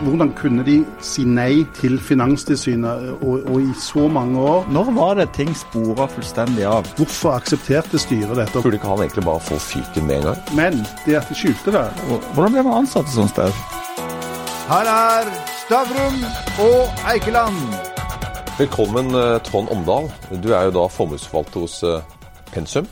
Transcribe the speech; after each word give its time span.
Hvordan 0.00 0.30
kunne 0.32 0.64
de 0.64 0.78
si 1.04 1.24
nei 1.28 1.64
til 1.76 1.98
Finanstilsynet 2.00 3.10
og, 3.20 3.42
og 3.52 3.58
i 3.60 3.72
så 3.76 4.06
mange 4.08 4.40
år? 4.40 4.64
Når 4.72 4.88
var 4.96 5.18
det 5.18 5.26
ting 5.36 5.50
spora 5.56 6.06
fullstendig 6.08 6.64
av? 6.64 6.88
Hvorfor 6.96 7.34
aksepterte 7.36 8.00
styret 8.00 8.32
dette? 8.38 8.62
Burde 8.64 8.78
ikke 8.80 8.88
han 8.88 9.02
egentlig 9.04 9.24
bare 9.26 9.42
få 9.44 9.58
fyken 9.60 10.06
med 10.08 10.22
en 10.22 10.30
gang? 10.30 10.40
Men 10.56 10.78
det 11.04 11.18
at 11.20 11.28
de 11.28 11.36
skjulte 11.36 11.74
det 11.76 11.84
Hvordan 12.08 12.56
ble 12.56 12.64
man 12.70 12.78
ansatt 12.80 13.10
et 13.10 13.16
sånt 13.18 13.34
sted? 13.34 13.60
Her 14.70 14.88
er 14.94 15.28
Stavrum 15.66 16.18
og 16.64 17.04
Eikeland. 17.12 17.60
Velkommen, 18.60 19.12
eh, 19.16 19.36
Trond 19.44 19.68
Omdal. 19.72 20.08
Du 20.42 20.50
er 20.54 20.68
jo 20.70 20.74
da 20.78 20.86
formuesforvalter 20.92 21.66
hos 21.66 21.76
eh, 21.84 22.00
Pensum. 22.54 22.88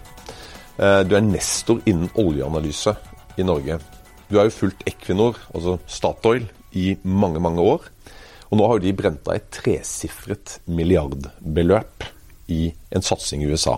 Eh, 0.79 1.01
Du 1.09 1.17
er 1.17 1.25
nestor 1.25 1.81
innen 1.87 2.11
oljeanalyse 2.21 2.95
i 3.39 3.43
Norge. 3.49 3.79
Du 4.29 4.37
har 4.37 4.45
jo 4.45 4.51
fulgt 4.59 4.83
Equinor, 4.87 5.39
altså 5.55 5.79
Statoil, 5.87 6.45
i 6.73 6.96
mange, 7.03 7.41
mange 7.41 7.64
år. 7.64 7.89
Og 8.48 8.61
nå 8.61 8.69
har 8.71 8.80
de 8.80 8.95
brent 8.96 9.29
av 9.29 9.37
et 9.37 9.51
tresifret 9.52 10.59
milliardbeløp 10.69 12.06
i 12.52 12.70
en 12.95 13.05
satsing 13.05 13.45
i 13.45 13.51
USA. 13.51 13.77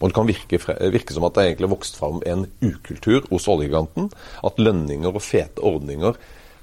Og 0.00 0.10
det 0.10 0.16
kan 0.16 0.28
virke, 0.28 0.60
virke 0.92 1.14
som 1.16 1.24
at 1.24 1.36
det 1.36 1.46
egentlig 1.46 1.68
har 1.68 1.76
vokst 1.76 1.96
fram 1.96 2.20
en 2.28 2.46
ukultur 2.60 3.24
hos 3.30 3.48
oljegiganten. 3.48 4.10
At 4.44 4.60
lønninger 4.60 5.14
og 5.14 5.24
fete 5.24 5.64
ordninger 5.64 6.18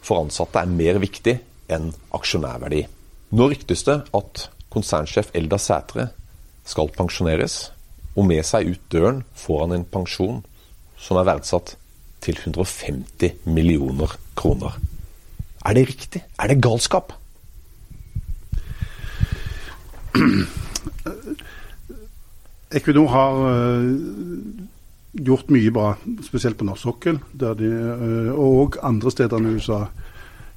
for 0.05 0.22
ansatte 0.22 0.62
er 0.62 0.70
mer 0.70 1.02
viktig 1.02 1.39
enn 1.72 1.89
aksjonærverdi. 2.14 2.84
Nå 3.31 3.48
ryktes 3.50 3.86
det 3.88 4.02
at 4.17 4.48
konsernsjef 4.72 5.31
Elda 5.38 5.58
Sætre 5.62 6.09
skal 6.67 6.91
pensjoneres, 6.94 7.72
og 8.14 8.28
med 8.28 8.44
seg 8.45 8.70
ut 8.73 8.88
døren 8.91 9.23
får 9.39 9.64
han 9.64 9.78
en 9.80 9.88
pensjon 9.88 10.41
som 11.02 11.17
er 11.17 11.30
verdsatt 11.31 11.75
til 12.22 12.38
150 12.38 13.48
millioner 13.50 14.14
kroner. 14.38 14.75
Er 15.66 15.74
det 15.74 15.88
riktig? 15.88 16.24
Er 16.40 16.48
det 16.48 16.62
galskap? 16.64 17.14
Equinor 22.72 23.08
har 23.08 23.34
øh, 23.34 23.98
gjort 25.26 25.50
mye 25.52 25.72
bra, 25.72 25.95
spesielt 26.23 26.58
på 26.58 26.64
norsk 26.66 26.81
sokkel 26.81 27.20
øh, 27.42 28.40
og 28.40 28.76
andre 28.84 29.12
steder 29.12 29.38
enn 29.38 29.56
USA. 29.56 29.84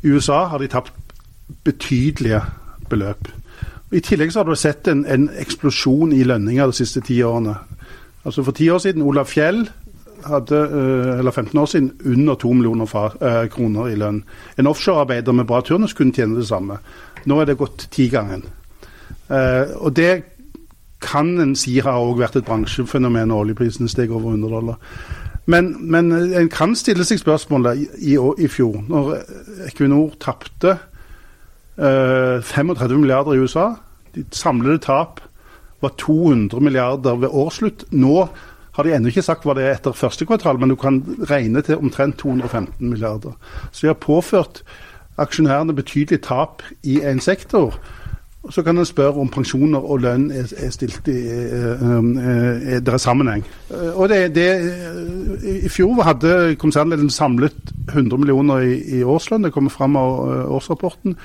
I 0.02 0.10
USA 0.10 0.44
har 0.44 0.58
de 0.58 0.66
tapt 0.66 0.92
betydelige 1.64 2.40
beløp. 2.90 3.28
I 3.92 4.00
tillegg 4.00 4.32
så 4.32 4.38
har 4.38 4.48
du 4.48 4.54
sett 4.54 4.88
en, 4.88 5.04
en 5.06 5.30
eksplosjon 5.38 6.12
i 6.12 6.24
lønninger 6.24 6.66
de 6.66 6.72
siste 6.72 7.00
ti 7.00 7.22
årene. 7.22 7.54
Altså 8.24 8.42
For 8.42 8.52
ti 8.52 8.68
år 8.68 8.78
siden, 8.78 9.02
Olav 9.02 9.26
Fjell 9.26 9.68
hadde, 10.26 10.56
øh, 10.56 11.18
eller 11.18 11.30
15 11.30 11.58
år 11.58 11.66
siden, 11.66 11.92
under 12.06 12.34
to 12.34 12.52
millioner 12.52 12.86
fra, 12.86 13.04
øh, 13.20 13.48
kroner 13.48 13.86
i 13.86 13.94
lønn. 13.94 14.24
En 14.58 14.66
offshorearbeider 14.66 15.32
med 15.32 15.44
bra 15.44 15.60
turnus 15.60 15.92
kunne 15.92 16.12
tjene 16.12 16.36
det 16.36 16.48
samme. 16.48 16.78
Nå 17.26 17.40
er 17.40 17.44
det 17.44 17.58
gått 17.58 17.88
tigangen. 17.90 18.44
Uh, 19.30 19.64
og 19.80 19.96
det 19.96 20.22
kan 21.00 21.40
en 21.40 21.56
si 21.56 21.78
har 21.78 21.98
også 21.98 22.18
vært 22.18 22.36
et 22.36 22.44
bransjefenomen 22.44 23.28
når 23.28 23.44
oljeprisen 23.44 23.88
steg 23.88 24.12
over 24.12 24.34
100 24.34 24.52
dollar. 24.52 24.76
Men, 25.46 25.74
men 25.90 26.12
en 26.12 26.48
kan 26.52 26.72
stille 26.76 27.04
seg 27.04 27.20
spørsmålet 27.20 27.82
i, 27.82 28.14
i, 28.14 28.16
i 28.16 28.48
fjor, 28.48 28.78
når 28.88 29.10
Equinor 29.68 30.14
tapte 30.20 30.78
eh, 31.76 32.40
35 32.40 32.96
milliarder 33.00 33.36
i 33.36 33.42
USA. 33.44 33.74
De 34.14 34.24
samlede 34.32 34.80
tap 34.86 35.20
var 35.84 35.92
200 36.00 36.64
milliarder 36.64 37.20
ved 37.20 37.28
årsslutt. 37.32 37.84
Nå 37.92 38.28
har 38.74 38.82
de 38.86 38.94
ennå 38.94 39.10
ikke 39.10 39.22
sagt 39.22 39.44
hva 39.46 39.54
det 39.54 39.64
er 39.68 39.76
etter 39.76 39.94
første 39.94 40.26
kvartal, 40.26 40.58
men 40.58 40.72
du 40.72 40.76
kan 40.76 41.02
regne 41.30 41.62
til 41.62 41.78
omtrent 41.78 42.18
215 42.18 42.88
milliarder. 42.90 43.36
Så 43.70 43.84
de 43.84 43.92
har 43.92 44.00
påført 44.02 44.64
aksjonærene 45.18 45.74
betydelig 45.76 46.22
tap 46.26 46.62
i 46.82 46.98
en 47.06 47.20
sektor. 47.20 47.76
Så 48.50 48.62
kan 48.62 48.78
en 48.78 48.84
spørre 48.84 49.20
om 49.22 49.28
pensjoner 49.32 49.78
og 49.80 50.02
lønn 50.04 50.26
er, 50.34 50.50
er 50.58 50.72
stilt 50.74 51.06
i 51.08 51.14
eh, 51.16 51.84
eh, 51.84 52.74
er 52.74 52.82
det 52.84 52.92
er 52.92 53.00
sammenheng. 53.00 53.44
Eh, 53.70 53.94
Og 53.96 54.08
det, 54.08 54.34
det, 54.34 54.48
eh, 54.50 55.64
I 55.64 55.68
fjor 55.72 56.02
hadde 56.04 56.56
konsernledelsen 56.60 57.10
samlet 57.10 57.72
100 57.88 58.18
millioner 58.18 58.66
i, 58.66 58.98
i 58.98 59.02
årslønn. 59.02 59.46
Det 59.46 59.52
kommer 59.52 59.70
fram 59.70 59.96
av 59.96 60.10
eh, 60.32 60.50
årsrapporten. 60.58 61.16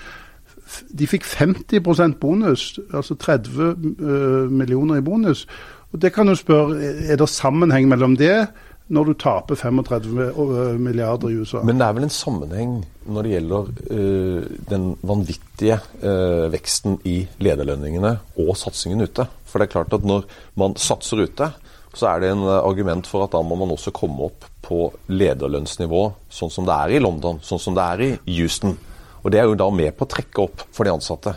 De 1.00 1.08
fikk 1.08 1.26
50% 1.26 2.20
bonus, 2.22 2.80
altså 2.94 3.16
30 3.16 3.68
eh, 3.68 4.52
millioner 4.52 5.02
i 5.02 5.04
bonus. 5.04 5.48
Og 5.94 6.00
Det 6.00 6.12
kan 6.14 6.28
du 6.28 6.36
spørre, 6.36 6.78
Er 7.10 7.18
det 7.18 7.30
sammenheng 7.30 7.88
mellom 7.90 8.18
det 8.18 8.48
når 8.90 9.06
du 9.06 9.14
taper 9.14 9.56
35 9.56 10.80
milliarder 10.82 11.30
i 11.30 11.38
USA? 11.38 11.62
Men 11.64 11.78
det 11.78 11.86
er 11.86 11.94
vel 11.94 12.08
en 12.08 12.10
sammenheng 12.10 12.86
når 13.06 13.24
det 13.24 13.34
gjelder 13.36 13.68
uh, 13.92 14.44
den 14.70 14.98
vanvittige 15.06 15.80
uh, 16.02 16.50
veksten 16.50 16.98
i 17.06 17.28
lederlønningene 17.38 18.16
og 18.42 18.56
satsingen 18.58 19.06
ute. 19.06 19.28
For 19.46 19.60
det 19.60 19.68
er 19.68 19.76
klart 19.76 19.94
at 19.94 20.06
når 20.06 20.26
man 20.58 20.74
satser 20.78 21.22
ute, 21.22 21.52
så 21.94 22.08
er 22.10 22.22
det 22.22 22.32
en 22.34 22.46
argument 22.50 23.06
for 23.10 23.26
at 23.26 23.34
da 23.34 23.42
må 23.46 23.58
man 23.58 23.74
også 23.74 23.94
komme 23.94 24.30
opp 24.30 24.46
på 24.66 24.88
lederlønnsnivå, 25.10 26.04
sånn 26.30 26.54
som 26.54 26.66
det 26.66 26.76
er 26.76 26.96
i 26.98 27.02
London, 27.02 27.40
sånn 27.46 27.62
som 27.62 27.78
det 27.78 27.86
er 27.86 28.04
i 28.06 28.40
Houston. 28.40 28.76
Og 29.24 29.34
det 29.34 29.42
er 29.42 29.50
jo 29.50 29.58
da 29.58 29.70
med 29.74 29.96
på 29.98 30.06
å 30.06 30.12
trekke 30.14 30.44
opp 30.46 30.66
for 30.74 30.86
de 30.86 30.94
ansatte. 30.94 31.34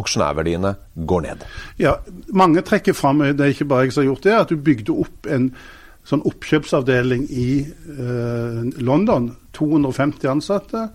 Aksjonærverdiene 0.00 0.74
går 1.08 1.24
ned. 1.26 1.46
Ja, 1.80 1.98
mange 2.32 2.64
trekker 2.66 2.96
fram, 2.96 3.22
det 3.22 3.40
er 3.40 3.54
ikke 3.54 3.68
bare 3.68 3.86
jeg 3.86 3.94
som 3.94 4.02
har 4.04 4.12
gjort 4.12 4.26
det, 4.26 4.34
at 4.38 4.52
du 4.52 4.56
bygde 4.56 4.98
opp 5.04 5.28
en 5.30 5.50
sånn 6.08 6.24
oppkjøpsavdeling 6.26 7.26
i 7.30 7.48
eh, 7.62 8.62
London. 8.82 9.30
250 9.52 10.30
ansatte. 10.32 10.86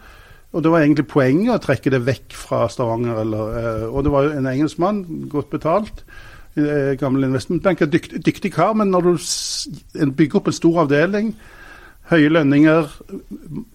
Og 0.56 0.64
det 0.64 0.72
var 0.72 0.84
egentlig 0.84 1.08
poenget 1.12 1.54
å 1.54 1.64
trekke 1.64 1.92
det 1.94 2.02
vekk 2.08 2.36
fra 2.36 2.66
Stavanger. 2.72 3.22
Eller, 3.24 3.60
eh, 3.62 3.86
og 3.88 4.04
det 4.04 4.14
var 4.14 4.28
jo 4.28 4.34
en 4.36 4.50
engelskmann, 4.52 5.04
godt 5.32 5.52
betalt. 5.54 6.04
Eh, 6.58 6.96
gammel 7.00 7.28
investmentbanker. 7.30 7.92
Dykt, 7.94 8.18
dyktig 8.26 8.52
kar, 8.56 8.74
men 8.78 8.92
når 8.92 9.12
du 9.12 10.12
bygger 10.18 10.42
opp 10.42 10.52
en 10.52 10.60
stor 10.60 10.84
avdeling, 10.88 11.36
høye 12.08 12.30
lønninger, 12.32 12.88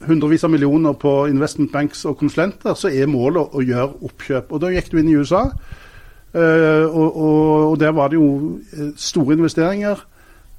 hundrevis 0.08 0.44
av 0.46 0.52
millioner 0.52 0.96
på 0.96 1.26
investment 1.28 1.72
banks 1.72 2.04
og 2.08 2.16
konsulenter, 2.20 2.74
så 2.78 2.88
er 2.88 3.10
målet 3.10 3.52
å 3.52 3.64
gjøre 3.64 3.98
oppkjøp. 4.08 4.52
Og 4.52 4.62
da 4.62 4.70
gikk 4.72 4.88
du 4.92 4.98
inn 5.00 5.10
i 5.12 5.18
USA. 5.20 5.44
Eh, 6.32 6.86
og, 6.86 7.16
og, 7.16 7.70
og 7.72 7.76
der 7.80 7.92
var 7.92 8.08
det 8.08 8.16
jo 8.16 8.30
eh, 8.72 8.94
store 8.96 9.36
investeringer. 9.36 10.06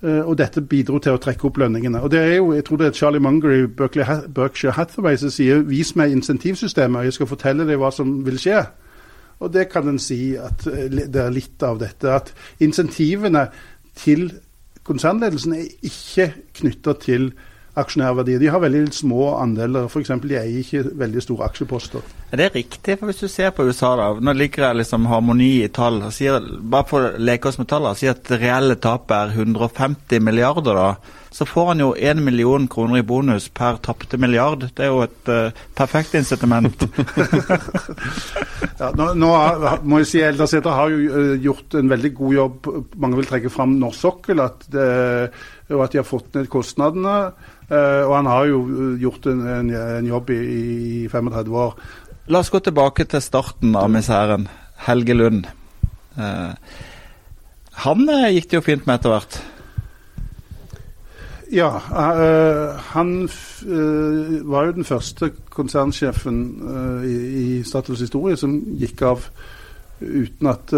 eh, 0.04 0.22
og 0.22 0.38
dette 0.38 0.62
bidro 0.62 1.00
til 1.00 1.16
å 1.16 1.22
trekke 1.22 1.48
opp 1.48 1.58
lønningene. 1.58 2.02
Og 2.04 2.12
det 2.12 2.20
er 2.20 2.36
jo, 2.36 2.52
jeg 2.54 2.66
tror 2.68 2.78
det 2.78 2.88
er 2.88 2.98
Charlie 3.00 3.24
Munger 3.24 3.56
i 3.56 3.66
Berkshire 3.68 4.76
Hathaway 4.78 5.18
som 5.18 5.30
sier 5.30 5.64
'vis 5.64 5.96
meg 5.96 6.12
insentivsystemet, 6.12 7.00
og 7.00 7.06
jeg 7.06 7.14
skal 7.14 7.28
fortelle 7.28 7.68
deg 7.68 7.80
hva 7.80 7.92
som 7.92 8.26
vil 8.26 8.38
skje'. 8.38 8.68
Og 9.40 9.54
det 9.54 9.70
kan 9.70 9.88
en 9.88 10.00
si 10.00 10.36
at 10.36 10.64
det 10.64 11.16
er 11.16 11.34
litt 11.34 11.64
av 11.64 11.80
dette. 11.80 12.12
At 12.12 12.34
insentivene 12.60 13.48
til 13.96 14.32
konsernledelsen 14.84 15.54
er 15.54 15.66
ikke 15.82 16.34
knytta 16.54 16.94
til 16.94 17.32
aksjonærverdier. 17.80 18.40
De 18.40 18.52
har 18.54 18.62
veldig 18.64 18.94
små 18.94 19.34
andeler. 19.38 19.88
F.eks. 19.88 20.12
de 20.24 20.38
eier 20.40 20.60
ikke 20.62 20.84
veldig 21.00 21.24
store 21.26 21.50
aksjeposter. 21.50 22.06
Er 22.34 22.40
det 22.40 22.56
riktig? 22.56 22.96
For 22.98 23.06
Hvis 23.06 23.20
du 23.22 23.28
ser 23.30 23.52
på 23.54 23.62
USA, 23.68 23.92
da, 23.94 24.08
nå 24.18 24.34
ligger 24.34 24.64
det 24.66 24.80
liksom 24.80 25.06
harmoni 25.06 25.52
i 25.62 25.70
tall. 25.70 26.00
Sier, 26.10 26.42
bare 26.42 26.88
for 26.90 27.06
å 27.06 27.20
leke 27.22 27.52
oss 27.52 27.60
med 27.62 27.70
tallene, 27.70 27.94
sier 28.00 28.16
at 28.16 28.24
det 28.26 28.40
reelle 28.42 28.78
tapet 28.82 29.14
er 29.14 29.36
150 29.38 30.18
milliarder. 30.26 30.74
da, 30.74 30.96
Så 31.30 31.46
får 31.46 31.68
han 31.68 31.84
jo 31.84 31.92
1 31.94 32.24
million 32.26 32.66
kroner 32.68 33.04
i 33.04 33.06
bonus 33.06 33.52
per 33.54 33.78
tapte 33.86 34.18
milliard. 34.18 34.66
Det 34.74 34.82
er 34.82 34.90
jo 34.90 35.04
et 35.06 35.30
uh, 35.30 35.54
perfekt 35.78 36.18
incitament. 36.18 36.88
Ja, 38.80 38.90
nå, 38.98 39.14
nå 39.16 39.30
må 39.88 40.00
jeg 40.02 40.08
si 40.10 40.22
Eldasæter 40.26 40.74
har 40.76 40.90
jo 40.92 41.04
eh, 41.06 41.34
gjort 41.44 41.76
en 41.78 41.92
veldig 41.92 42.10
god 42.18 42.34
jobb. 42.36 42.70
Mange 43.00 43.20
vil 43.20 43.28
trekke 43.30 43.52
fram 43.54 43.78
norsk 43.80 44.02
sokkel, 44.02 44.42
at, 44.44 44.66
det, 44.74 44.88
og 45.70 45.84
at 45.86 45.94
de 45.94 46.00
har 46.02 46.08
fått 46.08 46.34
ned 46.36 46.50
kostnadene. 46.52 47.14
Eh, 47.74 48.04
og 48.04 48.16
han 48.18 48.28
har 48.28 48.48
jo 48.50 48.64
eh, 48.68 48.96
gjort 49.02 49.28
en, 49.32 49.44
en, 49.48 49.70
en 49.72 50.10
jobb 50.10 50.34
i, 50.36 50.40
i 51.04 51.08
35 51.12 51.56
år. 51.64 51.78
La 52.32 52.40
oss 52.40 52.52
gå 52.54 52.60
tilbake 52.64 53.04
til 53.12 53.22
starten 53.24 53.76
av 53.76 53.90
miseren. 53.92 54.48
Helge 54.86 55.16
Lund. 55.16 55.48
Eh, 56.16 56.54
han 57.84 58.06
eh, 58.10 58.30
gikk 58.38 58.52
det 58.52 58.60
jo 58.60 58.68
fint 58.68 58.88
med 58.88 59.00
etter 59.00 59.12
hvert. 59.12 59.42
Ja, 61.54 61.76
eh, 61.78 62.80
han 62.96 63.30
eh, 63.30 64.42
var 64.42 64.66
jo 64.66 64.72
den 64.80 64.88
første 64.88 65.30
konsernsjefen 65.54 66.38
eh, 66.66 67.04
i, 67.06 67.18
i 67.44 67.64
Statoils 67.68 68.02
historie 68.02 68.38
som 68.40 68.56
gikk 68.80 69.04
av 69.06 69.28
uten 70.04 70.50
at 70.52 70.74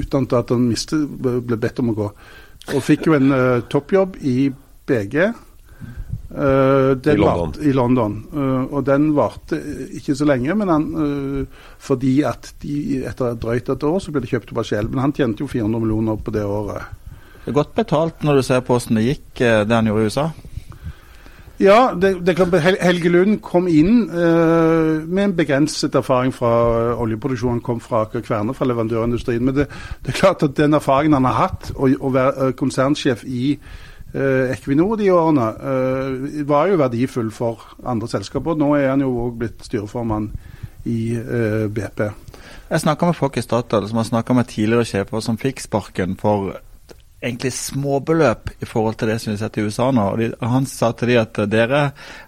uten 0.00 0.26
at 0.36 0.50
han 0.52 0.66
miste, 0.66 0.98
ble 1.06 1.56
bedt 1.56 1.78
om 1.80 1.92
å 1.92 1.96
gå. 1.96 2.08
Og 2.74 2.82
fikk 2.84 3.06
jo 3.08 3.14
en 3.16 3.32
toppjobb 3.72 4.18
i 4.20 4.50
BG. 4.90 5.30
Eh, 6.30 6.90
den 6.96 7.18
I 7.18 7.20
London. 7.20 7.54
Var, 7.56 7.66
I 7.66 7.72
London. 7.76 8.16
Uh, 8.34 8.62
og 8.70 8.86
den 8.86 9.10
varte 9.16 9.58
ikke 9.98 10.14
så 10.18 10.28
lenge, 10.28 10.54
men 10.54 10.70
han, 10.70 10.86
uh, 10.94 11.66
fordi 11.78 12.20
at 12.26 12.54
de, 12.62 13.02
etter 13.10 13.36
drøyt 13.40 13.70
et 13.70 13.86
år 13.90 14.00
så 14.02 14.14
ble 14.14 14.24
det 14.24 14.32
kjøpt 14.32 14.54
opp 14.54 14.62
av 14.62 14.70
Shell. 14.70 14.90
Men 14.92 15.04
han 15.06 15.16
tjente 15.16 15.44
jo 15.44 15.50
400 15.50 15.84
millioner 15.84 16.20
på 16.20 16.34
det 16.34 16.46
året. 16.46 16.96
Det 17.40 17.48
er 17.54 17.56
godt 17.56 17.74
betalt 17.74 18.24
når 18.26 18.40
du 18.40 18.42
ser 18.44 18.60
på 18.62 18.76
hvordan 18.76 19.00
det 19.00 19.08
gikk, 19.08 19.28
eh, 19.40 19.62
det 19.64 19.74
han 19.74 19.88
gjorde 19.88 20.02
i 20.02 20.10
USA. 20.10 20.30
Ja, 21.60 21.92
det, 21.92 22.14
det 22.24 22.36
kan, 22.38 22.52
Helge 22.80 23.10
Lund 23.12 23.40
kom 23.44 23.66
inn 23.68 24.06
uh, 24.08 25.02
med 25.04 25.24
en 25.24 25.34
begrenset 25.36 25.94
erfaring 25.98 26.32
fra 26.32 26.52
uh, 26.94 27.02
oljeproduksjon. 27.02 27.58
Han 27.58 27.64
kom 27.64 27.82
fra 27.84 28.06
Aker 28.06 28.24
Kværner, 28.24 28.56
fra 28.56 28.64
leverandørindustrien. 28.64 29.44
Men 29.44 29.58
det, 29.58 29.66
det, 30.00 30.14
er 30.14 30.20
klart 30.22 30.44
at 30.46 30.56
den 30.56 30.78
erfaringen 30.78 31.18
han 31.18 31.28
har 31.28 31.36
hatt, 31.36 31.68
å 31.76 32.12
være 32.14 32.48
uh, 32.48 32.54
konsernsjef 32.56 33.26
i 33.28 33.58
Equinor 34.10 34.96
de 34.98 35.10
årene, 35.14 35.44
var 36.48 36.66
jo 36.66 36.78
verdifull 36.80 37.28
for 37.30 37.62
andre 37.86 38.08
selskaper. 38.10 38.56
Nå 38.58 38.72
er 38.74 38.88
han 38.90 39.04
jo 39.04 39.12
òg 39.28 39.36
blitt 39.38 39.62
styreformann 39.62 40.26
i 40.90 41.14
BP. 41.70 42.02
Jeg 42.70 42.82
snakka 42.82 43.06
med 43.06 43.18
folk 43.18 43.38
i 43.38 43.44
Statoil 43.44 43.86
som 43.90 44.00
har 44.00 44.08
snakka 44.08 44.34
med 44.34 44.50
tidligere 44.50 44.88
sjefer 44.88 45.22
som 45.22 45.38
fikk 45.38 45.62
sparken 45.62 46.16
for 46.18 46.52
egentlig 47.20 47.52
småbeløp 47.52 48.50
i 48.62 48.68
forhold 48.68 48.96
til 49.00 49.10
det 49.10 49.18
som 49.20 49.30
vi 49.30 49.36
har 49.36 49.42
sett 49.42 49.58
i 49.60 49.64
USA 49.66 49.90
nå. 49.92 50.06
De, 50.16 50.30
han 50.40 50.68
sa 50.68 50.92
til 50.96 51.12
de 51.12 51.18
at 51.20 51.40
dere, 51.52 51.82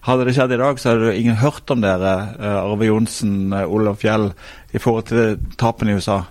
hadde 0.05 0.27
det 0.29 0.35
skjedd 0.37 0.53
i 0.57 0.61
dag, 0.61 0.81
så 0.81 0.93
hadde 0.93 1.15
ingen 1.17 1.41
hørt 1.41 1.73
om 1.73 1.85
dere, 1.85 2.13
uh, 2.37 2.59
Arve 2.61 2.91
Johnsen, 2.91 3.53
uh, 3.55 3.65
Olav 3.65 4.01
Fjell, 4.03 4.31
i 4.73 4.83
forhold 4.83 5.09
til 5.09 5.39
tapene 5.61 5.95
i 5.95 6.01
USA. 6.01 6.23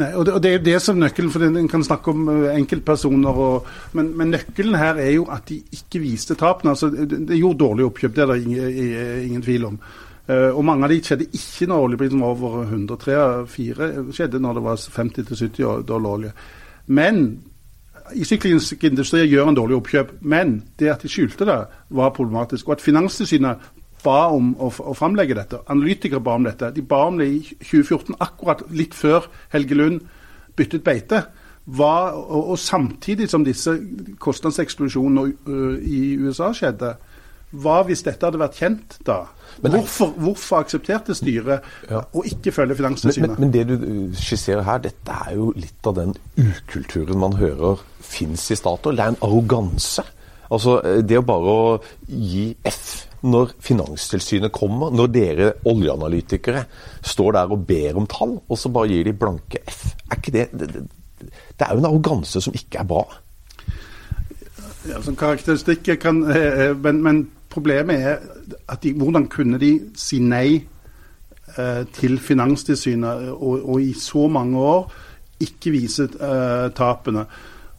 Nei, 0.00 0.08
og 0.16 0.24
det, 0.24 0.32
og 0.32 0.40
det, 0.40 0.52
er 0.54 0.62
det 0.64 0.78
som 0.80 0.96
nøkkelen, 0.96 1.30
for 1.32 1.44
En 1.44 1.68
kan 1.68 1.84
snakke 1.84 2.14
om 2.14 2.28
uh, 2.30 2.46
enkeltpersoner, 2.54 3.42
og, 3.46 3.66
men, 3.92 4.08
men, 4.16 4.32
nøkkelen 4.32 4.78
her 4.80 5.00
er 5.02 5.10
jo 5.18 5.26
at 5.32 5.44
de 5.50 5.60
ikke 5.76 6.00
viste 6.00 6.36
tapene. 6.38 6.72
altså 6.72 6.88
Det, 6.88 7.36
gjorde 7.36 7.60
dårlig 7.60 7.84
oppkjøp, 7.90 8.16
det 8.16 8.24
er 8.24 8.32
det 8.32 8.42
ingen, 8.42 8.80
ingen 9.28 9.44
tvil 9.44 9.68
om. 9.68 9.78
Uh, 10.30 10.50
og 10.56 10.64
Mange 10.64 10.88
av 10.88 10.94
de 10.94 11.00
skjedde 11.04 11.28
ikke 11.36 11.68
når 11.68 11.86
oljeprisen 11.86 12.24
var 12.24 12.34
over 12.36 12.64
103-4, 12.72 13.92
skjedde 14.16 14.40
når 14.40 14.58
det 14.58 14.66
var 14.68 14.84
50-70 14.96 15.86
dollar 15.88 16.16
olje. 16.16 16.32
Men 16.86 17.24
i 18.16 18.24
syklisk 18.26 18.84
industri 18.84 19.26
gjør 19.26 19.50
en 19.50 19.56
dårlig 19.56 19.76
oppkjøp, 19.78 20.16
men 20.20 20.56
det 20.80 20.90
at 20.92 21.04
de 21.04 21.10
skjulte 21.10 21.46
det, 21.48 21.58
var 21.92 22.16
problematisk. 22.16 22.68
Og 22.68 22.78
at 22.78 22.84
Finanstilsynet 22.84 23.70
ba 24.04 24.26
om 24.34 24.52
å, 24.58 24.70
å 24.70 24.94
framlegge 24.98 25.36
dette. 25.38 25.62
Analytikere 25.72 26.22
ba 26.24 26.36
om 26.38 26.48
dette. 26.48 26.72
De 26.74 26.82
ba 26.82 27.04
om 27.08 27.20
det 27.20 27.28
i 27.30 27.38
2014, 27.60 28.18
akkurat 28.22 28.64
litt 28.74 28.96
før 28.98 29.28
Helge 29.54 29.78
Lund 29.78 30.02
byttet 30.58 30.84
beite. 30.84 31.24
Var, 31.62 32.16
og, 32.18 32.50
og, 32.50 32.58
samtidig 32.58 33.28
som 33.30 33.44
disse 33.46 33.76
kostnadseksplosjonene 34.20 35.28
uh, 35.46 35.76
i 35.78 36.16
USA 36.18 36.50
skjedde, 36.56 36.96
hva 37.52 37.82
hvis 37.84 38.02
dette 38.02 38.24
hadde 38.24 38.40
vært 38.40 38.58
kjent 38.58 38.96
da? 39.06 39.18
Men, 39.60 39.76
hvorfor, 39.76 40.14
hvorfor, 40.16 40.62
aksepterte 40.64 41.14
styret 41.14 41.66
ja. 41.90 42.00
å 42.00 42.24
ikke 42.26 42.54
følge 42.56 42.78
Finanstilsynet? 42.78 43.36
Men, 43.36 43.44
men, 43.44 43.52
det 43.52 43.66
du 43.68 44.16
skisserer 44.16 44.64
her, 44.66 44.80
dette 44.88 45.18
er 45.26 45.36
jo 45.36 45.50
litt 45.54 45.86
av 45.86 45.98
den 46.00 46.16
ukulturen 46.40 47.20
man 47.20 47.36
hører 47.36 47.84
fins 48.00 48.48
i 48.50 48.56
Statoil. 48.58 48.96
Det 48.96 49.04
er 49.04 49.14
en 49.14 49.22
arroganse. 49.28 50.06
Altså, 50.52 50.78
Det 51.02 51.18
å 51.18 51.24
bare 51.26 51.56
gi 52.06 52.50
F 52.68 53.08
når 53.22 53.54
Finanstilsynet 53.62 54.52
kommer, 54.52 54.90
når 54.90 55.10
dere 55.14 55.50
oljeanalytikere 55.70 56.64
står 57.06 57.36
der 57.38 57.52
og 57.54 57.66
ber 57.68 58.00
om 58.00 58.08
tall, 58.10 58.34
og 58.48 58.58
så 58.58 58.72
bare 58.74 58.90
gir 58.90 59.06
de 59.06 59.14
blanke 59.14 59.62
F. 59.70 59.84
Er 60.10 60.18
ikke 60.18 60.34
det, 60.34 60.48
det, 60.58 60.72
det, 60.74 60.86
det 61.22 61.66
er 61.66 61.76
jo 61.76 61.84
en 61.84 61.90
arroganse 61.92 62.42
som 62.42 62.56
ikke 62.58 62.82
er 62.82 62.88
bra. 62.90 63.04
Ja, 64.90 64.98
som 65.02 65.14
karakteristikk 65.14 65.92
kan 66.02 66.24
eh, 66.26 66.66
eh, 66.66 66.74
men, 66.74 66.98
men 67.06 67.22
Problemet 67.52 68.00
er 68.00 68.18
at 68.68 68.82
de, 68.82 68.94
hvordan 68.96 69.26
kunne 69.28 69.58
de 69.60 69.74
si 69.98 70.22
nei 70.24 70.56
eh, 70.56 71.82
til 71.92 72.16
Finanstilsynet 72.18 73.28
og, 73.34 73.58
og, 73.68 73.80
i 73.82 73.92
så 73.92 74.24
mange 74.32 74.58
år 74.58 74.86
ikke 75.42 75.74
vise 75.74 76.06
eh, 76.08 76.70
tapene. 76.72 77.26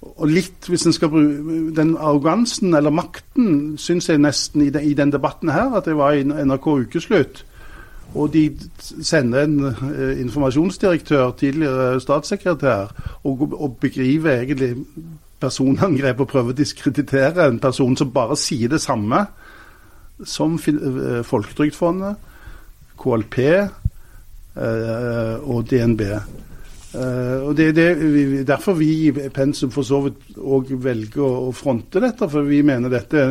Og 0.04 0.28
litt, 0.28 0.68
hvis 0.68 0.86
en 0.86 0.94
skal 0.96 1.10
bruke 1.10 1.72
Den 1.76 1.96
arrogansen 1.98 2.74
eller 2.76 2.94
makten 2.94 3.78
syns 3.80 4.10
jeg 4.10 4.22
nesten 4.22 4.66
i, 4.66 4.70
de, 4.74 4.82
i 4.84 4.94
den 4.98 5.14
debatten 5.14 5.52
her 5.54 5.78
at 5.78 5.88
det 5.88 5.96
var 5.98 6.18
i 6.18 6.24
NRK 6.24 6.68
Ukeslutt. 6.68 7.44
Og 8.14 8.34
de 8.34 8.44
sender 9.02 9.48
en 9.48 9.60
eh, 9.66 10.20
informasjonsdirektør, 10.22 11.32
tidligere 11.32 12.02
statssekretær, 12.02 12.92
og, 13.24 13.48
og 13.54 13.78
begriver 13.82 14.42
egentlig 14.42 14.76
personangrep 15.42 16.22
og 16.22 16.30
prøver 16.30 16.54
å 16.54 16.58
diskreditere 16.58 17.48
en 17.48 17.60
person 17.64 17.98
som 17.98 18.12
bare 18.14 18.38
sier 18.40 18.70
det 18.72 18.82
samme 18.84 19.26
som 20.30 20.60
eh, 20.60 21.24
Folketrygdfondet, 21.26 22.30
KLP 23.02 23.40
eh, 23.50 23.66
og 25.42 25.66
DNB. 25.72 26.06
Uh, 26.94 27.50
og 27.50 27.58
Det 27.58 27.72
er 27.74 28.44
derfor 28.46 28.78
vi 28.78 29.08
i 29.08 29.12
Pensum 29.34 29.72
for 29.74 29.86
så 29.88 30.04
vidt 30.06 30.38
òg 30.38 30.70
velger 30.84 31.24
å, 31.26 31.52
fronte 31.56 32.02
dette. 32.04 32.30
For 32.30 32.46
vi 32.46 32.62
mener 32.66 32.94
dette 32.94 33.24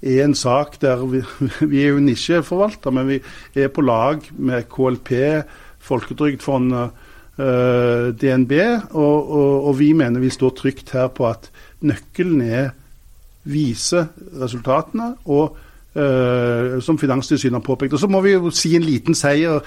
er 0.00 0.24
en 0.24 0.34
sak 0.34 0.78
der 0.82 1.02
vi, 1.10 1.22
vi 1.72 1.82
er 1.82 1.94
jo 1.94 2.04
nisjeforvalter, 2.04 2.94
men 2.94 3.08
vi 3.10 3.20
er 3.54 3.72
på 3.74 3.82
lag 3.82 4.22
med 4.38 4.68
KLP, 4.70 5.10
Folketrygdfondet, 5.90 7.00
uh, 7.40 8.10
DNB. 8.14 8.54
Og, 8.92 9.16
og, 9.18 9.56
og, 9.70 9.72
vi 9.80 9.90
mener 9.92 10.22
vi 10.22 10.30
står 10.30 10.54
trygt 10.58 10.94
her 10.94 11.10
på 11.14 11.26
at 11.30 11.50
nøkkelen 11.82 12.46
er 12.46 12.70
vise 13.50 14.06
resultatene. 14.38 15.14
og 15.24 15.56
uh, 15.96 16.80
som 16.80 16.98
Finanstilsynet 16.98 17.58
har 17.58 17.66
påpekt. 17.66 17.92
Og 17.92 17.98
Så 17.98 18.08
må 18.08 18.20
vi 18.20 18.32
jo 18.36 18.50
si 18.50 18.76
en 18.76 18.86
liten 18.86 19.14
seier 19.14 19.60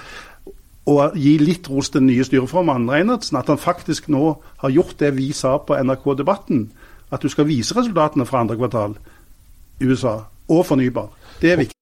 og 0.86 1.16
gi 1.16 1.38
litt 1.40 1.70
ros 1.72 1.90
til 1.90 2.02
den 2.02 2.10
nye 2.12 2.26
styreformannen 2.28 2.92
Reinertsen. 2.92 3.38
At 3.40 3.48
han 3.48 3.58
faktisk 3.58 4.10
nå 4.10 4.38
har 4.64 4.70
gjort 4.70 5.00
det 5.00 5.14
vi 5.18 5.32
sa 5.32 5.58
på 5.58 5.78
NRK 5.78 6.18
Debatten. 6.18 6.72
At 7.12 7.24
du 7.24 7.30
skal 7.30 7.48
vise 7.48 7.76
resultatene 7.78 8.26
fra 8.26 8.42
andre 8.44 8.58
kvartal 8.58 8.98
i 9.80 9.86
USA, 9.86 10.18
og 10.50 10.66
fornybar. 10.66 11.10
Det 11.42 11.52
er 11.52 11.58
viktig. 11.58 11.74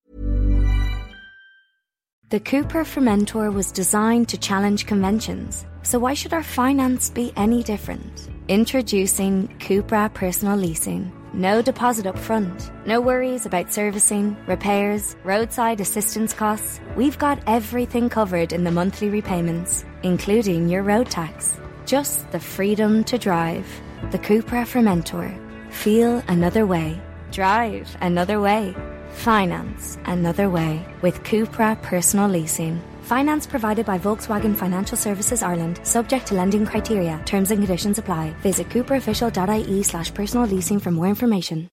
The 2.31 2.39
Cooper 2.39 2.83
Fermentor 2.83 3.51
was 3.51 3.71
designed 3.73 4.27
to 4.27 4.37
challenge 4.37 4.85
conventions. 4.87 5.65
So 5.83 5.99
why 5.99 6.13
should 6.13 6.33
our 6.33 6.43
finance 6.43 7.11
be 7.13 7.33
any 7.35 7.61
different? 7.63 8.29
Introducing 8.47 9.49
Cupra 9.59 10.07
Personal 10.13 10.57
Leasing. 10.57 11.20
No 11.33 11.61
deposit 11.61 12.05
up 12.05 12.17
front. 12.17 12.71
No 12.85 12.99
worries 12.99 13.45
about 13.45 13.71
servicing, 13.71 14.35
repairs, 14.47 15.15
roadside 15.23 15.79
assistance 15.79 16.33
costs. 16.33 16.81
We've 16.97 17.17
got 17.17 17.41
everything 17.47 18.09
covered 18.09 18.51
in 18.51 18.65
the 18.65 18.71
monthly 18.71 19.09
repayments, 19.09 19.85
including 20.03 20.67
your 20.67 20.83
road 20.83 21.09
tax. 21.09 21.57
Just 21.85 22.29
the 22.31 22.39
freedom 22.39 23.05
to 23.05 23.17
drive. 23.17 23.65
The 24.11 24.19
Cupra 24.19 24.65
Fermentor. 24.65 25.33
Feel 25.71 26.21
another 26.27 26.65
way. 26.65 26.99
Drive 27.31 27.95
another 28.01 28.41
way. 28.41 28.75
Finance 29.13 29.97
another 30.05 30.49
way 30.49 30.85
with 31.01 31.23
Cupra 31.23 31.81
Personal 31.81 32.27
Leasing. 32.27 32.81
Finance 33.03 33.49
provided 33.49 33.85
by 33.85 33.97
Volkswagen 33.97 34.55
Financial 34.55 34.97
Services 34.97 35.41
Ireland, 35.41 35.79
subject 35.83 36.27
to 36.27 36.35
lending 36.35 36.65
criteria. 36.65 37.19
Terms 37.25 37.51
and 37.51 37.59
conditions 37.59 37.99
apply. 37.99 38.33
Visit 38.43 38.69
cooperofficial.ie 38.69 39.83
slash 39.83 40.13
personal 40.13 40.47
leasing 40.47 40.79
for 40.79 40.91
more 40.91 41.09
information. 41.09 41.67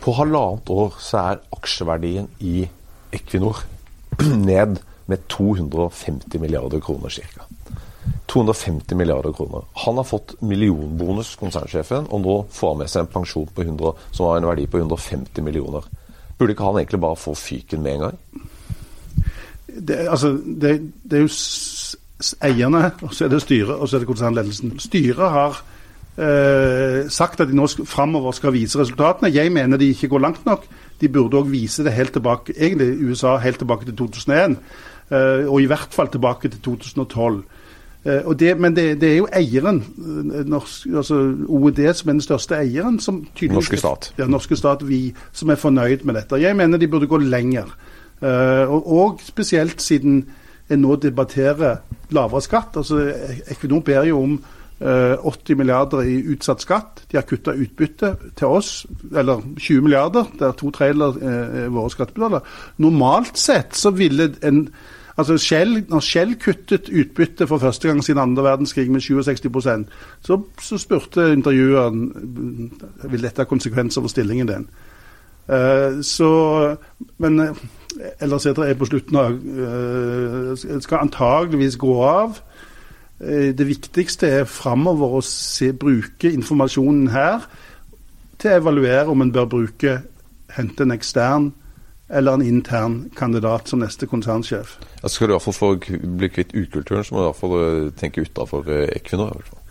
På 0.00 0.12
halvannet 0.12 0.70
år 0.70 0.94
så 1.00 1.18
er 1.18 1.38
aksjeverdien 1.52 2.28
i 2.38 2.68
Equinor 3.12 3.56
ned 4.50 4.76
med 5.06 5.28
250 5.28 6.38
milliarder 6.38 6.80
kroner 6.80 7.08
ca. 7.08 7.46
250 8.26 8.94
milliarder 8.94 9.32
kroner. 9.32 9.64
Han 9.74 9.96
har 9.96 10.04
fått 10.04 10.34
millionbonus, 10.40 11.34
konsernsjefen, 11.36 12.06
og 12.10 12.20
nå 12.20 12.36
får 12.50 12.72
han 12.72 12.78
med 12.78 12.92
seg 12.92 13.04
en 13.04 13.10
pensjon 13.16 13.48
på 13.54 13.64
100, 13.64 13.92
som 14.12 14.28
har 14.28 14.38
en 14.38 14.48
verdi 14.48 14.66
på 14.66 14.80
150 14.80 15.44
millioner. 15.44 15.88
Burde 16.42 16.56
ikke 16.56 16.66
han 16.66 16.80
egentlig 16.80 16.98
bare 17.00 17.16
få 17.22 17.36
fyken 17.38 17.82
med 17.82 17.94
en 17.94 18.00
gang? 18.00 18.16
Det, 19.88 19.94
altså, 20.10 20.32
det, 20.34 20.72
det 21.06 21.18
er 21.18 21.22
jo 21.22 21.28
eierne, 22.42 22.88
og 23.02 23.14
så 23.14 23.24
er 23.24 23.30
det 23.30 23.42
styret, 23.44 23.76
og 23.76 23.88
så 23.88 23.96
er 23.96 24.02
det 24.02 24.08
konsernledelsen. 24.08 24.72
Styret 24.82 25.30
har 25.30 25.60
eh, 26.18 27.06
sagt 27.10 27.40
at 27.40 27.50
de 27.50 27.54
nå 27.56 27.68
framover 27.86 28.34
skal 28.34 28.56
vise 28.56 28.80
resultatene. 28.80 29.30
Jeg 29.30 29.52
mener 29.54 29.78
de 29.78 29.92
ikke 29.94 30.10
går 30.10 30.24
langt 30.26 30.42
nok. 30.46 30.66
De 31.00 31.08
burde 31.08 31.38
òg 31.38 31.50
vise 31.54 31.86
det 31.86 31.94
helt 31.94 32.12
tilbake, 32.18 32.56
egentlig 32.58 32.90
USA 33.06 33.36
helt 33.38 33.62
tilbake 33.62 33.86
til 33.86 33.96
2001, 34.02 34.58
eh, 35.14 35.46
og 35.46 35.62
i 35.62 35.70
hvert 35.70 35.94
fall 35.94 36.10
tilbake 36.10 36.50
til 36.50 36.60
2012. 36.60 37.42
Uh, 38.06 38.32
det, 38.34 38.58
men 38.58 38.76
det, 38.76 39.00
det, 39.00 39.12
er 39.12 39.16
jo 39.16 39.28
eieren, 39.30 39.76
eh, 40.34 40.46
norsk, 40.50 40.88
altså 40.90 41.20
OED 41.46 41.84
som 41.94 42.08
er 42.08 42.16
den 42.16 42.24
største 42.24 42.56
eieren 42.58 42.96
som 42.98 43.20
Norske 43.52 43.78
stat. 43.78 44.08
Ja, 44.18 44.26
norske 44.26 44.56
stat, 44.58 44.82
vi 44.88 45.12
som 45.32 45.52
er 45.54 45.60
fornøyd 45.60 46.02
med 46.02 46.18
dette. 46.18 46.40
Jeg 46.42 46.56
mener 46.58 46.78
de 46.82 46.88
burde 46.90 47.06
gå 47.06 47.20
lenger. 47.22 47.70
Uh, 48.22 48.66
og, 48.66 48.88
og, 48.92 49.20
spesielt 49.22 49.82
siden 49.82 50.24
en 50.70 50.82
nå 50.82 50.96
debatterer 50.96 51.76
lavere 52.10 52.42
skatt. 52.42 52.76
altså 52.76 53.12
Equinor 53.50 53.84
ber 53.86 54.02
jo 54.08 54.22
om 54.22 54.34
uh, 54.82 55.30
80 55.30 55.56
milliarder 55.56 56.02
i 56.02 56.16
utsatt 56.34 56.62
skatt. 56.62 57.04
De 57.12 57.20
har 57.20 57.26
kutta 57.26 57.54
utbytte 57.54 58.16
til 58.34 58.46
oss, 58.46 58.86
eller 59.14 59.46
20 59.58 59.86
milliarder, 59.86 60.26
der 60.40 60.58
to 60.58 60.70
tredjedeler 60.74 61.22
er 61.22 61.70
våre 61.70 61.90
skattebetalere. 61.90 62.42
Normalt 62.82 63.38
sett 63.38 63.78
så 63.78 63.94
ville 63.94 64.32
en 64.42 64.66
Altså 65.16 65.36
Shell, 65.38 65.84
Når 65.88 66.00
Shell 66.00 66.34
kuttet 66.40 66.88
utbyttet 66.88 67.48
for 67.48 67.58
første 67.58 67.88
gang 67.88 68.04
siden 68.04 68.20
andre 68.22 68.44
verdenskrig 68.44 68.90
med 68.90 69.00
67% 69.00 69.90
så, 70.20 70.40
så 70.60 70.78
spurte 70.78 71.32
intervjueren 71.32 72.12
vil 73.10 73.22
dette 73.22 73.44
ha 73.44 73.48
konsekvenser 73.48 74.00
for 74.00 74.08
stillingen 74.08 74.48
din. 74.48 74.66
Uh, 75.48 76.00
så, 76.02 76.76
men 77.18 77.40
ellers 78.20 78.46
etter 78.46 78.62
er 78.62 78.78
på 78.78 78.86
slutten 78.88 79.18
av 79.18 79.34
uh, 79.36 80.52
skal 80.80 81.02
antageligvis 81.02 81.76
gå 81.76 81.96
av. 82.06 82.38
Uh, 83.20 83.50
det 83.58 83.66
viktigste 83.68 84.30
er 84.30 84.48
framover 84.48 85.18
å 85.18 85.24
se, 85.26 85.72
bruke 85.74 86.30
informasjonen 86.30 87.10
her 87.12 87.44
til 88.38 88.54
å 88.54 88.62
evaluere 88.62 89.10
om 89.10 89.26
en 89.26 89.34
bør 89.34 89.50
bruke 89.58 89.98
hente 90.56 90.86
en 90.86 90.94
ekstern 90.94 91.50
eller 92.12 92.36
en 92.36 92.44
intern 92.44 92.98
kandidat 93.16 93.68
som 93.68 93.80
neste 93.80 94.06
konsernsjef. 94.06 94.76
Ja, 95.00 95.08
skal 95.08 95.30
du 95.30 95.34
iallfall 95.34 95.56
få 95.56 95.72
bli 95.80 96.28
kvitt 96.28 96.54
ukulturen, 96.54 97.04
så 97.04 97.14
må 97.16 97.22
du 97.22 97.28
iallfall 97.30 97.90
tenke 97.98 98.24
utafor 98.26 98.68
Equinor. 98.92 99.32
i 99.32 99.40
hvert 99.40 99.50
fall. 99.50 99.62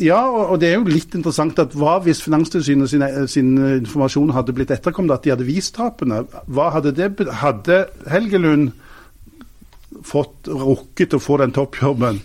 Ja, 0.00 0.22
og 0.24 0.56
det 0.62 0.70
er 0.70 0.78
jo 0.78 0.88
litt 0.88 1.12
interessant 1.14 1.58
at 1.60 1.74
hva 1.78 1.98
hvis 2.02 2.22
Finanstilsynet 2.24 2.90
sin, 2.90 3.04
sin, 3.28 3.50
informasjon 3.82 4.32
hadde 4.34 4.54
blitt 4.56 4.72
etterkommet, 4.72 5.18
at 5.18 5.26
de 5.26 5.34
hadde 5.34 5.46
vist 5.46 5.76
tapene? 5.76 6.22
Hva 6.48 6.70
hadde 6.74 6.94
det 6.96 7.10
Hadde 7.42 7.84
Helgelund 8.10 8.72
fått 10.08 10.48
rukket 10.48 11.12
å 11.14 11.20
få 11.20 11.36
den 11.42 11.52
toppjobben, 11.52 12.22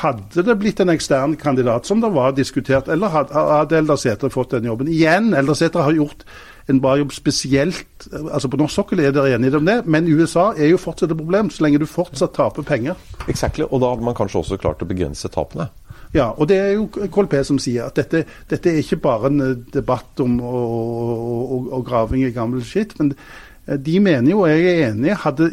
hadde 0.00 0.44
det 0.46 0.54
blitt 0.58 0.80
en 0.80 0.90
ekstern 0.90 1.36
kandidat, 1.38 1.86
som 1.86 2.00
det 2.00 2.10
var 2.14 2.32
diskutert, 2.34 2.88
eller 2.90 3.12
hadde 3.12 3.76
Eldar 3.78 4.00
Sætre 4.00 4.32
fått 4.32 4.56
den 4.56 4.70
jobben? 4.70 4.88
Igjen, 4.90 5.34
Eldar 5.36 5.58
Sætre 5.58 5.84
har 5.84 5.98
gjort 6.00 6.24
en 6.70 6.80
bra 6.82 6.96
jobb 7.00 7.12
spesielt 7.14 8.06
altså 8.12 8.48
På 8.50 8.58
norsk 8.58 8.74
sokkel 8.74 9.00
er 9.02 9.14
dere 9.14 9.36
enige 9.36 9.58
om 9.58 9.66
det, 9.66 9.82
men 9.86 10.08
USA 10.10 10.50
er 10.56 10.72
jo 10.72 10.80
fortsatt 10.80 11.12
et 11.12 11.18
problem, 11.18 11.50
så 11.50 11.64
lenge 11.64 11.78
du 11.78 11.86
fortsatt 11.86 12.34
taper 12.34 12.66
penger. 12.66 12.98
Exactly, 13.30 13.64
og 13.68 13.80
da 13.82 13.92
hadde 13.92 14.06
man 14.06 14.16
kanskje 14.18 14.40
også 14.42 14.58
klart 14.58 14.82
å 14.82 14.88
begrense 14.88 15.30
tapene? 15.32 15.68
Ja, 16.12 16.28
og 16.36 16.48
det 16.50 16.58
er 16.60 16.74
jo 16.74 16.88
KLP 16.92 17.38
som 17.48 17.60
sier 17.62 17.86
at 17.86 17.96
dette, 17.96 18.26
dette 18.50 18.68
er 18.68 18.82
ikke 18.82 19.00
bare 19.00 19.30
en 19.30 19.40
eh, 19.40 19.54
debatt 19.72 20.20
om 20.20 20.40
og, 20.44 21.78
graving 21.86 22.26
i 22.26 22.34
gammel 22.34 22.64
skitt. 22.66 22.92
Men 22.98 23.14
eh, 23.14 23.78
de 23.80 23.96
mener 24.00 24.34
jo, 24.34 24.42
og 24.44 24.52
jeg 24.52 24.66
er 24.68 24.90
enig, 24.90 25.14
hadde 25.22 25.48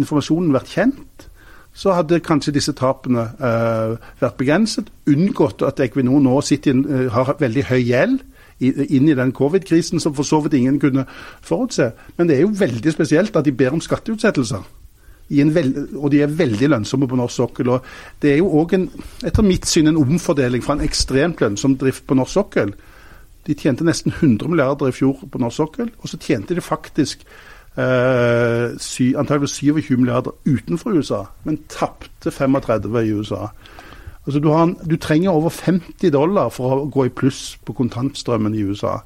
informasjonen 0.00 0.56
vært 0.56 0.72
kjent, 0.74 1.28
så 1.70 1.94
hadde 1.94 2.18
kanskje 2.26 2.56
disse 2.56 2.72
tapene 2.74 3.28
uh, 3.38 3.92
vært 4.18 4.40
begrenset. 4.40 4.88
Unngått 5.06 5.62
at 5.62 5.78
Equinor 5.84 6.18
nå 6.24 6.40
sitter, 6.42 6.74
uh, 6.74 7.06
har 7.14 7.30
veldig 7.38 7.62
høy 7.68 7.78
gjeld 7.78 8.24
inn 8.60 9.08
i 9.08 9.16
den 9.16 9.32
covid-krisen 9.32 10.00
som 10.00 10.14
for 10.14 10.26
så 10.26 10.42
vidt 10.44 10.58
ingen 10.58 10.80
kunne 10.80 11.06
forutse. 11.40 11.92
Men 12.16 12.28
det 12.28 12.36
er 12.36 12.44
jo 12.44 12.52
veldig 12.58 12.92
spesielt 12.92 13.36
at 13.36 13.44
de 13.44 13.56
ber 13.56 13.72
om 13.76 13.80
skatteutsettelser 13.80 14.68
og 15.30 16.10
de 16.10 16.22
er 16.22 16.26
veldig 16.26 16.68
lønnsomme 16.72 17.08
på 17.08 17.16
norsk 17.16 17.34
sokkel. 17.34 17.68
og 17.68 17.84
Det 18.22 18.32
er 18.32 18.36
jo 18.38 18.50
òg 18.50 18.74
etter 19.24 19.42
mitt 19.42 19.66
syn 19.66 19.86
en 19.86 19.96
omfordeling 19.96 20.62
fra 20.64 20.74
en 20.74 20.82
ekstremt 20.82 21.40
lønnsom 21.40 21.76
drift 21.78 22.06
på 22.06 22.14
norsk 22.14 22.32
sokkel. 22.32 22.74
De 23.46 23.54
tjente 23.54 23.84
nesten 23.84 24.12
100 24.12 24.48
milliarder 24.48 24.88
i 24.88 24.92
fjor 24.92 25.22
på 25.30 25.38
norsk 25.38 25.56
sokkel, 25.56 25.90
og 25.98 26.08
så 26.08 26.18
tjente 26.18 26.54
de 26.54 26.60
faktisk 26.60 27.22
eh, 27.78 28.74
sy, 28.78 29.14
antakelig 29.16 29.48
27 29.48 29.96
milliarder 29.96 30.34
utenfor 30.46 30.98
USA, 30.98 31.24
men 31.44 31.62
tapte 31.68 32.30
35 32.30 33.06
i 33.06 33.12
USA. 33.14 33.46
Altså 34.26 34.40
du, 34.40 34.50
en, 34.52 34.76
du, 34.90 34.96
trenger 34.96 35.30
over 35.30 35.50
50 35.50 36.10
dollar 36.12 36.50
for 36.52 36.76
å 36.76 36.88
gå 36.92 37.06
i 37.08 37.12
pluss 37.14 37.56
på 37.64 37.72
kontantstrømmen 37.76 38.54
i 38.54 38.64
USA. 38.68 38.98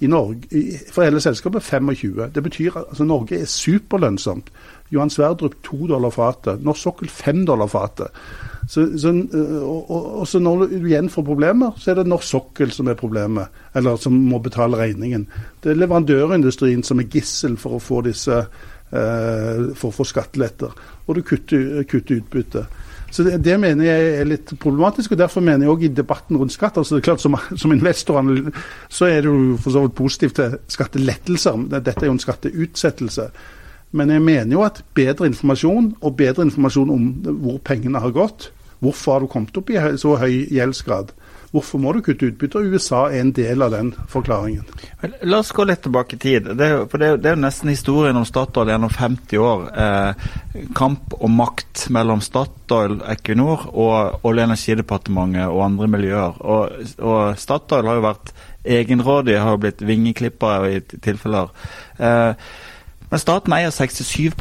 I 0.00 0.08
Norge, 0.08 0.46
for 0.94 1.04
hele 1.04 1.20
selskapet 1.20 1.66
25. 1.66 2.30
Det 2.34 2.42
betyr 2.42 2.76
at 2.76 2.84
altså, 2.88 3.04
Norge 3.04 3.40
er 3.40 3.50
superlønnsomt. 3.50 4.52
Johan 4.90 5.10
Sverdrup 5.10 5.58
2 5.66 5.90
dollar 5.90 6.14
fatet. 6.14 6.62
Norsk 6.64 6.82
sokkel 6.82 7.10
5 7.12 7.44
dollar 7.46 7.68
fatet. 7.70 8.08
Så, 8.68 8.86
så, 8.98 9.10
og, 9.10 9.90
og, 9.90 10.18
og, 10.20 10.26
så 10.28 10.38
når 10.38 10.66
du 10.70 10.86
igjen 10.86 11.10
får 11.10 11.26
problemer, 11.26 11.72
så 11.76 11.90
er 11.90 12.00
det 12.00 12.06
norsk 12.06 12.28
sokkel 12.28 12.72
som 12.74 12.88
er 12.88 12.98
problemet. 12.98 13.50
Eller 13.74 13.96
som 13.96 14.14
må 14.14 14.38
betale 14.38 14.78
regningen. 14.78 15.26
Det 15.62 15.72
er 15.72 15.80
leverandørindustrien 15.80 16.82
som 16.86 17.02
er 17.02 17.10
gissel 17.10 17.56
for 17.58 17.76
å 17.76 17.82
få 17.82 18.02
disse 18.06 18.38
eh, 18.38 19.66
for 19.74 19.90
å 19.90 19.96
få 19.98 20.06
skatteletter. 20.06 20.74
Og 21.06 21.18
du 21.18 21.22
kutter, 21.26 21.82
kutter 21.90 22.22
utbytte. 22.22 22.64
Så 23.10 23.24
det, 23.26 23.40
det, 23.44 23.56
mener 23.60 23.86
jeg 23.86 24.10
er 24.20 24.28
litt 24.28 24.52
problematisk. 24.62 25.12
og 25.14 25.18
Derfor 25.18 25.44
mener 25.44 25.66
jeg 25.66 25.72
òg 25.72 25.86
i 25.86 25.92
debatten 25.94 26.38
rundt 26.38 26.54
skatt 26.54 26.78
altså 26.78 26.96
det 26.96 27.02
er 27.02 27.08
klart 27.10 27.24
Som, 27.24 27.36
som 27.58 27.72
investor 27.74 28.20
så 28.88 29.08
er 29.10 29.26
du 29.26 29.56
for 29.58 29.74
så 29.74 29.82
vidt 29.84 29.96
positiv 29.98 30.34
til 30.36 30.56
skattelettelser. 30.70 31.66
Dette 31.80 31.98
er 31.98 32.10
jo 32.10 32.14
en 32.14 32.22
skatteutsettelse. 32.22 33.30
Men 33.90 34.10
jeg 34.14 34.22
mener 34.22 34.54
jo 34.54 34.62
at 34.62 34.84
bedre 34.94 35.26
informasjon, 35.26 35.96
og 36.00 36.16
bedre 36.16 36.46
informasjon 36.46 36.90
om 36.94 37.06
hvor 37.42 37.58
pengene 37.66 38.02
har 38.02 38.14
gått 38.14 38.52
Hvorfor 38.80 39.12
har 39.12 39.20
du 39.20 39.28
kommet 39.28 39.56
opp 39.60 39.70
i 39.70 39.80
så 40.00 40.14
høy 40.16 40.46
gjeldsgrad? 40.48 41.10
Hvorfor 41.50 41.80
må 41.82 41.90
du 41.92 41.98
kutte 42.06 42.28
utbytte? 42.30 42.60
USA 42.62 43.08
er 43.10 43.24
en 43.24 43.32
del 43.34 43.64
av 43.64 43.72
den 43.74 43.88
forklaringen. 44.12 44.68
La 45.26 45.40
oss 45.42 45.50
gå 45.50 45.64
litt 45.66 45.82
tilbake 45.82 46.14
i 46.14 46.20
tid. 46.22 46.46
Det 46.54 46.66
er, 46.66 46.76
jo, 46.76 46.84
det 46.92 47.08
er, 47.08 47.18
det 47.18 47.32
er 47.32 47.34
jo 47.34 47.42
nesten 47.42 47.72
historien 47.72 48.20
om 48.20 48.26
Statoil 48.28 48.70
gjennom 48.70 48.92
50 48.94 49.42
år. 49.42 49.64
Eh, 49.74 50.28
kamp 50.78 51.16
om 51.18 51.34
makt 51.40 51.88
mellom 51.90 52.22
Statoil, 52.22 53.00
Equinor 53.10 53.66
og 53.72 54.22
Olje- 54.22 54.46
og 54.46 54.46
energidepartementet 54.46 55.48
og 55.48 55.64
andre 55.66 55.90
miljøer. 55.96 56.38
Og, 56.38 56.94
og 57.02 57.34
Statoil 57.42 57.90
har 57.90 57.98
jo 57.98 58.06
vært 58.06 58.34
egenrådige, 58.78 59.42
har 59.42 59.58
jo 59.58 59.64
blitt 59.66 59.82
vingeklippa 59.82 60.54
i 60.70 60.80
tilfeller. 61.02 61.50
Eh, 61.98 62.48
men 63.10 63.18
staten 63.18 63.50
eier 63.56 63.72
67 63.74 64.36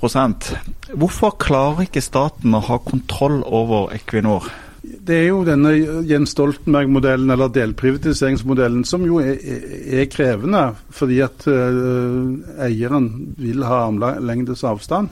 Hvorfor 0.94 1.34
klarer 1.42 1.88
ikke 1.88 2.06
staten 2.06 2.54
å 2.54 2.62
ha 2.70 2.78
kontroll 2.86 3.42
over 3.42 3.96
Equinor? 3.98 4.46
Det 4.80 5.16
er 5.16 5.26
jo 5.28 5.42
denne 5.44 5.74
Jens 6.08 6.32
Stoltenberg-modellen, 6.36 7.32
eller 7.34 7.52
delprivatiseringsmodellen, 7.52 8.86
som 8.88 9.04
jo 9.04 9.20
er, 9.20 9.36
er 10.00 10.08
krevende. 10.12 10.70
Fordi 10.96 11.20
at 11.26 11.48
uh, 11.52 12.30
eieren 12.64 13.10
vil 13.40 13.66
ha 13.68 13.84
armlengdes 13.90 14.64
avstand. 14.68 15.12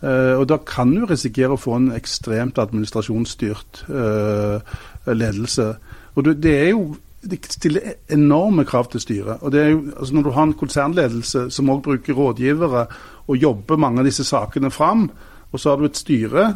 Uh, 0.00 0.40
og 0.40 0.48
da 0.50 0.58
kan 0.64 0.90
du 0.96 1.04
risikere 1.06 1.54
å 1.54 1.60
få 1.60 1.76
en 1.76 1.92
ekstremt 1.94 2.58
administrasjonsstyrt 2.58 3.84
uh, 3.92 4.58
ledelse. 5.06 5.70
Og 6.16 6.26
det, 6.26 6.40
det 6.42 6.56
er 6.58 6.68
jo 6.72 6.84
det 7.20 7.38
stiller 7.52 7.98
enorme 8.08 8.64
krav 8.64 8.88
til 8.90 9.02
styret. 9.02 9.42
Og 9.44 9.52
det 9.52 9.60
er 9.60 9.68
jo, 9.74 9.82
altså 9.96 10.14
Når 10.14 10.22
du 10.22 10.30
har 10.30 10.42
en 10.42 10.52
konsernledelse 10.52 11.50
som 11.50 11.70
også 11.70 11.82
bruker 11.82 12.14
rådgivere 12.14 12.86
og 13.28 13.36
jobber 13.36 13.76
mange 13.76 14.00
av 14.00 14.08
disse 14.08 14.24
sakene 14.24 14.70
fram, 14.70 15.10
og 15.50 15.60
så 15.60 15.72
har 15.72 15.80
du 15.80 15.88
et 15.88 15.98
styre 15.98 16.46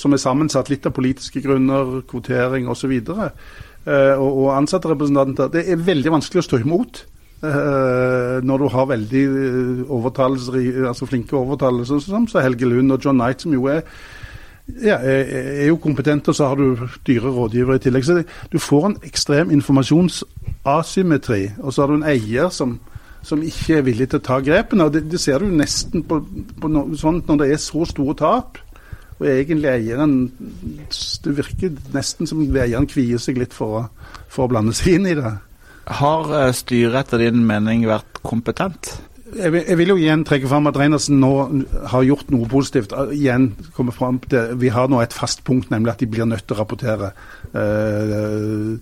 som 0.00 0.16
er 0.16 0.22
sammensatt 0.22 0.70
litt 0.72 0.86
av 0.88 0.94
politiske 0.96 1.42
grunner, 1.44 2.00
kvotering 2.08 2.70
osv., 2.72 2.94
og, 3.12 3.26
eh, 3.84 4.14
og, 4.16 4.28
og 4.28 4.52
ansatte 4.56 4.92
representanter, 4.92 5.52
det 5.52 5.66
er 5.68 5.88
veldig 5.90 6.14
vanskelig 6.16 6.44
å 6.44 6.48
stå 6.48 6.62
imot. 6.64 7.04
Uh, 7.40 8.36
når 8.44 8.60
du 8.60 8.66
har 8.68 8.88
veldig 8.90 9.20
overtalelser, 9.96 10.58
altså 10.90 11.06
flinke 11.08 11.38
overtalelser, 11.38 12.02
som 12.04 12.26
Helge 12.36 12.68
Lund 12.68 12.92
og 12.92 13.00
John 13.00 13.16
Knight, 13.16 13.40
som 13.40 13.54
jo 13.56 13.64
er 13.72 13.80
ja, 14.82 14.96
er 15.00 15.66
jo 15.66 15.76
kompetent, 15.76 16.28
og 16.28 16.36
så 16.36 16.50
har 16.50 16.60
du 16.60 16.88
dyre 17.06 17.32
rådgivere 17.32 17.76
i 17.76 17.78
tillegg. 17.78 18.04
Så 18.04 18.22
du 18.52 18.58
får 18.58 18.86
en 18.86 18.96
ekstrem 19.08 19.50
informasjonsasymmetri. 19.50 21.50
Og 21.58 21.72
så 21.72 21.82
har 21.82 21.88
du 21.88 21.94
en 21.98 22.08
eier 22.08 22.48
som, 22.54 22.78
som 23.26 23.42
ikke 23.44 23.78
er 23.78 23.86
villig 23.86 24.08
til 24.10 24.20
å 24.20 24.26
ta 24.30 24.40
grepene. 24.44 24.86
og 24.86 24.94
Det, 24.94 25.04
det 25.12 25.20
ser 25.20 25.42
du 25.42 25.52
nesten 25.52 26.04
på, 26.08 26.20
på 26.60 26.72
no, 26.72 26.86
sånt 26.98 27.28
når 27.28 27.42
det 27.42 27.52
er 27.54 27.62
så 27.62 27.84
store 27.88 28.16
tap. 28.18 28.60
Og 29.20 29.28
egentlig 29.28 29.68
eieren 29.68 30.14
Det 31.24 31.34
virker 31.36 31.74
nesten 31.92 32.28
som 32.28 32.40
eieren 32.40 32.88
kvier 32.88 33.20
seg 33.20 33.36
litt 33.40 33.52
for 33.52 33.82
å, 33.82 33.84
for 34.32 34.46
å 34.46 34.52
blande 34.52 34.72
seg 34.76 34.96
inn 34.96 35.10
i 35.10 35.18
det. 35.18 35.34
Har 36.00 36.32
eh, 36.38 36.52
styret 36.56 37.04
etter 37.04 37.26
din 37.26 37.44
mening 37.46 37.84
vært 37.88 38.22
kompetent? 38.24 38.94
Jeg 39.30 39.52
vil, 39.54 39.62
jeg 39.62 39.78
vil, 39.78 39.92
jo 39.92 39.98
igjen 40.00 40.22
trekke 40.26 40.48
fram 40.50 40.66
at 40.66 40.78
Reinersen 40.78 41.20
nå 41.22 41.30
har 41.92 42.02
gjort 42.02 42.32
noe 42.34 42.48
positivt. 42.50 42.94
Igjen 43.14 43.52
kommer 43.76 43.94
frem 43.94 44.18
til, 44.24 44.56
Vi 44.58 44.72
har 44.74 44.88
nå 44.90 44.98
et 45.02 45.14
fast 45.14 45.44
punkt, 45.46 45.70
nemlig 45.70 45.92
at 45.92 46.00
de 46.00 46.08
blir 46.10 46.26
nødt 46.26 46.48
til 46.48 46.56
å 46.56 46.60
rapportere. 46.64 47.12
Eh, 47.54 48.74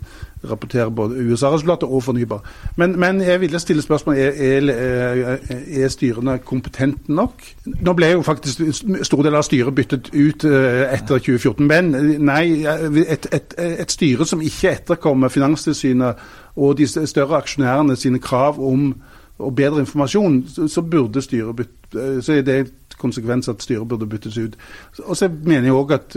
rapportere 0.44 0.90
både 0.90 1.16
USA-resultater 1.30 1.86
og 1.86 2.02
fornybar. 2.02 2.42
Men, 2.76 3.00
men, 3.00 3.20
jeg 3.20 3.40
ville 3.40 3.58
stille 3.58 3.82
spørsmål 3.82 4.16
er, 4.16 4.30
er, 4.70 5.38
er 5.82 5.88
styrene 5.88 6.38
kompetente 6.38 7.12
nok. 7.12 7.42
Nå 7.66 7.92
ble 7.92 8.12
jo 8.12 8.22
faktisk 8.22 8.62
stor 9.02 9.22
del 9.26 9.38
av 9.38 9.46
styret 9.46 9.74
byttet 9.74 10.10
ut 10.14 10.46
eh, 10.46 10.84
etter 10.94 11.18
2014. 11.18 11.66
Men 11.66 11.90
nei, 12.22 12.44
et, 12.64 13.28
et, 13.34 13.58
et 13.58 13.92
styre 13.92 14.26
som 14.26 14.42
ikke 14.44 14.76
etterkommer 14.76 15.32
Finanstilsynet 15.32 16.26
og 16.58 16.78
de 16.78 16.86
større 16.86 17.38
aksjonærene 17.42 17.96
sine 17.96 18.22
krav 18.22 18.60
om 18.62 18.92
og 19.38 19.52
bedre 19.54 19.84
informasjon, 19.84 20.40
så, 20.66 20.82
burde 20.82 21.22
styret 21.22 21.54
bytte, 21.56 21.92
eh, 21.94 22.16
så 22.22 22.32
er 22.34 22.40
det 22.42 22.54
et 22.58 22.96
konsekvens 22.98 23.46
at 23.48 23.62
styret 23.62 23.86
burde 23.88 24.06
byttes 24.10 24.38
ut. 24.38 24.56
Og 25.04 25.16
så 25.16 25.28
mener 25.30 25.68
jeg 25.68 25.76
òg 25.78 25.92
at 25.94 26.16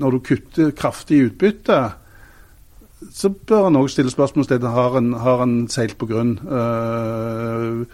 når 0.00 0.10
du 0.10 0.18
kutter 0.18 0.72
kraftig 0.74 1.20
i 1.20 1.28
utbytte, 1.28 1.78
så 3.12 3.30
bør 3.30 3.68
han 3.68 3.76
òg 3.78 3.90
stille 3.92 4.10
spørsmål 4.12 4.48
har 4.62 4.96
en 4.98 5.12
har 5.12 5.42
en 5.42 5.68
seilt 5.68 5.96
på 5.98 6.06
grunn. 6.06 6.36
Uh, 6.46 7.84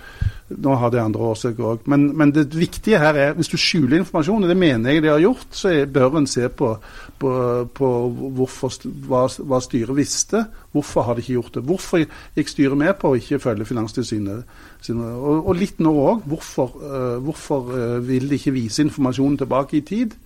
nå 0.52 0.74
har 0.76 0.90
det 0.92 1.00
andre 1.00 1.28
årsaker 1.32 1.64
òg. 1.64 1.86
Men, 1.90 2.10
men, 2.16 2.32
det 2.34 2.52
viktige 2.54 2.98
her 3.00 3.16
er 3.16 3.36
hvis 3.36 3.48
du 3.48 3.56
skjuler 3.56 3.98
informasjon, 3.98 4.44
og 4.44 4.48
det 4.48 4.56
mener 4.56 4.92
jeg 4.92 5.02
de 5.02 5.12
har 5.12 5.22
gjort, 5.22 5.46
så 5.50 5.70
er, 5.72 5.86
bør 5.86 6.18
en 6.20 6.26
se 6.26 6.48
på, 6.48 6.72
på, 7.18 7.32
på 7.74 7.92
hvorfor, 8.36 8.74
hva, 9.08 9.24
hva, 9.38 9.60
styret 9.64 9.96
visste. 9.96 10.44
Hvorfor 10.72 11.06
har 11.06 11.16
de 11.16 11.24
ikke 11.24 11.38
gjort 11.38 11.54
det? 11.54 11.64
Hvorfor 11.68 12.02
gikk 12.36 12.52
styret 12.52 12.78
med 12.78 12.94
på 13.00 13.12
å 13.12 13.20
ikke 13.20 13.40
følge 13.42 13.68
Finanstilsynet? 13.68 14.58
Og, 14.92 15.46
og, 15.46 15.54
litt 15.56 15.80
nå 15.82 15.94
òg. 15.94 16.26
Hvorfor, 16.28 16.76
uh, 16.82 17.16
hvorfor 17.24 17.72
uh, 17.72 17.96
vil 18.06 18.28
de 18.28 18.40
ikke 18.40 18.56
vise 18.58 18.84
informasjonen 18.84 19.40
tilbake 19.44 19.80
i 19.80 19.86
tid? 19.86 20.18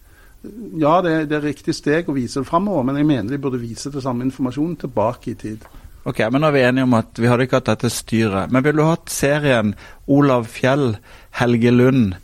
Ja, 0.81 1.01
det, 1.05 1.29
det 1.31 1.39
er 1.39 1.49
riktig 1.49 1.75
steg 1.77 2.09
å 2.09 2.15
vise 2.17 2.43
det 2.43 2.49
framover, 2.49 2.87
men 2.87 3.01
jeg 3.01 3.09
mener 3.09 3.35
de 3.35 3.41
burde 3.43 3.61
vise 3.63 3.93
det 3.93 4.03
samme 4.05 4.27
informasjonen 4.27 4.77
tilbake 4.85 5.33
i 5.33 5.39
tid. 5.41 5.67
Ok, 6.07 6.21
men 6.31 6.43
Nå 6.43 6.51
er 6.51 6.55
vi 6.55 6.63
enige 6.63 6.87
om 6.87 6.95
at 6.95 7.19
vi 7.19 7.27
hadde 7.27 7.47
ikke 7.49 7.59
hatt 7.59 7.73
dette 7.73 7.91
styret. 7.91 8.53
Men 8.55 8.63
ville 8.63 8.79
du 8.79 8.87
hatt 8.87 9.11
serien 9.11 9.75
Olav 10.07 10.47
Fjell, 10.53 10.95
Helge 11.41 11.73
Lund, 11.75 12.15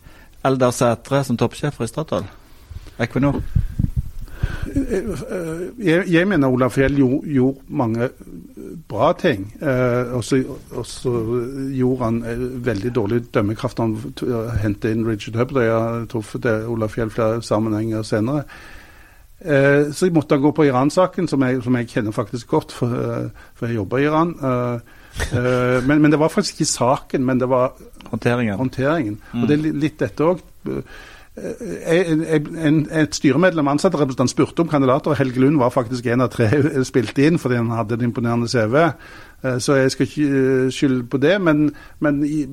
Eldar 0.47 0.75
Sætre 0.75 1.25
som 1.27 1.39
toppsjefer 1.39 1.89
i 1.89 1.91
Statoil? 1.91 2.29
Equinor? 3.03 3.41
Jeg, 5.79 6.05
jeg, 6.09 6.29
mener 6.29 6.53
Olav 6.53 6.71
Fjell 6.75 6.97
gjorde, 6.97 7.29
gjorde 7.29 7.59
mange 7.69 8.09
bra 8.89 9.13
ting. 9.19 9.47
Eh, 9.63 10.13
og 10.17 10.25
så 10.25 11.13
gjorde 11.73 12.05
han 12.05 12.21
eh, 12.27 12.45
veldig 12.67 12.95
dårlig 12.95 13.23
dømmekraft. 13.35 13.83
Han 13.83 13.97
hentet 14.63 14.93
inn 14.93 15.07
Richard 15.09 15.39
Hubble. 15.41 15.67
Jeg 15.67 15.75
har 15.75 16.07
truffet 16.13 16.49
Olav 16.69 16.93
Fjell 16.95 17.13
flere 17.13 17.43
sammenhenger 17.43 18.03
senere. 18.07 18.45
Eh, 19.43 19.91
så 19.93 20.07
jeg 20.07 20.15
måtte 20.15 20.39
gå 20.39 20.53
på 20.55 20.67
Iran-saken, 20.69 21.29
som, 21.29 21.45
som, 21.63 21.79
jeg 21.81 21.91
kjenner 21.91 22.15
faktisk 22.15 22.55
godt, 22.55 22.73
for, 22.73 23.31
for 23.55 23.67
jeg 23.69 23.81
jobber 23.81 23.99
i 23.99 24.11
Iran. 24.11 24.37
Men, 25.85 25.99
men, 26.01 26.13
det 26.13 26.19
var 26.21 26.31
faktisk 26.33 26.61
ikke 26.61 26.71
saken, 26.71 27.25
men 27.25 27.41
det 27.41 27.49
var 27.51 27.75
håndteringen. 28.09 28.57
håndteringen. 28.57 29.19
Mm. 29.33 29.43
Og 29.43 29.49
det 29.49 29.59
er 29.59 29.81
litt 29.83 29.99
dette 30.01 30.25
òg. 30.25 30.41
Et 31.33 33.15
styremedlem 33.17 33.69
ansatterepresentant 33.73 34.31
spurte 34.31 34.61
om 34.61 34.69
kandidater, 34.69 35.11
og 35.11 35.17
Helge 35.17 35.41
Lund 35.41 35.57
var 35.57 35.73
faktisk 35.73 36.07
en 36.07 36.21
av 36.21 36.29
tre 36.35 36.49
spilte 36.85 37.25
inn 37.25 37.39
fordi 37.41 37.57
han 37.57 37.71
hadde 37.73 37.97
en 37.97 38.05
imponerende 38.11 38.51
CV. 38.53 38.77
Så 39.59 39.79
jeg 39.79 39.95
skal 39.95 40.07
ikke 40.07 40.71
skylde 40.71 41.07
på 41.09 41.17
det, 41.23 41.41
men, 41.41 41.71
men 42.05 42.21
i, 42.25 42.45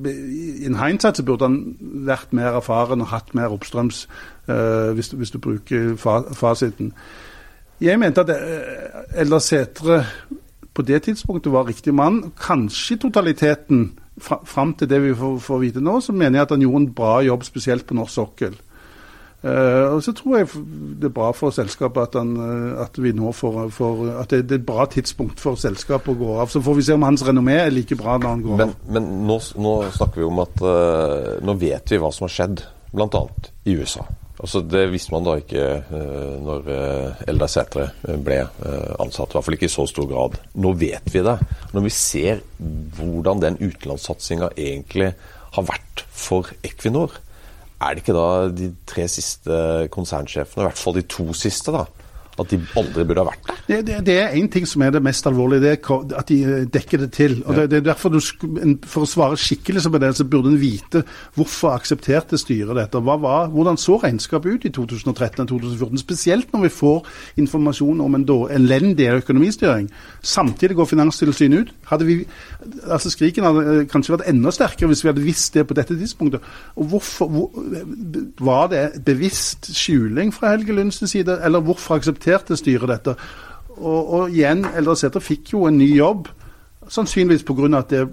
in 0.64 0.78
hindsight 0.80 1.20
så 1.20 1.26
burde 1.28 1.44
han 1.44 1.76
vært 2.08 2.32
mer 2.32 2.56
erfaren 2.56 3.04
og 3.04 3.12
hatt 3.12 3.34
mer 3.36 3.52
oppstrøms 3.52 4.06
uh, 4.48 4.90
hvis, 4.96 5.12
hvis, 5.12 5.30
du 5.30 5.38
bruker 5.38 5.92
fa 6.00 6.22
fasiten. 6.32 6.94
Jeg 7.80 8.00
mente 8.00 8.24
at 8.24 8.32
Eldar 9.12 9.44
Sætre 9.44 10.04
på 10.74 10.82
det 10.82 11.02
tidspunktet 11.02 11.52
var 11.52 11.68
riktig 11.68 11.94
mann. 11.94 12.32
Kanskje 12.40 12.96
totaliteten 12.96 13.98
fra, 14.20 14.40
fram 14.44 14.74
til 14.74 14.88
det 14.90 15.02
vi 15.02 15.14
får, 15.14 15.38
får, 15.38 15.58
vite 15.58 15.84
nå, 15.84 16.00
så 16.00 16.12
mener 16.12 16.38
jeg 16.38 16.48
at 16.48 16.56
han 16.56 16.64
gjorde 16.64 16.82
en 16.84 16.92
bra 16.94 17.14
jobb, 17.26 17.44
spesielt 17.44 17.86
på 17.86 17.96
norsk 17.98 18.14
sokkel. 18.14 18.56
Uh, 19.40 19.96
og 19.96 20.02
så 20.04 20.12
tror 20.12 20.34
jeg 20.36 20.48
det 21.00 21.06
er 21.08 21.12
bra 21.16 21.30
for 21.32 21.54
selskapet 21.54 22.10
at, 22.10 22.16
han, 22.20 22.34
at 22.82 22.98
vi 23.00 23.14
nå 23.16 23.30
får, 23.32 23.70
får, 23.72 24.02
at 24.20 24.34
det, 24.34 24.42
det, 24.50 24.58
er 24.58 24.60
et 24.60 24.66
bra 24.68 24.84
tidspunkt 24.92 25.40
for 25.40 25.56
selskapet 25.60 26.12
å 26.12 26.18
gå 26.20 26.34
av. 26.42 26.50
Så 26.52 26.60
får 26.64 26.76
vi 26.76 26.84
se 26.84 26.96
om 26.96 27.06
hans 27.08 27.24
renommé 27.24 27.56
er 27.62 27.72
like 27.72 27.96
bra 27.96 28.18
når 28.18 28.34
han 28.34 28.42
går 28.44 28.58
men, 28.60 28.74
av. 28.74 28.90
Men 28.96 29.06
nå, 29.30 29.38
nå, 29.64 29.76
snakker 29.96 30.20
vi 30.20 30.26
om 30.28 30.42
at 30.44 30.60
uh, 30.60 31.38
nå 31.40 31.54
vet 31.60 31.94
vi 31.94 32.00
hva 32.02 32.10
som 32.12 32.26
har 32.28 32.34
skjedd, 32.34 32.64
bl.a. 32.92 33.22
i 33.64 33.78
USA. 33.80 34.04
Altså, 34.40 34.62
det 34.64 34.86
visste 34.92 35.12
man 35.12 35.24
da 35.24 35.38
ikke 35.40 35.64
uh, 35.88 36.36
når 36.44 36.68
uh, 36.68 37.24
Eldar 37.32 37.52
Sætre 37.52 37.88
ble 38.20 38.42
ansatt. 39.00 39.32
I 39.32 39.38
hvert 39.38 39.48
fall 39.48 39.56
ikke 39.56 39.70
i 39.70 39.72
så 39.72 39.88
stor 39.88 40.08
grad. 40.10 40.36
Nå 40.60 40.74
vet 40.80 41.08
vi 41.16 41.24
det. 41.24 41.38
Når 41.72 41.88
vi 41.88 41.96
ser 41.96 42.44
hvordan 43.00 43.40
den 43.40 43.56
utenlandssatsinga 43.62 44.52
egentlig 44.60 45.14
har 45.56 45.68
vært 45.72 46.04
for 46.12 46.52
Equinor, 46.66 47.16
er 47.80 47.94
det 47.94 48.04
ikke 48.04 48.16
da 48.16 48.28
de 48.52 48.74
tre 48.88 49.06
siste 49.08 49.88
konsernsjefene, 49.92 50.64
i 50.64 50.68
hvert 50.68 50.80
fall 50.80 50.98
de 50.98 51.06
to 51.08 51.30
siste, 51.36 51.72
da, 51.72 51.86
at 52.40 52.50
de 52.52 52.58
aldri 52.78 53.04
burde 53.08 53.22
ha 53.22 53.28
vært 53.30 53.48
der? 53.48 53.60
Det, 53.66 53.78
det, 53.86 53.96
det 54.06 54.16
er 54.20 54.36
én 54.38 54.48
ting 54.52 54.66
som 54.68 54.82
er 54.84 54.92
det 54.94 55.02
mest 55.04 55.26
alvorlige, 55.28 55.62
det 55.64 55.72
er 55.72 56.18
at 56.18 56.30
de 56.30 56.38
eh, 56.44 56.66
dekker 56.72 57.04
det 57.04 57.10
til. 57.16 57.38
og 57.44 57.54
ja. 57.54 57.62
det, 57.62 57.70
det, 57.70 57.80
er 57.80 57.86
derfor 57.90 58.12
du, 58.12 58.20
For 58.88 59.04
å 59.04 59.08
svare 59.08 59.38
skikkelig 59.40 59.84
på 59.88 60.00
det, 60.02 60.12
så 60.18 60.26
burde 60.28 60.52
en 60.52 60.60
vite 60.60 61.02
hvorfor 61.38 61.74
aksepterte 61.74 62.38
styret 62.40 62.76
dette. 62.76 63.02
Var, 63.10 63.50
hvordan 63.54 63.80
så 63.80 63.98
regnskapet 64.02 64.56
ut 64.56 64.68
i 64.68 64.74
2013 64.76 65.44
og 65.44 65.50
2014? 65.52 66.02
Spesielt 66.04 66.52
når 66.54 66.66
vi 66.66 66.74
får 66.80 67.00
informasjon 67.44 68.04
om 68.04 68.18
en 68.18 68.28
elendig 68.56 69.10
økonomistyring. 69.14 69.90
Samtidig 70.20 70.78
går 70.78 70.92
Finanstilsynet 70.92 71.64
ut. 71.64 71.74
Hadde 71.90 72.06
vi, 72.06 72.16
altså 72.86 73.10
Skriken 73.10 73.44
hadde 73.44 73.64
eh, 73.74 73.86
kanskje 73.90 74.14
vært 74.14 74.28
enda 74.30 74.52
sterkere 74.54 74.90
hvis 74.92 75.04
vi 75.04 75.10
hadde 75.10 75.24
visst 75.24 75.54
det 75.54 75.66
på 75.66 75.74
dette 75.74 75.96
tidspunktet. 75.98 76.44
Og 76.76 76.90
hvorfor, 76.92 77.28
hvor, 77.28 77.50
Var 78.40 78.66
det 78.70 79.04
bevisst 79.04 79.72
skjuling 79.74 80.34
fra 80.34 80.54
Helge 80.54 80.72
Lunds 80.72 81.02
side, 81.10 81.40
eller 81.44 81.60
hvorfor 81.60 81.98
aksepterte 81.98 82.56
styret 82.56 82.88
dette. 82.88 83.16
Og, 83.80 84.12
og 84.12 84.30
igjen, 84.30 84.66
Eldre 84.76 84.96
Sæter 84.96 85.20
fikk 85.20 85.52
jo 85.52 85.64
en 85.66 85.78
ny 85.78 85.88
jobb, 85.96 86.28
sannsynligvis 86.88 87.44
pga. 87.48 87.78
at 87.78 87.90
det 87.90 88.06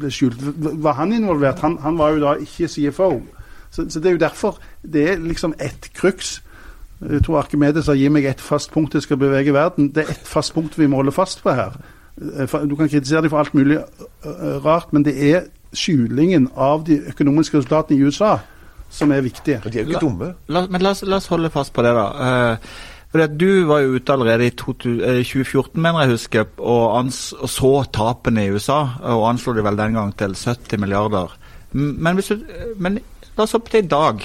ble 0.00 0.10
skjult. 0.10 0.40
Var 0.82 0.92
han 0.92 1.12
involvert? 1.12 1.60
Han, 1.60 1.78
han, 1.82 1.98
var 1.98 2.14
jo 2.14 2.22
da 2.24 2.34
ikke 2.40 2.68
CFO. 2.68 3.22
Så, 3.70 3.86
så, 3.88 4.00
det 4.00 4.06
er 4.06 4.16
jo 4.16 4.18
derfor 4.18 4.58
det 4.82 5.10
er 5.10 5.18
liksom 5.18 5.54
ett 5.60 5.90
crux. 5.94 6.42
Jeg 7.10 7.22
tror 7.24 7.38
Arkimedes 7.38 7.86
har 7.86 7.96
gitt 7.96 8.12
meg 8.12 8.26
ett 8.28 8.40
fast 8.40 8.72
punkt 8.72 8.94
jeg 8.94 9.06
skal 9.06 9.20
bevege 9.20 9.54
verden. 9.54 9.92
Det 9.94 10.04
er 10.04 10.10
ett 10.10 10.28
fast 10.28 10.54
punkt 10.54 10.78
vi 10.78 10.86
må 10.86 11.00
holde 11.00 11.12
fast 11.12 11.42
på 11.42 11.54
her. 11.54 11.76
Du 12.20 12.76
kan 12.76 12.88
kritisere 12.88 13.22
dem 13.24 13.32
for 13.32 13.40
alt 13.40 13.54
mulig 13.56 13.78
rart, 14.64 14.92
men 14.92 15.06
det 15.06 15.14
er 15.30 15.46
skjulingen 15.72 16.50
av 16.58 16.82
de 16.84 16.98
økonomiske 17.12 17.56
resultatene 17.56 17.96
i 17.96 18.04
USA 18.04 18.34
som 18.90 19.12
er 19.14 19.22
viktige. 19.24 19.60
De 19.64 19.78
er 19.78 19.84
jo 19.84 19.94
ikke 19.94 20.02
dumme. 20.02 20.32
La, 20.50 20.64
men 20.68 20.82
la 20.82 20.92
oss, 20.92 21.04
la 21.06 21.20
oss, 21.20 21.30
holde 21.30 21.50
fast 21.54 21.72
på 21.72 21.84
det, 21.86 21.94
da. 21.96 22.58
Fordi 23.10 23.24
at 23.24 23.40
Du 23.40 23.66
var 23.66 23.82
jo 23.82 23.96
ute 23.98 24.12
allerede 24.12 24.46
i 24.46 24.50
2014, 24.50 25.78
eh, 25.78 25.82
mener 25.82 26.04
jeg 26.04 26.10
husker, 26.10 26.44
og, 26.58 27.10
og 27.42 27.50
så 27.50 27.72
tapene 27.92 28.46
i 28.46 28.52
USA. 28.54 28.84
Og 29.02 29.28
anslo 29.30 29.54
det 29.54 29.64
vel 29.66 29.78
den 29.78 29.98
gang 29.98 30.14
til 30.16 30.34
70 30.34 30.78
milliarder. 30.78 31.34
Men, 31.72 32.14
hvis 32.14 32.30
du, 32.30 32.38
men 32.78 33.00
la 33.36 33.46
oss 33.46 33.54
hoppe 33.54 33.70
til 33.70 33.84
i 33.84 33.90
dag. 33.90 34.22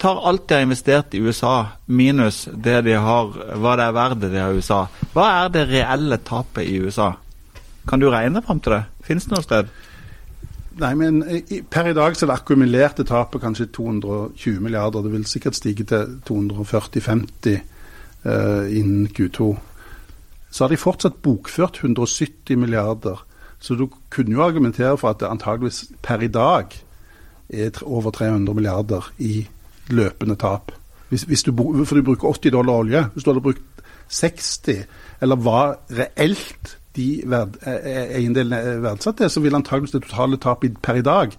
Eh, 0.00 0.02
tar 0.02 0.28
alt 0.28 0.48
de 0.48 0.54
har 0.54 0.62
investert 0.62 1.14
i 1.14 1.20
USA 1.20 1.66
minus 1.86 2.48
det 2.52 2.84
de 2.84 2.96
har, 2.96 3.34
hva 3.56 3.76
det 3.76 3.84
er 3.84 3.92
verdt 3.92 4.20
de 4.22 4.38
har 4.38 4.52
i 4.52 4.56
USA. 4.56 4.86
Hva 5.12 5.44
er 5.44 5.50
det 5.52 5.68
reelle 5.68 6.18
tapet 6.18 6.64
i 6.64 6.80
USA? 6.80 7.12
Kan 7.88 8.00
du 8.00 8.08
regne 8.10 8.42
fram 8.42 8.60
til 8.60 8.72
det? 8.72 8.84
Finnes 9.04 9.26
det 9.26 9.34
noe 9.34 9.44
sted? 9.44 9.68
Nei, 10.80 10.94
men 10.94 11.20
Per 11.68 11.90
i 11.90 11.92
dag 11.92 12.16
så 12.16 12.24
er 12.24 12.30
det 12.30 12.38
akkumulerte 12.38 13.04
tapet 13.04 13.42
kanskje 13.42 13.68
220 13.74 14.60
milliarder. 14.60 15.02
Det 15.02 15.12
vil 15.12 15.26
sikkert 15.26 15.58
stige 15.58 15.84
til 15.84 16.20
240-50 16.24 17.60
uh, 18.24 18.64
innen 18.70 19.08
Q2. 19.12 19.50
Så 20.50 20.64
har 20.64 20.70
de 20.70 20.80
fortsatt 20.80 21.20
bokført 21.22 21.82
170 21.82 22.56
milliarder. 22.56 23.20
Så 23.60 23.76
du 23.76 23.90
kunne 24.08 24.32
jo 24.32 24.44
argumentere 24.46 24.96
for 24.96 25.10
at 25.10 25.20
det 25.20 25.28
antageligvis 25.28 25.90
per 26.02 26.22
i 26.24 26.32
dag 26.32 26.72
er 27.50 27.82
over 27.84 28.10
300 28.10 28.54
milliarder 28.54 29.12
i 29.18 29.48
løpende 29.92 30.36
tap. 30.40 30.72
Hvis, 31.08 31.22
hvis 31.22 31.42
du, 31.42 31.52
for 31.84 31.96
du 31.96 32.02
bruker 32.02 32.28
80 32.28 32.52
dollar 32.52 32.72
olje. 32.84 33.04
Hvis 33.12 33.24
du 33.24 33.30
hadde 33.30 33.42
brukt 33.42 33.62
60, 34.08 34.84
eller 35.22 35.36
hva 35.36 35.62
reelt 35.94 36.76
de 36.96 37.22
verd, 37.30 37.58
e, 37.62 37.70
e, 37.70 38.04
eiendelene 38.18 38.58
er 38.58 38.82
verdsatt 38.82 39.20
til, 39.20 39.30
så 39.30 39.40
ville 39.40 39.58
antageligvis 39.58 39.94
det 39.94 40.02
totale 40.06 40.38
tapet 40.42 40.78
per 40.82 40.98
i 40.98 41.06
dag 41.06 41.34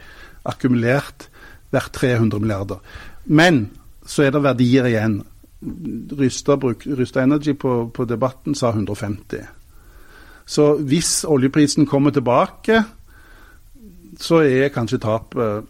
akkumulert 0.47 1.27
vært 1.71 1.93
300 1.95 2.39
milliarder. 2.39 2.79
Men 3.25 3.69
så 4.05 4.25
er 4.25 4.33
det 4.35 4.43
verdier 4.43 4.87
igjen. 4.89 5.21
Rysta, 6.17 6.57
Energy 7.21 7.53
på, 7.53 7.91
på, 7.93 8.05
debatten 8.09 8.55
sa 8.57 8.71
150. 8.71 9.43
Så 10.45 10.73
hvis 10.81 11.21
oljeprisen 11.27 11.85
kommer 11.85 12.11
tilbake, 12.11 12.81
så 14.19 14.41
er 14.41 14.73
kanskje 14.73 14.99
tapet 15.03 15.69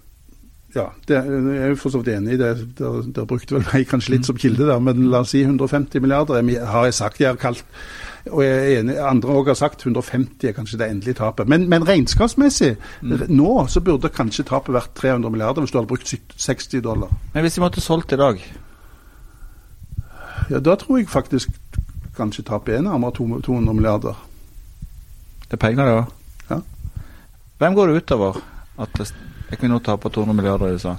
ja, 0.75 0.86
det, 1.07 1.17
jeg 1.17 1.57
er 1.57 1.73
jo 1.73 1.79
for 1.79 1.91
så 1.91 1.99
vidt 1.99 2.13
enig 2.15 2.38
i 2.38 2.39
det. 2.39 2.51
Dere 2.79 3.25
brukte 3.27 3.57
vel 3.57 3.65
meg 3.73 3.89
kanskje 3.89 4.13
litt 4.13 4.27
som 4.27 4.38
kilde 4.39 4.69
der, 4.69 4.79
men 4.84 5.10
la 5.12 5.23
oss 5.25 5.34
si 5.36 5.41
150 5.43 6.03
milliarder 6.03 6.39
har 6.71 6.88
jeg 6.88 6.95
sagt. 6.95 7.19
Jeg 7.19 7.34
har 7.34 7.39
kalt, 7.41 7.65
og 8.29 8.43
jeg 8.45 8.53
er 8.55 8.79
enig, 8.79 8.95
andre 9.03 9.36
òg 9.36 9.51
har 9.51 9.60
sagt 9.60 9.84
150 9.84 10.47
er 10.47 10.55
kanskje 10.55 10.79
det 10.79 10.88
endelige 10.88 11.19
tapet. 11.19 11.49
Men, 11.51 11.67
men 11.71 11.88
regnskapsmessig, 11.88 12.77
mm. 13.01 13.25
nå 13.34 13.51
så 13.67 13.84
burde 13.84 14.13
kanskje 14.15 14.47
tapet 14.47 14.77
vært 14.77 14.95
300 15.01 15.34
milliarder 15.34 15.65
hvis 15.65 15.75
du 15.75 15.79
hadde 15.81 15.91
brukt 15.91 16.13
60 16.47 16.86
dollar. 16.86 17.12
Men 17.34 17.45
hvis 17.45 17.60
de 17.60 17.65
måtte 17.65 17.84
solgt 17.84 18.15
i 18.15 18.21
dag? 18.21 18.39
Ja, 20.51 20.60
Da 20.60 20.75
tror 20.75 21.01
jeg 21.01 21.10
faktisk 21.12 21.51
kanskje 22.15 22.47
tapet 22.47 22.77
er 22.77 22.86
nærmere 22.88 23.12
200 23.17 23.73
milliarder. 23.73 24.15
Det 25.45 25.60
er 25.60 25.63
penger, 25.67 25.86
det 25.86 25.99
òg. 25.99 26.15
Ja. 26.49 26.62
Hvem 27.60 27.75
går 27.75 27.88
det 27.88 28.03
utover 28.03 28.39
at 28.79 29.13
Equinor 29.51 29.83
taper 29.83 30.09
200 30.09 30.37
milliarder 30.37 30.71
i 30.71 30.77
USA? 30.79 30.95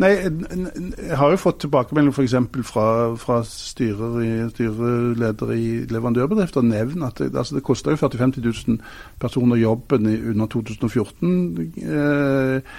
Nei, 0.00 0.10
Jeg 0.18 1.16
har 1.18 1.30
jo 1.30 1.40
fått 1.40 1.60
tilbakemelding 1.62 2.12
f.eks. 2.12 2.34
Fra, 2.66 2.86
fra 3.20 3.38
styrer 3.46 4.16
i, 4.24 4.30
styreledere 4.50 5.56
i 5.58 5.68
leverandørbedrifter 5.90 6.64
nevn 6.66 7.04
at 7.06 7.20
det, 7.20 7.30
altså 7.36 7.58
det 7.58 7.64
kosta 7.66 7.92
jo 7.92 8.00
40 8.00 8.18
000-50 8.20 8.68
000 8.68 8.78
personer 9.22 9.60
jobben 9.60 10.08
i, 10.10 10.16
under 10.32 10.50
2014. 10.52 11.34
Eh, 11.82 12.72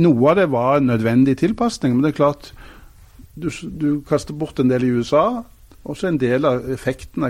noe 0.00 0.30
av 0.30 0.38
det 0.40 0.46
var 0.54 0.78
en 0.78 0.88
nødvendig 0.92 1.36
tilpasning, 1.42 1.96
men 1.96 2.06
det 2.06 2.14
er 2.14 2.22
klart 2.22 2.52
du, 3.34 3.50
du 3.50 3.88
kaster 4.06 4.36
bort 4.38 4.60
en 4.62 4.70
del 4.70 4.86
i 4.86 4.94
USA. 4.94 5.42
Også 5.84 6.08
en 6.08 6.18
del 6.20 6.46
av 6.48 6.64
effektene 6.72 7.28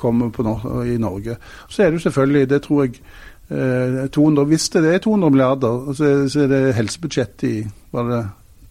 kommer 0.00 0.30
på, 0.32 0.44
i 0.88 0.96
Norge. 0.96 1.36
Så 1.68 1.82
er 1.82 1.90
det 1.90 1.98
jo 1.98 2.06
selvfølgelig, 2.06 2.48
det 2.48 2.62
tror 2.64 2.86
jeg 2.86 3.02
200, 3.48 4.42
eh, 4.42 4.48
Hvis 4.48 4.68
det 4.68 4.94
er 4.94 4.98
200 4.98 5.30
milliarder, 5.30 5.92
så, 5.94 6.40
er 6.42 6.48
det 6.50 6.74
helsebudsjettet 6.74 7.48
i 7.48 7.66
var 7.92 8.08
det 8.10 8.24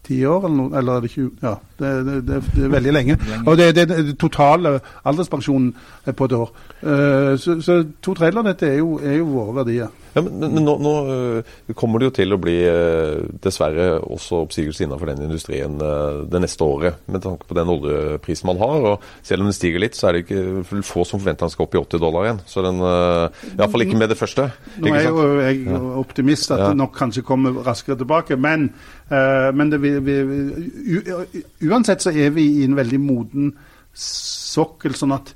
ti 0.04 0.24
år, 0.24 0.46
eller, 0.46 0.78
eller 0.78 0.96
er 0.96 1.00
det 1.00 1.10
20? 1.10 1.30
Ja, 1.42 1.54
det, 1.78 1.92
det, 2.06 2.16
det, 2.28 2.40
det 2.54 2.64
er 2.64 2.72
veldig 2.72 2.94
lenge. 2.94 3.18
Og 3.44 3.56
det, 3.58 3.70
det, 3.76 3.88
det 3.90 4.16
totale 4.20 4.78
alderspensjonen 5.04 5.72
er 6.06 6.16
på 6.16 6.28
et 6.28 6.36
år. 6.38 6.50
Uh, 6.82 7.36
så, 7.40 7.60
så 7.60 7.82
to 8.02 8.14
tredjedeler 8.14 8.44
av 8.44 8.50
dette 8.52 8.70
er 8.70 8.80
jo, 8.80 8.96
er 9.02 9.20
jo 9.20 9.30
våre 9.30 9.60
verdier. 9.62 9.94
Ja, 10.16 10.22
men, 10.24 10.38
men 10.40 10.64
nå, 10.64 10.72
nå, 10.80 10.92
eh, 11.12 11.72
kommer 11.76 12.00
det 12.00 12.06
jo 12.06 12.12
til 12.16 12.32
å 12.32 12.38
bli 12.40 12.54
eh, 12.64 13.18
dessverre 13.44 13.98
også 14.00 14.38
oppsigelse 14.46 14.86
innenfor 14.86 15.10
den 15.10 15.26
industrien 15.26 15.74
det 15.76 16.40
neste 16.40 16.64
året, 16.64 17.02
med 17.12 17.20
tanke 17.20 17.44
på 17.44 17.56
den 17.58 17.72
oljeprisen 17.74 18.48
man 18.48 18.60
har. 18.62 18.86
og 18.94 19.04
Selv 19.26 19.44
om 19.44 19.50
den 19.50 19.56
stiger 19.56 19.82
litt, 19.82 19.98
så 19.98 20.08
er 20.08 20.16
det 20.16 20.22
ikke 20.24 20.80
få 20.86 21.04
som 21.04 21.20
forventer 21.20 21.44
den 21.44 21.52
skal 21.52 21.66
opp 21.66 21.76
i 21.76 21.80
80 21.82 22.00
dollar 22.00 22.28
igjen. 22.28 22.40
Så 22.48 22.64
den, 22.64 22.80
Iallfall 22.80 23.84
ikke 23.84 24.00
med 24.00 24.14
det 24.14 24.16
første. 24.16 24.48
Nå 24.80 24.94
er 24.96 25.04
jo 25.10 25.26
jeg 25.42 25.82
optimist 26.00 26.54
at 26.54 26.64
ja. 26.64 26.70
det 26.72 26.80
nok 26.80 26.96
kanskje 26.96 27.26
kommer 27.26 27.60
raskere 27.66 27.98
tilbake, 28.00 28.40
men, 28.40 28.70
uh, 29.10 29.52
men 29.52 29.74
det, 29.74 29.82
vi, 29.84 29.92
vi, 30.00 30.16
uansett 31.68 32.04
så 32.04 32.14
er 32.14 32.32
vi 32.36 32.46
i 32.60 32.64
en 32.66 32.76
veldig 32.78 33.00
moden 33.02 33.52
sokkel, 33.96 34.96
sånn 34.96 35.14
at 35.16 35.34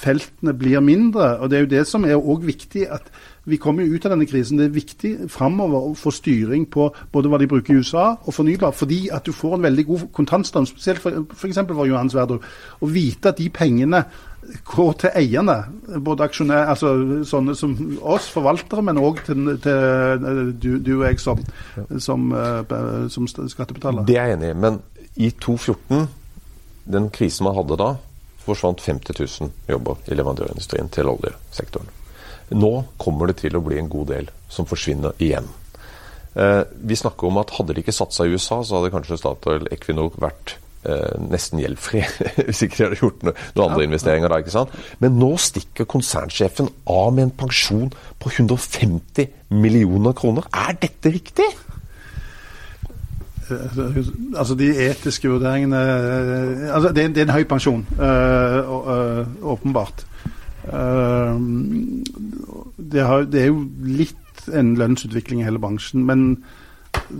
feltene 0.00 0.54
blir 0.56 0.80
mindre. 0.80 1.36
og 1.40 1.50
Det 1.50 1.58
er 1.58 1.66
jo 1.66 1.74
det 1.74 1.86
som 1.86 2.04
er 2.04 2.16
òg 2.16 2.46
viktig. 2.46 2.86
at 2.90 3.10
vi 3.44 3.56
kommer 3.56 3.82
ut 3.82 4.04
av 4.06 4.12
denne 4.12 4.26
krisen. 4.28 4.58
Det 4.58 4.68
er 4.68 4.74
viktig 4.74 5.12
framover 5.32 5.90
å 5.90 5.94
få 5.98 6.12
styring 6.14 6.66
på 6.70 6.90
både 7.12 7.30
hva 7.30 7.38
de 7.40 7.48
bruker 7.50 7.74
i 7.74 7.80
USA 7.80 8.16
og 8.20 8.34
fornybar, 8.36 8.74
fordi 8.76 9.08
at 9.12 9.26
du 9.26 9.32
får 9.32 9.56
en 9.56 9.64
veldig 9.68 9.86
god 9.86 10.08
kontantstrøm, 10.16 10.66
spesielt 10.68 11.00
f.eks. 11.00 11.56
For, 11.56 11.74
for 11.74 11.88
Johan 11.88 12.10
Sverdrup. 12.12 12.44
Å 12.80 12.90
vite 12.90 13.32
at 13.32 13.40
de 13.40 13.48
pengene 13.50 14.04
går 14.66 14.92
til 15.02 15.16
eierne, 15.16 15.56
både 16.04 16.26
aksjonærer, 16.26 16.70
altså 16.72 16.92
sånne 17.28 17.54
som 17.58 17.74
oss 18.00 18.28
forvaltere, 18.32 18.82
men 18.84 19.00
òg 19.00 19.20
til, 19.26 19.52
til, 19.62 20.54
du, 20.60 20.70
du 20.78 20.94
og 20.98 21.04
jeg 21.08 21.20
som, 21.22 21.42
som, 21.98 22.30
uh, 22.32 23.06
som 23.12 23.28
skattebetaler. 23.28 24.06
Det 24.08 24.18
er 24.18 24.32
jeg 24.32 24.40
enig 24.40 24.54
i. 24.54 24.58
Men 24.66 24.80
i 25.14 25.30
2014, 25.30 26.08
den 26.90 27.10
krisen 27.14 27.46
man 27.46 27.56
hadde 27.58 27.78
da, 27.80 27.94
forsvant 28.44 28.82
50 28.82 29.18
000 29.18 29.50
jobber 29.68 29.98
i 30.06 30.16
leverandørindustrien 30.16 30.90
til 30.92 31.10
oljesektoren. 31.12 31.90
Nå 32.50 32.72
kommer 32.98 33.30
det 33.30 33.40
til 33.44 33.56
å 33.56 33.62
bli 33.62 33.78
en 33.78 33.90
god 33.90 34.10
del 34.10 34.30
som 34.50 34.66
forsvinner 34.66 35.14
igjen. 35.22 35.46
Eh, 36.34 36.62
vi 36.86 36.98
snakker 36.98 37.28
om 37.28 37.38
at 37.42 37.54
hadde 37.56 37.74
de 37.74 37.84
ikke 37.84 37.94
satsa 37.94 38.26
i 38.26 38.34
USA, 38.34 38.62
så 38.62 38.78
hadde 38.78 38.92
kanskje 38.94 39.18
Statoil 39.20 39.68
Equinor 39.74 40.14
vært 40.22 40.56
eh, 40.86 41.14
nesten 41.22 41.62
gjeldfri 41.62 42.02
hvis 42.46 42.64
ikke 42.66 42.78
de 42.78 42.86
hadde 42.88 43.00
gjort 43.02 43.24
noen 43.26 43.40
noe 43.58 43.66
andre 43.68 43.86
investeringer 43.88 44.32
da. 44.32 44.40
ikke 44.42 44.54
sant? 44.54 44.76
Men 45.02 45.18
nå 45.20 45.32
stikker 45.42 45.90
konsernsjefen 45.90 46.70
av 46.90 47.10
med 47.16 47.28
en 47.28 47.34
pensjon 47.44 47.90
på 48.22 48.34
150 48.34 49.30
millioner 49.54 50.14
kroner. 50.16 50.46
Er 50.54 50.78
dette 50.80 51.14
riktig? 51.14 51.50
Altså 53.50 54.54
De 54.58 54.68
etiske 54.86 55.30
vurderingene 55.30 55.80
eh, 55.80 56.74
altså 56.74 56.92
det, 56.94 57.04
er, 57.04 57.12
det 57.14 57.22
er 57.22 57.28
en 57.28 57.36
høy 57.38 57.44
pensjon, 57.50 57.86
øh, 58.00 58.58
øh, 58.94 59.26
åpenbart. 59.42 60.06
Det, 62.90 63.02
har, 63.06 63.24
det, 63.24 63.42
er 63.42 63.46
jo 63.48 63.64
litt 63.84 64.44
en 64.54 64.74
lønnsutvikling 64.78 65.40
i 65.40 65.46
hele 65.46 65.58
bransjen. 65.58 66.04
Men 66.06 66.44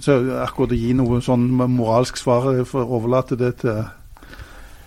så 0.04 0.18
akkurat 0.44 0.74
å 0.74 0.78
gi 0.78 0.92
noe 0.96 1.22
sånn 1.24 1.48
moralsk 1.56 2.20
svar, 2.20 2.52
for 2.68 2.84
å 2.84 3.00
overlate 3.00 3.38
det 3.40 3.54
til, 3.64 3.82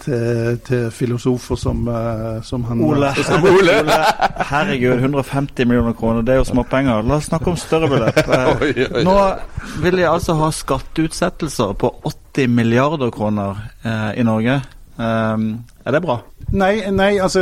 til, 0.03 0.59
til 0.67 0.91
filosofer 0.91 1.59
som, 1.59 1.87
uh, 1.87 2.43
som 2.45 2.63
han 2.69 2.83
Ole. 2.83 3.09
Som 3.23 3.47
Ole. 3.53 3.77
Herregud, 4.49 4.99
150 4.99 5.67
millioner 5.67 5.95
kroner, 5.97 6.21
det 6.21 6.35
er 6.35 6.41
jo 6.41 6.47
småpenger. 6.51 7.01
La 7.07 7.17
oss 7.21 7.31
snakke 7.31 7.51
om 7.53 7.57
større 7.59 7.89
beløp. 7.91 8.21
Nå 9.09 9.17
vil 9.83 9.99
de 9.99 10.07
altså 10.09 10.37
ha 10.39 10.51
skatteutsettelser 10.53 11.75
på 11.79 11.93
80 12.35 12.53
milliarder 12.53 13.11
kroner 13.13 13.59
uh, 13.85 14.11
i 14.17 14.23
Norge. 14.23 14.61
er 14.93 15.91
det 15.91 16.01
bra? 16.03 16.19
Nei, 16.53 16.75
nei 16.93 17.17
altså 17.17 17.41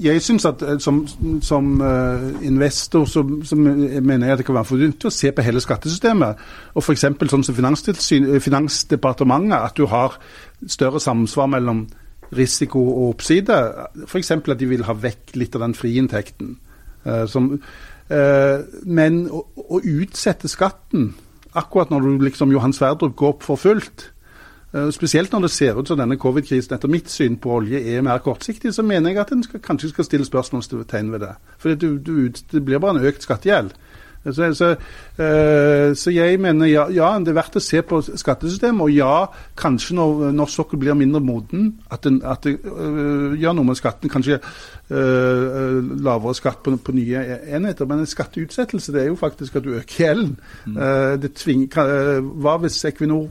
jeg 0.00 0.22
syns 0.24 0.46
at 0.48 0.62
eh, 0.62 0.78
som, 0.80 1.02
som 1.42 1.80
uh, 1.80 2.44
investor 2.46 3.04
så, 3.04 3.24
så, 3.44 3.56
mener 3.56 4.26
jeg 4.26 4.32
at 4.32 4.38
det 4.38 4.46
kan 4.46 4.56
være 4.56 4.70
fornuftig 4.70 5.10
å 5.10 5.12
se 5.14 5.32
på 5.32 5.44
hele 5.44 5.60
skattesystemet. 5.60 6.44
Og 6.74 6.84
f.eks. 6.84 7.04
sånn 7.32 7.44
som 7.44 7.58
eh, 7.60 8.38
Finansdepartementet, 8.40 9.58
at 9.58 9.76
du 9.76 9.86
har 9.90 10.16
større 10.66 11.00
samsvar 11.00 11.48
mellom 11.50 11.86
risiko 12.36 12.82
og 12.82 13.08
oppside. 13.14 13.56
F.eks. 14.06 14.30
at 14.30 14.58
de 14.58 14.68
vil 14.70 14.84
ha 14.86 14.94
vekk 14.94 15.34
litt 15.40 15.56
av 15.56 15.64
den 15.64 15.74
friinntekten. 15.74 16.54
Som, 17.26 17.54
uh, 18.12 18.58
men 18.84 19.22
å, 19.32 19.78
utsette 19.80 20.50
skatten 20.52 21.14
akkurat 21.56 21.90
når 21.90 22.04
du 22.04 22.26
liksom 22.26 22.52
Johan 22.52 22.74
Sverdrup 22.76 23.16
går 23.16 23.32
opp 23.34 23.46
for 23.46 23.58
fullt, 23.58 24.10
Eh, 24.72 24.90
spesielt 24.90 25.32
når 25.32 25.40
det 25.40 25.50
ser 25.50 25.78
ut 25.78 25.88
som 25.88 25.98
denne 25.98 26.18
covid-krisen 26.20 26.76
etter 26.76 26.90
mitt 26.90 27.10
syn 27.10 27.40
på 27.42 27.56
olje 27.56 27.80
er 27.90 28.04
mer 28.06 28.20
kortsiktig, 28.22 28.70
så 28.74 28.84
mener 28.86 29.10
jeg 29.10 29.18
at 29.18 29.32
en 29.34 29.42
kanskje 29.58 29.90
skal 29.90 30.06
stille 30.06 30.26
spørsmålstegn 30.28 31.10
ved 31.12 31.24
det. 31.24 31.32
For 31.58 31.74
det, 31.74 32.44
det 32.52 32.64
blir 32.64 32.78
bare 32.78 32.98
en 32.98 33.08
økt 33.10 33.26
skattegjeld. 33.26 33.74
Så, 34.24 34.54
så, 34.54 34.70
uh, 35.18 35.96
så, 35.96 36.10
jeg 36.12 36.40
mener 36.40 36.68
ja, 36.68 36.86
ja, 36.92 37.18
det 37.18 37.32
er 37.32 37.38
verdt 37.38 37.56
å 37.56 37.62
se 37.64 37.80
på 37.82 38.00
skattesystemet. 38.04 38.82
Og 38.84 38.92
ja, 38.92 39.14
kanskje 39.58 39.96
når 39.96 40.34
norsk 40.36 40.60
sokkel 40.60 40.82
blir 40.82 40.98
mindre 40.98 41.22
moden, 41.24 41.70
at, 41.90 42.04
den, 42.04 42.20
uh, 42.20 43.36
gjør 43.40 43.56
noe 43.56 43.70
med 43.70 43.80
skatten. 43.80 44.12
Kanskje 44.12 44.40
uh, 44.42 45.78
lavere 46.04 46.36
skatt 46.36 46.60
på, 46.64 46.74
på, 46.76 46.96
nye 46.96 47.24
enheter. 47.48 47.88
Men 47.88 48.04
en 48.04 48.10
skatteutsettelse 48.10 48.92
det 48.96 49.06
er 49.06 49.08
jo 49.12 49.20
faktisk 49.20 49.56
at 49.56 49.64
du 49.64 49.72
øker 49.78 50.04
gjelden. 50.04 50.36
Mm. 50.66 50.76
hva 52.40 52.58
hvis 52.60 52.84
Equinor 52.84 53.30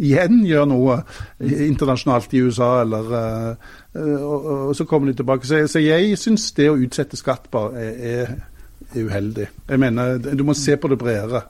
igjen 0.00 0.40
gjør 0.46 0.68
noe 0.70 0.96
internasjonalt 1.40 2.34
i 2.34 2.42
USA, 2.46 2.70
eller 2.84 3.10
uh, 3.14 3.70
og, 4.00 4.46
og, 4.68 4.76
så 4.76 4.86
kommer 4.88 5.10
de 5.10 5.18
tilbake. 5.20 5.46
Så, 5.46 5.64
så 5.70 5.82
jeg 5.82 6.16
syns 6.20 6.50
det 6.56 6.70
å 6.70 6.78
utsette 6.80 7.18
skatt 7.18 7.50
bare 7.52 7.84
er, 7.84 8.00
er, 8.12 8.32
uheldig. 8.96 9.48
Jeg 9.68 9.82
mener, 9.82 10.18
du 10.18 10.44
må 10.46 10.54
se 10.58 10.76
på 10.76 10.90
det 10.92 10.98
bredere. 11.00 11.42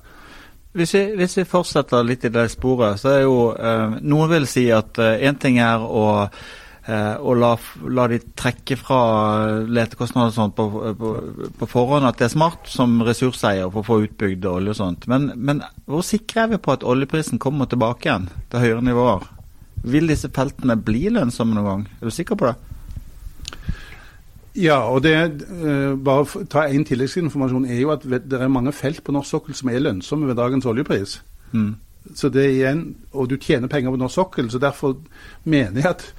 Hvis 0.76 0.94
vi, 0.94 1.04
hvis 1.18 1.36
vi 1.40 1.48
fortsetter 1.50 2.06
litt 2.06 2.24
i 2.28 2.30
det 2.30 2.46
sporet, 2.52 3.00
så 3.02 3.16
er 3.16 3.22
jo 3.24 3.38
eh, 3.58 3.96
Noen 4.06 4.30
vil 4.30 4.46
si 4.46 4.68
at 4.70 5.00
én 5.02 5.32
eh, 5.32 5.40
ting 5.42 5.58
er 5.58 5.82
å 5.82 6.04
Eh, 6.90 7.34
la, 7.36 7.58
la, 7.88 8.04
de 8.08 8.18
trekke 8.18 8.76
fra 8.80 9.00
letekostnader 9.68 10.30
og 10.30 10.34
sånt 10.34 10.54
på, 10.56 10.64
på, 10.98 11.10
på, 11.60 11.66
forhånd, 11.68 12.06
at 12.08 12.16
det 12.18 12.26
er 12.26 12.32
smart 12.32 12.70
som 12.72 12.96
ressurseier 13.04 13.68
for 13.68 13.82
å 13.82 13.86
få 13.86 13.98
utbygd 14.06 14.48
olje 14.48 14.72
og 14.72 14.78
sånt. 14.78 15.06
Men, 15.10 15.28
men 15.36 15.60
hvor 15.84 16.02
sikre 16.06 16.46
er 16.46 16.54
vi 16.54 16.58
på 16.62 16.72
at 16.74 16.86
oljeprisen 16.88 17.38
kommer 17.42 17.68
tilbake 17.70 18.08
igjen 18.08 18.30
til 18.50 18.64
høyere 18.64 18.86
nivåer? 18.88 19.28
Vil 19.92 20.10
disse 20.10 20.32
feltene 20.34 20.78
bli 20.80 21.06
lønnsomme 21.12 21.54
noen 21.54 21.68
gang? 21.68 21.86
Er 22.00 22.10
du 22.10 22.16
sikker 22.16 22.40
på 22.40 22.48
det? 22.48 22.56
Ja, 24.60 24.80
og 24.92 25.02
det 25.02 25.14
uh, 25.48 25.98
bare 26.04 26.24
for, 26.28 26.44
ta 26.50 26.66
en 26.68 26.84
tilleggsinformasjon 26.84 27.64
er 27.64 27.80
jo 27.80 27.92
at 27.94 28.04
det 28.04 28.40
er 28.40 28.48
mange 28.52 28.72
felt 28.76 29.04
på 29.04 29.14
norsk 29.14 29.36
sokkel 29.36 29.56
som 29.56 29.70
er 29.72 29.80
lønnsomme 29.80 30.28
ved 30.28 30.36
dagens 30.36 30.66
oljepris. 30.66 31.20
Mm. 31.52 31.74
Så 32.14 32.28
det 32.32 32.44
er 32.44 32.48
igjen, 32.48 32.96
Og 33.12 33.30
du 33.30 33.36
tjener 33.36 33.68
penger 33.68 33.90
på 33.90 33.96
norsk 33.96 34.14
sokkel, 34.14 34.50
så 34.50 34.58
derfor 34.58 34.96
mener 35.44 35.80
jeg 35.80 35.90
at 35.90 36.14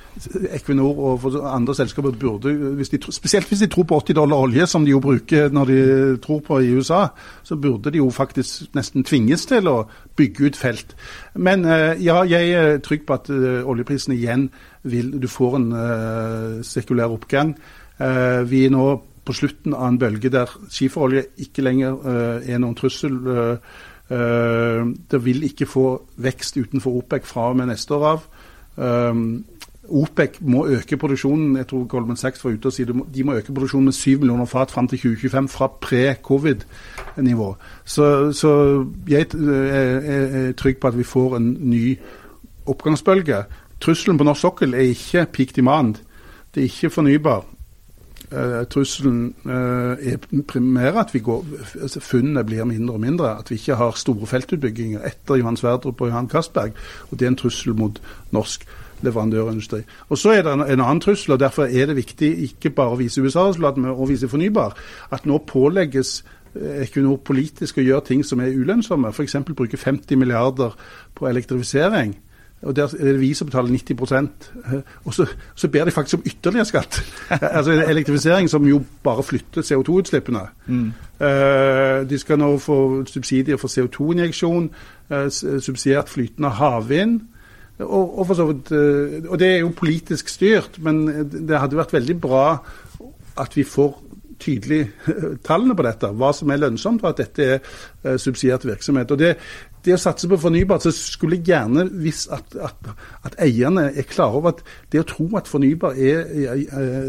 Equinor 0.54 1.00
og 1.00 1.56
andre 1.56 1.76
selskaper 1.76 2.12
burde, 2.12 2.54
hvis 2.54 2.90
de, 2.90 3.00
spesielt 3.10 3.48
hvis 3.48 3.60
de 3.60 3.68
tror 3.68 3.84
på 3.84 4.00
80 4.00 4.14
dollar 4.16 4.38
olje, 4.38 4.68
som 4.68 4.86
de 4.86 4.92
jo 4.92 5.00
bruker 5.00 5.50
når 5.50 5.66
de 5.66 6.18
tror 6.18 6.40
på 6.40 6.60
i 6.60 6.74
USA, 6.76 7.08
så 7.44 7.56
burde 7.56 7.92
de 7.92 7.98
jo 7.98 8.10
faktisk 8.10 8.76
nesten 8.76 9.04
tvinges 9.04 9.46
til 9.46 9.68
å 9.68 9.88
bygge 10.16 10.46
ut 10.46 10.58
felt. 10.58 10.96
Men 11.36 11.66
eh, 11.66 12.04
ja, 12.04 12.22
jeg 12.24 12.52
er 12.52 12.78
trygg 12.78 13.06
på 13.08 13.14
at 13.14 13.30
eh, 13.30 13.66
oljeprisen 13.66 14.14
igjen 14.14 14.50
vil 14.84 15.22
Du 15.22 15.28
får 15.28 15.56
en 15.56 16.64
sekulær 16.64 17.14
oppgang. 17.14 17.56
Uh, 18.02 18.42
vi 18.50 18.66
er 18.66 18.74
nå 18.74 18.86
på 19.26 19.36
slutten 19.38 19.76
av 19.78 19.86
en 19.92 20.00
bølge 20.02 20.32
der 20.34 20.50
skiferolje 20.74 21.28
ikke 21.46 21.62
lenger 21.62 21.98
uh, 22.02 22.38
er 22.42 22.62
noen 22.62 22.78
trussel. 22.78 23.22
Det 24.12 25.20
vil 25.24 25.46
ikke 25.48 25.64
få 25.72 25.86
vekst 26.20 26.58
utenfor 26.60 26.98
OPEC 27.00 27.24
fra 27.30 27.46
og 27.54 27.56
med 27.56 27.70
neste 27.70 27.96
år 27.96 28.08
av. 28.10 28.26
OPEC 29.88 30.42
må 30.42 30.66
øke 30.68 30.98
produksjonen 31.00 31.56
jeg 31.56 31.68
tror 31.70 31.86
Goldman 31.88 32.20
Sachs 32.20 32.44
var 32.44 32.52
ute 32.52 32.68
og 32.68 32.76
sier 32.76 32.92
de 32.92 33.24
må 33.24 33.38
øke 33.40 33.54
produksjonen 33.54 33.88
med 33.88 33.96
7 33.96 34.20
millioner 34.20 34.50
fat 34.52 34.72
fram 34.72 34.90
til 34.92 35.00
2025 35.00 35.48
fra 35.48 35.70
pre-covid-nivå. 35.82 37.48
Så, 37.86 38.34
så, 38.36 38.52
jeg 39.08 39.32
er 39.32 40.52
trygg 40.60 40.78
på 40.78 40.92
at 40.92 40.98
vi 40.98 41.08
får 41.08 41.38
en 41.38 41.50
ny 41.60 41.98
oppgangsbølge. 42.66 43.44
Trusselen 43.82 44.18
på 44.18 44.24
norsk 44.24 44.42
sokkel 44.42 44.74
er 44.74 44.92
ikke 44.92 45.26
peak 45.34 45.56
demand. 45.56 45.96
Det 46.56 46.62
er 46.62 46.70
ikke 46.70 46.90
fornybar. 46.90 47.46
Uh, 48.32 48.62
trusselen 48.72 49.34
uh, 49.44 49.98
er 50.00 50.22
primært 50.48 50.96
at 51.02 51.10
vi 51.14 51.20
går, 51.20 51.42
altså 51.82 52.00
funnene 52.00 52.46
blir 52.48 52.64
mindre 52.64 52.96
og 52.96 53.04
mindre. 53.04 53.34
At 53.40 53.52
vi 53.52 53.58
ikke 53.60 53.76
har 53.76 53.98
store 54.00 54.28
feltutbygginger 54.28 55.04
etter 55.08 55.42
Johan 55.42 55.60
Sverdrup 55.60 56.02
og 56.02 56.08
Johan 56.14 56.30
Castberg. 56.30 56.72
Og 57.10 57.20
det 57.20 57.28
er 57.28 57.34
en 57.34 57.42
trussel 57.42 57.76
mot 57.76 58.02
norsk 58.32 58.68
leverandørindustri. 59.02 59.82
Og 60.10 60.18
Så 60.18 60.30
er 60.30 60.42
det 60.42 60.54
en, 60.54 60.62
en, 60.62 60.80
annen 60.80 61.02
trussel, 61.02 61.34
og 61.34 61.40
derfor 61.40 61.64
er 61.64 61.86
det 61.86 61.96
viktig 61.96 62.32
ikke 62.44 62.70
bare 62.70 62.96
å 62.96 63.00
vise 63.00 63.22
USA-resultat, 63.22 63.78
men 63.78 63.92
å 63.92 64.08
vise 64.10 64.30
fornybar. 64.30 64.78
At 65.12 65.26
nå 65.26 65.42
pålegges 65.48 66.24
eh, 66.56 66.84
Equinor 66.86 67.22
politisk 67.26 67.78
å 67.78 67.86
gjøre 67.86 68.06
ting 68.08 68.26
som 68.26 68.40
er 68.40 68.54
ulønnsomme. 68.54 69.12
F.eks. 69.12 69.42
bruke 69.56 69.78
50 69.78 70.16
milliarder 70.22 70.78
på 71.16 71.28
elektrifisering. 71.30 72.16
Og 72.62 72.76
Der 72.76 72.84
er 72.84 72.88
det 73.06 73.20
vi 73.20 73.34
som 73.34 73.46
betaler 73.46 73.70
90 73.70 74.14
eh, 74.74 74.82
Og 75.06 75.14
så, 75.14 75.26
så 75.56 75.68
ber 75.68 75.86
de 75.86 75.92
faktisk 75.92 76.18
om 76.18 76.24
ytterligere 76.26 76.66
skatt. 76.66 77.04
altså 77.58 77.72
Elektrifisering 77.72 78.50
som 78.50 78.68
jo 78.68 78.82
bare 79.04 79.24
flytter 79.24 79.62
CO2-utslippene. 79.62 80.40
Mm. 80.68 80.94
Uh, 81.22 82.10
de 82.10 82.18
skal 82.18 82.40
nå 82.40 82.58
få 82.58 83.06
subsidier 83.06 83.58
for 83.58 83.68
CO2-injeksjon, 83.68 84.70
uh, 85.10 85.30
subsidiert 85.60 86.10
flytende 86.10 86.50
havvind. 86.50 87.22
Og, 87.80 88.20
og, 88.20 88.30
vidt, 88.30 88.72
og, 89.30 89.40
det 89.40 89.48
er 89.48 89.58
jo 89.58 89.74
politisk 89.78 90.30
styrt, 90.30 90.78
men 90.80 91.08
det 91.48 91.60
hadde 91.60 91.78
vært 91.78 91.94
veldig 91.94 92.22
bra 92.22 92.58
at 93.42 93.58
vi 93.58 93.64
får 93.64 94.04
tydelig 94.40 94.92
tallene 95.48 95.76
på 95.76 95.86
dette. 95.86 96.12
Hva 96.14 96.30
som 96.34 96.50
er 96.50 96.62
lønnsomt, 96.62 97.02
og 97.02 97.10
at 97.10 97.24
dette 97.24 97.48
er 98.04 98.18
subsidiert 98.18 98.66
virksomhet. 98.66 99.12
Og 99.12 99.20
det, 99.20 99.36
det 99.86 99.96
å 99.96 100.00
satse 100.02 100.30
på 100.30 100.38
fornybart, 100.42 100.86
så 100.86 100.92
skulle 100.94 101.40
jeg 101.40 101.50
gjerne 101.52 101.88
visst 102.04 102.30
at, 102.34 102.54
at, 102.56 102.92
at, 103.26 103.38
eierne 103.42 103.88
er 103.90 104.08
klare 104.10 104.38
over 104.38 104.54
at 104.54 104.62
det 104.94 105.02
å 105.02 105.08
tro 105.10 105.26
at 105.40 105.50
fornybar 105.50 105.98
er, 105.98 106.28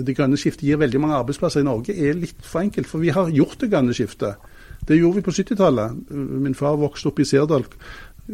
det 0.07 0.17
grønne 0.17 0.41
skiftet 0.41 0.65
gir 0.69 0.81
veldig 0.81 1.03
mange 1.03 1.19
arbeidsplasser 1.21 1.61
i 1.61 1.69
Norge, 1.69 1.97
er 1.97 2.17
litt 2.19 2.41
for 2.41 2.65
enkelt. 2.65 2.89
For 2.89 3.05
vi 3.05 3.13
har 3.13 3.33
gjort 3.33 3.61
det 3.61 3.71
grønne 3.73 3.97
skiftet. 3.97 4.49
Det 4.89 4.99
gjorde 4.99 5.21
vi 5.21 5.27
på 5.27 5.35
70-tallet. 5.37 5.99
Min 6.13 6.57
far 6.59 6.79
vokste 6.81 7.13
opp 7.13 7.21
i 7.23 7.27
Sirdal, 7.29 7.67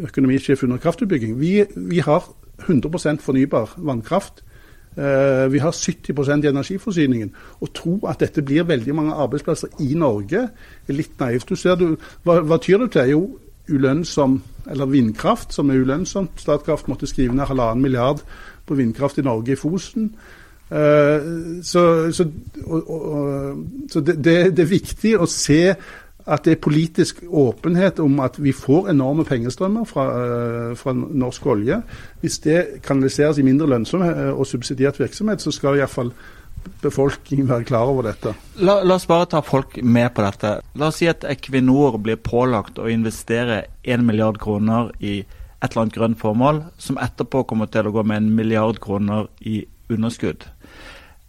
økonomisjef 0.08 0.62
under 0.64 0.80
kraftutbygging. 0.82 1.34
Vi, 1.40 1.54
vi 1.90 2.04
har 2.04 2.30
100% 2.68 3.24
fornybar 3.24 3.74
vannkraft. 3.76 4.44
Uh, 4.98 5.46
vi 5.52 5.60
har 5.62 5.72
70 5.72 6.42
i 6.42 6.48
energiforsyningen. 6.48 7.34
Å 7.62 7.66
tro 7.74 7.98
at 8.10 8.22
dette 8.24 8.42
blir 8.42 8.66
veldig 8.66 8.94
mange 8.96 9.14
arbeidsplasser 9.14 9.76
i 9.84 9.92
Norge, 9.94 10.48
er 10.88 10.96
litt 10.96 11.20
naivt. 11.20 11.46
Du 11.46 11.56
ser, 11.56 11.76
du, 11.78 11.98
hva, 12.26 12.40
hva 12.42 12.58
tyr 12.62 12.82
det 12.82 12.90
til? 12.96 13.12
Jo, 13.12 13.22
ulønnsom, 13.68 14.42
eller 14.70 14.86
vindkraft, 14.86 15.54
som 15.54 15.70
er 15.70 15.80
ulønnsomt. 15.82 16.40
Statkraft 16.40 16.88
måtte 16.88 17.06
skrive 17.06 17.34
ned 17.36 17.48
halvannen 17.48 17.82
milliard 17.82 18.20
på 18.66 18.74
vindkraft 18.74 19.18
i 19.18 19.24
Norge, 19.26 19.52
i 19.52 19.56
Fosen. 19.56 20.12
Uh, 20.68 21.62
så, 21.64 22.12
så, 22.12 22.26
og, 22.64 22.90
og, 22.90 23.56
så 23.90 24.00
det, 24.00 24.18
det, 24.24 24.58
er 24.60 24.68
viktig 24.68 25.14
å 25.16 25.24
se 25.24 25.62
at 26.28 26.44
det 26.44 26.52
er 26.52 26.60
politisk 26.60 27.22
åpenhet 27.24 28.02
om 28.04 28.18
at 28.20 28.36
vi 28.36 28.52
får 28.52 28.90
enorme 28.92 29.24
pengestrømmer 29.24 29.88
fra, 29.88 30.04
uh, 30.12 30.74
fra 30.76 30.92
norsk 30.92 31.46
olje. 31.46 31.80
Hvis 32.20 32.38
det 32.44 32.58
kanaliseres 32.84 33.40
i 33.40 33.46
mindre 33.46 33.70
lønnsom 33.72 34.04
uh, 34.04 34.34
og 34.34 34.46
subsidiert 34.46 35.00
virksomhet, 35.00 35.40
så 35.40 35.54
skal 35.54 35.80
iallfall 35.80 36.12
befolkningen 36.82 37.48
være 37.48 37.66
klar 37.68 37.90
over 37.90 38.08
dette. 38.08 38.34
La, 38.60 38.78
la, 38.82 38.96
oss 38.96 39.08
bare 39.08 39.28
ta 39.30 39.42
folk 39.44 39.78
med 39.82 40.12
på 40.14 40.24
dette. 40.24 40.54
La 40.78 40.90
oss 40.90 41.00
si 41.00 41.08
at 41.10 41.26
Equinor 41.28 41.98
blir 42.02 42.20
pålagt 42.20 42.80
å 42.80 42.88
investere 42.90 43.64
1 43.84 44.04
milliard 44.06 44.40
kroner 44.42 44.92
i 44.98 45.20
et 45.58 45.72
eller 45.72 45.84
annet 45.84 45.96
grønt 45.96 46.20
formål, 46.20 46.62
som 46.78 47.00
etterpå 47.02 47.42
kommer 47.50 47.70
til 47.72 47.88
å 47.88 47.94
gå 47.94 48.04
med 48.06 48.22
en 48.22 48.32
milliard 48.36 48.78
kroner 48.82 49.26
i 49.40 49.64
underskudd. 49.90 50.46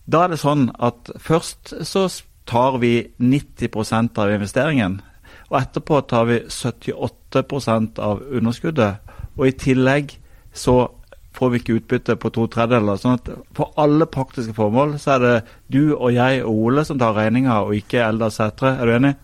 Da 0.09 0.25
er 0.25 0.33
det 0.33 0.41
sånn 0.41 0.69
at 0.77 1.09
først 1.21 1.73
så 1.85 2.05
tar 2.49 2.79
vi 2.81 2.93
90% 3.21 4.21
av 4.21 4.33
investeringen, 4.33 4.99
og 5.49 5.59
etterpå 5.61 6.01
tar 6.09 6.29
vi 6.29 6.39
78% 6.45 8.01
av 8.05 8.21
underskuddet. 8.21 9.01
Og 9.37 9.49
i 9.49 9.57
tillegg 9.57 10.13
så 10.53 10.77
får 11.39 11.55
utbyttet 11.55 12.19
på 12.19 12.31
to 12.35 12.47
tredjedeler. 12.51 12.99
sånn 12.99 13.17
at 13.17 13.31
For 13.55 13.71
alle 13.77 14.05
praktiske 14.05 14.53
formål 14.53 14.97
så 14.99 15.15
er 15.15 15.19
det 15.25 15.35
du 15.71 15.95
og 15.95 16.13
jeg 16.13 16.43
og 16.43 16.61
Ole 16.67 16.85
som 16.85 16.99
tar 16.99 17.15
regninga, 17.15 17.61
og 17.63 17.75
ikke 17.75 18.03
Eldar 18.03 18.29
Sætre. 18.29 18.75
Er 18.77 18.85
du 18.85 18.95
enig? 18.97 19.15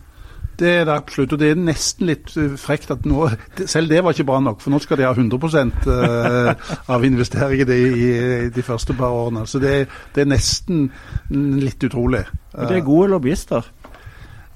Det 0.59 0.69
er 0.71 0.85
det 0.87 0.93
absolutt. 0.93 1.33
Og 1.35 1.39
det 1.39 1.49
er 1.51 1.59
nesten 1.59 2.07
litt 2.09 2.31
eh, 2.39 2.55
frekt 2.59 2.91
at 2.93 3.05
nå 3.07 3.27
Selv 3.67 3.91
det 3.91 4.01
var 4.03 4.15
ikke 4.15 4.27
bra 4.29 4.39
nok, 4.43 4.61
for 4.63 4.71
nå 4.71 4.79
skal 4.83 4.99
de 4.99 5.07
ha 5.07 5.11
100 5.11 5.59
eh, 5.91 6.73
av 6.95 7.05
investeringene 7.05 7.75
i, 7.75 8.09
de 8.55 8.63
første 8.63 8.95
par 8.97 9.15
årene. 9.15 9.45
Så 9.47 9.59
det, 9.59 9.87
det 10.15 10.23
er 10.23 10.31
nesten 10.31 10.87
litt 11.29 11.83
utrolig. 11.83 12.25
Men 12.55 12.71
det 12.71 12.79
er 12.79 12.87
gode 12.87 13.11
lobbyister? 13.11 13.67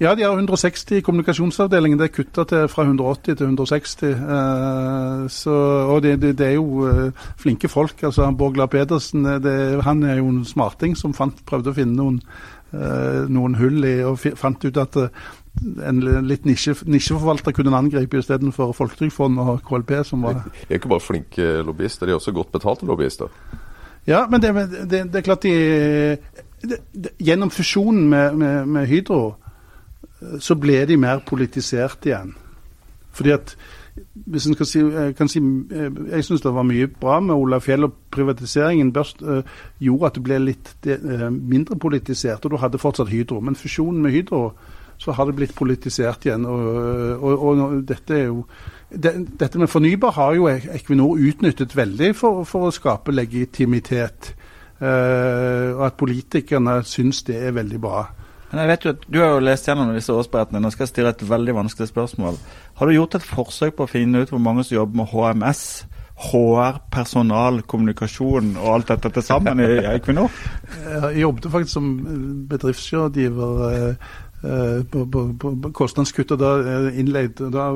Ja, 0.00 0.14
de 0.16 0.22
har 0.24 0.32
160 0.32 0.96
i 0.96 1.02
kommunikasjonsavdelingen. 1.04 1.98
Det 2.00 2.06
er 2.06 2.12
kutta 2.14 2.44
fra 2.72 2.84
180 2.86 3.34
til 3.36 3.50
160. 3.50 4.04
Eh, 4.08 5.26
så, 5.28 5.56
og 5.92 6.00
det, 6.02 6.14
det, 6.22 6.38
det, 6.38 6.46
er 6.46 6.54
jo 6.56 6.86
eh, 6.88 7.26
flinke 7.36 7.68
folk. 7.68 8.02
altså 8.02 8.30
Borgla 8.32 8.64
Pedersen 8.66 9.26
eh, 9.26 9.36
det, 9.44 9.82
han 9.84 10.02
er 10.02 10.22
jo 10.22 10.30
en 10.30 10.44
smarting 10.48 10.96
som 10.96 11.12
fant, 11.12 11.42
prøvde 11.44 11.74
å 11.74 11.76
finne 11.76 11.98
noen, 11.98 12.16
eh, 12.72 13.28
noen 13.28 13.58
hull 13.60 13.84
i, 13.84 13.98
og 14.08 14.16
fant 14.40 14.64
ut 14.64 14.80
at 14.80 14.96
eh, 15.02 15.20
en 15.84 16.00
litt 16.24 16.48
nisje, 16.48 16.78
nisjeforvalter 16.88 17.52
kunne 17.52 17.68
en 17.68 17.82
angripe 17.82 18.22
istedenfor 18.22 18.72
Folketrygdfondet 18.78 19.52
og 19.52 19.60
KLP. 19.68 19.92
som 20.08 20.24
var... 20.24 20.40
De 20.62 20.64
er 20.70 20.80
ikke 20.80 20.94
bare 20.94 21.04
flinke 21.04 21.50
lobbyister, 21.60 22.08
de 22.08 22.16
er 22.16 22.22
også 22.22 22.32
godt 22.32 22.56
betalte 22.56 22.88
lobbyister. 22.88 23.28
Ja, 24.08 24.24
men 24.32 24.40
det, 24.40 24.54
det, 24.88 25.04
det 25.12 25.20
er 25.20 25.28
klart 25.28 25.44
de 25.44 26.16
Gjennom 27.20 27.52
fusjonen 27.52 28.08
med, 28.08 28.34
med, 28.36 28.66
med 28.68 28.88
Hydro 28.88 29.20
så 30.38 30.56
ble 30.60 30.84
de 30.86 30.96
mer 31.00 31.22
politisert 31.26 32.06
igjen. 32.06 32.34
Fordi 33.12 33.30
at 33.34 33.56
hvis 34.14 34.46
en 34.46 34.64
si, 34.64 34.80
kan 35.16 35.28
si, 35.28 35.40
Jeg 36.10 36.24
syns 36.24 36.40
det 36.40 36.54
var 36.54 36.62
mye 36.62 36.86
bra 36.86 37.20
med 37.20 37.34
Ola 37.34 37.58
Fjell, 37.58 37.84
og 37.84 37.94
privatiseringen 38.10 38.92
børst, 38.92 39.22
øh, 39.22 39.42
gjorde 39.80 40.06
at 40.06 40.14
det 40.14 40.22
ble 40.22 40.38
litt 40.38 40.76
de, 40.84 40.98
øh, 41.02 41.32
mindre 41.32 41.76
politisert. 41.76 42.44
Og 42.44 42.50
du 42.50 42.56
hadde 42.56 42.78
fortsatt 42.78 43.08
Hydro. 43.08 43.40
Men 43.40 43.56
fusjonen 43.56 44.02
med 44.02 44.10
Hydro, 44.10 44.52
så 44.98 45.12
har 45.12 45.24
det 45.24 45.36
blitt 45.36 45.54
politisert 45.54 46.24
igjen. 46.24 46.44
Og, 46.44 47.22
og, 47.22 47.48
og 47.48 47.88
dette 47.88 48.14
er 48.14 48.24
jo 48.24 48.44
det, 48.90 49.28
Dette 49.40 49.58
med 49.58 49.68
fornybar 49.68 50.10
har 50.10 50.34
jo 50.34 50.48
Equinor 50.48 51.18
utnyttet 51.18 51.76
veldig 51.76 52.14
for, 52.16 52.44
for 52.44 52.68
å 52.68 52.74
skape 52.74 53.12
legitimitet. 53.12 54.34
Øh, 54.80 55.76
og 55.76 55.86
at 55.86 55.98
politikerne 56.00 56.82
syns 56.84 57.22
det 57.22 57.36
er 57.36 57.52
veldig 57.52 57.80
bra. 57.80 58.06
Men 58.50 58.62
jeg 58.62 58.70
vet 58.72 58.84
jo 58.84 58.92
at 58.94 59.06
Du 59.06 59.20
har 59.20 59.32
jo 59.34 59.46
lest 59.46 59.68
gjennom 59.68 59.94
disse 59.94 60.14
årsberetningene 60.14 60.66
Nå 60.66 60.74
skal 60.74 60.90
stille 60.90 61.14
et 61.14 61.28
veldig 61.28 61.54
vanskelig 61.54 61.90
spørsmål. 61.90 62.38
Har 62.80 62.86
du 62.86 62.96
gjort 62.96 63.14
et 63.18 63.26
forsøk 63.26 63.78
på 63.78 63.86
å 63.86 63.90
finne 63.90 64.22
ut 64.22 64.32
hvor 64.32 64.42
mange 64.42 64.66
som 64.66 64.80
jobber 64.80 65.02
med 65.02 65.10
HMS? 65.12 65.64
HR, 66.20 66.82
personal, 66.92 67.62
kommunikasjon 67.64 68.52
og 68.60 68.66
alt 68.74 68.90
dette 68.92 69.10
til 69.14 69.24
sammen 69.24 69.62
i 69.64 69.68
Equinor? 69.94 70.28
Jeg 70.90 71.22
jobbet 71.22 71.48
faktisk 71.54 71.72
som 71.72 71.86
bedriftsrådgiver 72.50 73.62
eh, 73.70 74.10
eh, 74.44 74.82
på, 74.84 75.06
på, 75.14 75.22
på 75.40 75.72
kostnadskutt, 75.78 76.34
og 76.36 76.42
da 76.42 76.50
eh, 76.60 77.00
innleid, 77.00 77.40
da 77.54 77.70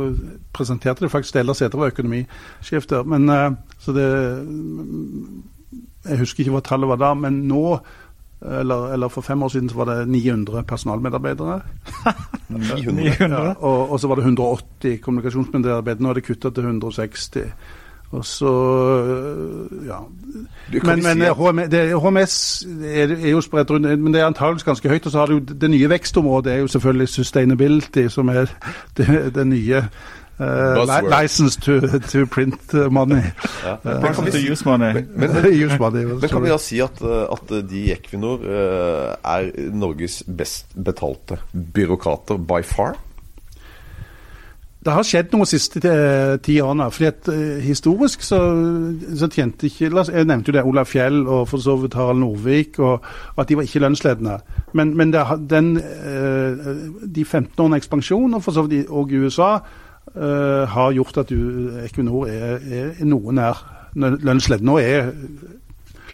presenterte 0.52 1.06
de 1.06 1.12
faktisk 1.12 1.38
deler 1.38 1.56
seter 1.56 1.80
var 1.80 1.94
økonomisjef 1.94 2.90
der. 2.90 3.08
Men, 3.08 3.56
så 3.80 3.96
det 3.96 4.08
Jeg 6.04 6.20
husker 6.20 6.44
ikke 6.44 6.58
hva 6.58 6.66
tallet 6.68 6.90
var 6.92 7.00
da, 7.00 7.14
men 7.16 7.46
nå 7.48 7.78
eller, 8.44 8.92
eller, 8.92 9.08
for 9.08 9.20
fem 9.20 9.42
år 9.42 9.48
siden 9.48 9.68
så 9.68 9.76
var 9.76 9.84
det 9.84 10.08
900 10.08 10.62
personalmedarbeidere. 10.62 11.60
900? 12.48 13.16
Ja, 13.20 13.54
og, 13.58 13.92
og, 13.92 14.00
så 14.00 14.08
var 14.08 14.14
det 14.14 14.24
180 14.24 15.00
kommunikasjonsmedarbeidere. 15.02 16.02
Nå 16.02 16.08
er 16.08 16.14
det 16.14 16.24
kutta 16.24 16.50
til 16.50 16.64
160. 16.64 17.38
Og 18.14 18.24
så 18.24 18.50
ja. 19.86 19.98
Men, 20.72 21.02
men 21.02 21.02
si 21.02 21.30
HMS, 21.34 21.70
det, 21.70 22.00
HMS 22.00 22.66
er, 22.84 23.14
er, 23.16 23.30
jo 23.30 23.40
spredt 23.40 23.70
rundt, 23.70 23.98
men 23.98 24.14
det 24.14 24.20
er 24.20 24.26
antageligvis 24.26 24.64
ganske 24.64 24.88
høyt. 24.88 25.06
Og 25.06 25.12
så 25.12 25.18
har 25.18 25.26
du 25.26 25.38
det 25.38 25.70
nye 25.70 25.88
vekstområdet 25.90 26.52
er 26.52 26.56
jo 26.56 26.66
selvfølgelig 26.66 27.08
sustainability, 27.08 28.06
som 28.08 28.28
er 28.28 28.46
det, 28.96 29.34
det 29.34 29.46
nye. 29.46 29.82
Uh, 30.40 30.84
license 31.08 31.54
to, 31.54 31.80
to, 32.10 32.26
print 32.26 32.72
money. 32.90 33.22
Ja. 33.62 33.78
Uh, 33.84 34.30
to 34.30 34.38
use 34.38 34.64
money. 34.64 34.92
Men, 34.92 35.08
men, 35.14 35.30
use 35.66 35.78
money 35.78 36.04
men 36.04 36.28
kan 36.28 36.42
vi 36.42 36.50
da 36.50 36.58
si 36.58 36.80
at, 36.82 36.98
eh, 37.06 37.20
at 37.30 37.52
de 37.70 37.82
i 37.84 37.92
Equinor 37.94 38.42
uh, 38.42 39.14
er 39.14 39.52
Norges 39.70 40.24
best 40.26 40.74
betalte 40.74 41.38
byråkrater 41.52 42.42
by 42.50 42.64
far? 42.66 42.98
Det 44.84 44.92
har 44.92 45.06
skjedd 45.06 45.30
noe 45.32 45.46
de 45.46 45.52
siste 45.54 45.94
ti 46.44 46.58
årene. 46.60 46.90
fordi 46.90 47.06
at 47.08 47.30
Historisk 47.62 48.26
så, 48.26 48.40
så 49.16 49.30
tjente 49.32 49.70
ikke 49.70 49.86
Jeg 49.86 50.26
nevnte 50.26 50.50
jo 50.50 50.56
det, 50.58 50.66
Olav 50.66 50.90
Fjell 50.90 51.22
og 51.22 51.46
for 51.48 51.62
så 51.62 51.78
vidt 51.80 51.94
Harald 51.94 52.20
Norvik, 52.20 52.78
og, 52.82 53.06
og 53.36 53.38
at 53.38 53.48
de 53.48 53.56
var 53.56 53.62
ikke 53.62 53.80
lønnsledende. 53.86 54.36
Men, 54.74 54.96
men 54.96 55.14
det, 55.14 55.24
den, 55.48 55.76
de 57.06 57.24
15 57.24 57.54
årene 57.56 57.80
ekspansjon, 57.80 58.34
og 58.34 58.42
for 58.42 58.52
så 58.52 58.66
vidt 58.66 58.90
òg 58.90 59.14
i 59.14 59.24
USA, 59.24 59.54
eh, 60.12 60.64
har 60.74 60.92
gjort 60.96 61.22
at 61.24 61.32
Equinor 61.84 62.28
er, 62.28 62.58
er 62.60 63.08
noe 63.08 63.34
nær 63.34 63.64
lønnsledd. 63.94 64.64
Nå 64.66 64.78
er 64.82 65.12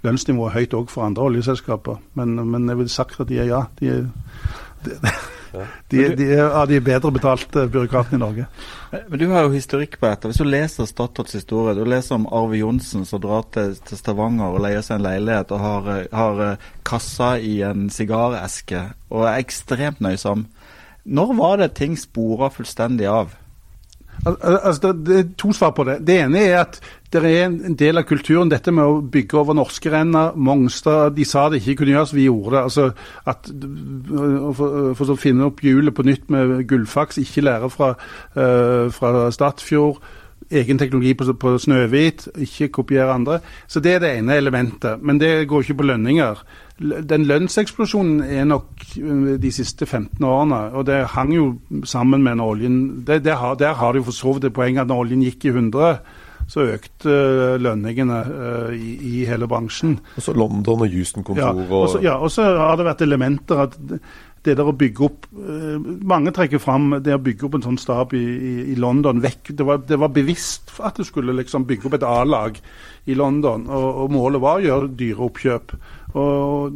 lønnsnivået 0.04 0.56
høyt 0.56 0.78
òg 0.78 0.92
for 0.92 1.04
andre 1.04 1.26
oljeselskaper, 1.28 2.00
men, 2.18 2.38
men 2.48 2.68
jeg 2.68 2.80
ville 2.80 2.92
sagt 2.92 3.20
at 3.20 3.28
de 3.28 3.40
er 3.42 3.50
ja. 3.50 3.64
De 3.80 3.92
er, 3.92 4.06
de, 5.52 5.64
de, 5.90 6.04
de 6.16 6.26
er 6.36 6.46
av 6.46 6.68
de 6.70 6.78
bedre 6.84 7.10
betalte 7.12 7.66
byråkratene 7.72 8.16
i 8.16 8.22
Norge. 8.22 8.46
Men 9.10 9.20
du 9.20 9.26
har 9.32 9.44
jo 9.46 9.54
historikk 9.54 9.98
på 9.98 10.06
dette. 10.06 10.30
Hvis 10.30 10.40
du 10.40 10.46
leser 10.46 10.88
Statoils 10.88 11.34
historie, 11.36 11.74
du 11.78 11.82
leser 11.88 12.16
om 12.16 12.28
Arve 12.30 12.60
Johnsen 12.60 13.04
som 13.08 13.22
drar 13.22 13.44
til, 13.54 13.74
til 13.86 13.98
Stavanger 13.98 14.54
og 14.54 14.62
leier 14.64 14.84
seg 14.86 15.00
en 15.00 15.06
leilighet 15.08 15.52
og 15.56 15.64
har, 15.64 15.90
eh, 15.96 16.06
har 16.14 16.44
eh, 16.46 16.70
kassa 16.86 17.34
i 17.38 17.58
en 17.66 17.88
sigareske 17.92 18.86
og 19.10 19.26
er 19.26 19.42
ekstremt 19.42 20.00
nøysom. 20.04 20.46
Når 21.10 21.36
var 21.38 21.60
det 21.62 21.72
ting 21.78 21.98
spora 21.98 22.50
fullstendig 22.52 23.08
av? 23.10 23.34
Al 24.26 24.36
al 24.44 24.58
altså, 24.68 24.92
det, 24.92 25.18
er 25.18 25.28
to 25.38 25.52
svar 25.56 25.70
på 25.76 25.84
det. 25.88 26.00
Det 26.06 26.18
ene 26.20 26.42
er 26.44 26.58
at 26.60 26.80
det 27.10 27.22
er 27.24 27.46
en 27.46 27.74
del 27.78 27.98
av 27.98 28.04
kulturen, 28.06 28.50
dette 28.52 28.70
med 28.74 28.86
å 28.86 29.00
bygge 29.02 29.38
over 29.40 29.56
norske 29.56 29.90
renner. 29.90 30.36
Mongstad 30.36 31.16
de 31.16 31.24
sa 31.26 31.48
det 31.50 31.62
ikke 31.62 31.80
kunne 31.80 31.96
gjøres, 31.96 32.14
vi 32.14 32.28
gjorde 32.28 32.56
det. 32.56 32.62
altså 32.62 32.90
at 33.32 33.50
øh, 33.50 34.52
For, 34.54 34.94
for 34.98 35.14
å 35.14 35.18
finne 35.18 35.48
opp 35.48 35.64
hjulet 35.64 35.94
på 35.96 36.06
nytt 36.06 36.30
med 36.30 36.68
gullfaks, 36.68 37.18
ikke 37.18 37.46
lære 37.48 37.70
fra, 37.72 37.94
uh, 38.36 38.86
fra 38.94 39.30
Statfjord. 39.34 40.02
Egen 40.50 40.78
teknologi 40.78 41.14
på, 41.14 41.32
på 41.38 41.56
Snøhvit, 41.62 42.28
ikke 42.36 42.72
kopiere 42.80 43.14
andre. 43.14 43.40
Så 43.68 43.80
Det 43.80 43.94
er 43.94 44.00
det 44.02 44.16
ene 44.18 44.36
elementet. 44.36 45.02
Men 45.02 45.18
det 45.18 45.48
går 45.48 45.62
ikke 45.64 45.80
på 45.80 45.90
lønninger. 45.90 46.44
Den 46.80 47.26
lønnseksplosjonen 47.28 48.22
er 48.24 48.46
nok 48.48 48.70
øh, 48.96 49.34
de 49.42 49.50
siste 49.52 49.84
15 49.86 50.24
årene, 50.24 50.60
og 50.72 50.86
det 50.88 51.02
hang 51.12 51.34
jo 51.34 51.44
sammen 51.84 52.22
med 52.24 52.38
når 52.40 52.54
oljen 52.54 52.78
det, 53.06 53.18
det 53.24 53.34
har, 53.36 53.54
Der 53.60 53.74
har 53.74 53.92
de 53.92 54.02
for 54.04 54.16
så 54.16 54.32
vidt 54.32 54.42
det 54.48 54.52
poeng 54.56 54.78
at 54.80 54.88
når 54.88 55.02
oljen 55.04 55.22
gikk 55.26 55.44
i 55.44 55.52
100, 55.52 55.98
så 56.50 56.64
økte 56.72 57.10
øh, 57.12 57.60
lønningene 57.60 58.22
uh, 58.30 58.72
i, 58.74 58.96
i 59.20 59.24
hele 59.28 59.46
bransjen. 59.46 59.98
Og 60.16 60.22
så 60.24 60.32
London 60.32 60.80
og 60.80 60.88
Ja, 60.88 60.96
Houston-kontor 60.96 61.60
og 61.82 61.88
så 61.92 62.00
ja, 62.02 62.16
og 62.16 62.30
så 62.32 62.42
har 62.58 62.76
det 62.80 62.86
vært 62.88 63.04
elementer 63.06 63.60
at 63.68 63.76
det- 63.78 64.00
det 64.40 64.54
der 64.56 64.64
å 64.64 64.72
bygge 64.72 65.02
opp 65.04 65.26
uh, 65.36 65.76
Mange 66.08 66.32
trekker 66.32 66.58
fram 66.58 66.94
det 67.04 67.12
å 67.12 67.18
bygge 67.20 67.44
opp 67.44 67.54
en 67.58 67.62
sånn 67.66 67.76
stab 67.78 68.14
i, 68.16 68.22
i, 68.24 68.52
i 68.72 68.74
London 68.80 69.20
vekk. 69.20 69.50
Det 69.52 69.66
var, 69.68 69.82
det 69.84 69.98
var 70.00 70.08
bevisst 70.08 70.72
at 70.80 70.96
du 70.96 71.04
skulle 71.04 71.34
liksom 71.36 71.66
bygge 71.68 71.90
opp 71.90 71.98
et 71.98 72.06
A-lag 72.08 72.56
i 73.04 73.14
London, 73.14 73.66
og, 73.68 73.88
og 74.06 74.10
målet 74.16 74.40
var 74.40 74.56
å 74.56 74.64
gjøre 74.64 74.88
dyre 74.96 75.26
oppkjøp. 75.28 75.74
Og 76.14 76.72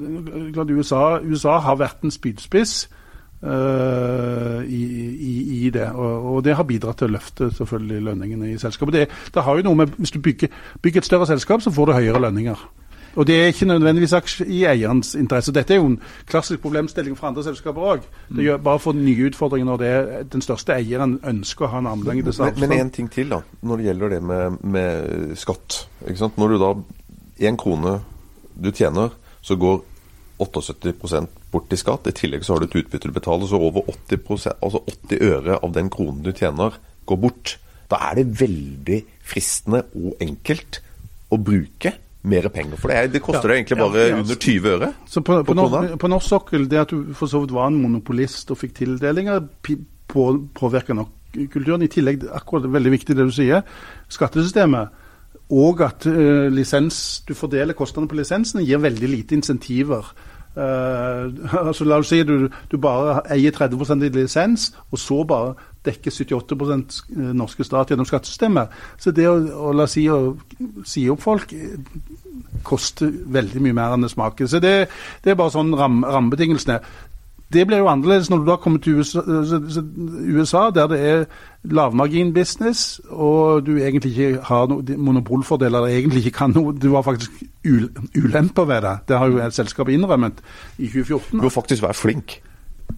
og 0.57 0.71
USA, 0.71 1.19
USA 1.23 1.59
har 1.59 1.77
vært 1.77 2.05
en 2.05 2.13
spydspiss 2.15 2.89
uh, 3.43 4.63
i, 4.65 4.83
i, 5.15 5.35
i 5.67 5.71
det, 5.71 5.91
og, 5.93 6.35
og 6.35 6.45
det 6.45 6.57
har 6.57 6.69
bidratt 6.69 7.03
til 7.03 7.11
å 7.11 7.17
løfte 7.17 7.51
selvfølgelig 7.51 8.07
lønningene 8.09 8.53
i 8.53 8.59
selskapet. 8.59 8.95
Det, 8.95 9.09
det 9.35 9.43
har 9.43 9.59
jo 9.59 9.67
noe 9.67 9.83
med, 9.83 9.99
Hvis 9.99 10.15
du 10.15 10.21
bygger, 10.21 10.49
bygger 10.83 11.03
et 11.03 11.11
større 11.11 11.27
selskap, 11.27 11.63
så 11.63 11.71
får 11.75 11.87
du 11.91 11.99
høyere 11.99 12.23
lønninger. 12.29 12.67
Og 13.15 13.27
det 13.27 13.35
er 13.41 13.47
ikke 13.47 13.67
nødvendigvis 13.67 14.41
i 14.47 14.65
eierens 14.67 15.15
interesse. 15.15 15.53
Dette 15.55 15.75
er 15.75 15.79
jo 15.79 15.87
en 15.87 16.01
klassisk 16.27 16.61
problemstilling 16.61 17.15
for 17.19 17.29
andre 17.29 17.45
selskaper 17.47 17.83
òg. 17.93 18.09
Det 18.29 18.43
gjør 18.43 18.57
bare 18.57 18.81
for 18.83 18.93
nye 18.99 19.29
utfordringer 19.29 19.69
når 19.69 19.77
det 19.77 19.91
er 19.91 20.25
den 20.33 20.43
største 20.43 20.75
eieren 20.75 21.21
ønsker 21.23 21.69
å 21.69 21.71
ha 21.77 21.83
en 21.83 21.91
armlengdes 21.93 22.41
avstand. 22.41 22.69
men 22.69 22.81
én 22.81 22.91
ting 22.91 23.11
til, 23.11 23.31
da, 23.31 23.39
når 23.63 23.77
det 23.77 23.87
gjelder 23.87 24.17
det 24.17 24.23
med, 24.23 24.59
med 24.63 25.37
skatt. 25.39 25.85
Når 26.37 26.49
du 26.49 26.59
da 26.59 26.73
én 27.47 27.57
krone 27.61 28.01
du 28.65 28.71
tjener, 28.75 29.15
så 29.45 29.57
går 29.61 29.83
78% 30.41 31.29
bort 31.53 31.73
i 31.73 31.79
skatt. 31.79 32.09
I 32.11 32.17
tillegg 32.17 32.47
så 32.47 32.55
har 32.55 32.63
du 32.63 32.69
et 32.69 32.79
utbytte 32.81 33.11
du 33.11 33.15
betaler, 33.15 33.47
så 33.49 33.61
over 33.61 33.87
80%, 33.93 34.57
altså 34.65 34.83
80 34.91 35.29
øre 35.29 35.59
av 35.61 35.75
den 35.77 35.91
kronen 35.93 36.25
du 36.25 36.33
tjener, 36.35 36.79
går 37.07 37.21
bort. 37.21 37.59
Da 37.93 38.01
er 38.09 38.23
det 38.23 38.41
veldig 38.41 39.03
fristende 39.25 39.85
og 40.01 40.17
enkelt 40.25 40.81
å 41.33 41.39
bruke 41.39 41.95
mer 42.25 42.49
penger. 42.49 42.81
For 42.81 42.91
det, 42.91 43.13
det 43.13 43.23
koster 43.25 43.53
Ja, 43.53 43.59
egentlig 43.59 43.79
bare 43.79 44.07
ja. 44.09 44.17
under 44.17 44.41
20 44.41 44.71
øre. 44.73 44.93
Så 45.07 45.21
på, 45.21 45.37
på, 45.45 45.53
på 45.53 45.57
nor 45.59 45.97
på 46.01 46.09
norsk 46.09 46.33
sokkel, 46.33 46.69
det 46.71 46.81
at 46.81 46.95
du 46.95 47.13
for 47.17 47.31
så 47.31 47.43
vidt 47.43 47.53
var 47.55 47.69
en 47.69 47.83
monopolist 47.83 48.51
og 48.55 48.59
fikk 48.63 48.79
tildelinger, 48.81 49.45
på, 49.61 50.29
påvirker 50.57 50.97
nok 50.97 51.13
kulturen. 51.53 51.85
I 51.85 51.93
tillegg, 51.93 52.25
akkurat 52.33 52.71
veldig 52.73 52.95
viktig 52.97 53.17
det 53.19 53.29
du 53.29 53.35
sier, 53.35 53.65
skattesystemet. 54.13 55.04
Og 55.51 55.83
at 55.85 56.07
uh, 56.07 56.47
lisens, 56.53 57.25
du 57.29 57.35
fordeler 57.35 57.77
kostnadene 57.77 58.09
på 58.09 58.17
lisensene, 58.17 58.65
gir 58.65 58.81
veldig 58.81 59.09
lite 59.09 59.37
insentiver. 59.37 60.15
Uh, 60.57 61.29
altså 61.69 61.85
La 61.85 61.99
oss 61.99 62.13
si 62.15 62.23
du, 62.23 62.49
du 62.71 62.79
bare 62.79 63.21
eier 63.35 63.53
30% 63.53 64.07
i 64.07 64.13
lisens, 64.15 64.71
og 64.91 64.99
så 64.99 65.23
bare 65.29 65.55
dekker 65.85 66.11
78% 66.11 67.01
norske 67.37 67.65
stat 67.65 67.91
gjennom 67.93 68.09
skattesystemet. 68.09 68.73
Så 68.99 69.13
det 69.13 69.27
å, 69.29 69.37
å 69.69 69.73
la 69.77 69.87
si, 69.91 70.07
å 70.09 70.37
si 70.89 71.05
opp 71.13 71.25
folk 71.25 71.53
eh, 71.53 71.75
koster 72.65 73.11
veldig 73.11 73.61
mye 73.65 73.77
mer 73.77 73.97
enn 73.97 74.07
det 74.07 74.13
smaker. 74.15 74.49
Så 74.49 74.63
det, 74.65 74.75
det 75.25 75.35
er 75.35 75.41
bare 75.41 75.53
sånn 75.53 75.75
ram, 75.77 76.01
rammebetingelsene. 76.09 76.79
Det 77.55 77.67
blir 77.69 77.83
jo 77.83 77.91
annerledes 77.91 78.31
når 78.33 78.41
du 78.41 78.49
da 78.49 78.57
kommer 78.63 78.81
til 78.83 79.03
USA, 79.03 79.23
USA, 79.29 80.71
der 80.75 80.89
det 80.91 81.01
er 81.05 81.27
lavmarginbusiness, 81.65 83.01
og 83.09 83.67
du 83.67 83.77
egentlig 83.77 84.13
ikke 84.13 84.43
har 84.45 84.67
noen 84.69 84.99
monopolfordeler, 85.01 85.79
eller 85.79 85.99
egentlig 85.99 86.25
ikke 86.25 86.39
kan 86.39 86.55
noe 86.55 86.75
Du 86.77 86.91
har 86.95 87.03
faktisk 87.03 87.45
ulemper 87.65 88.65
ved 88.69 88.83
det. 88.85 88.97
Det 89.09 89.19
har 89.19 89.31
jo 89.33 89.39
et 89.41 89.55
selskap 89.57 89.89
innrømmet 89.89 90.43
i 90.79 90.87
2014. 90.87 91.39
Du 91.39 91.45
må 91.47 91.53
faktisk 91.53 91.83
være 91.83 91.95
flink. 91.95 92.41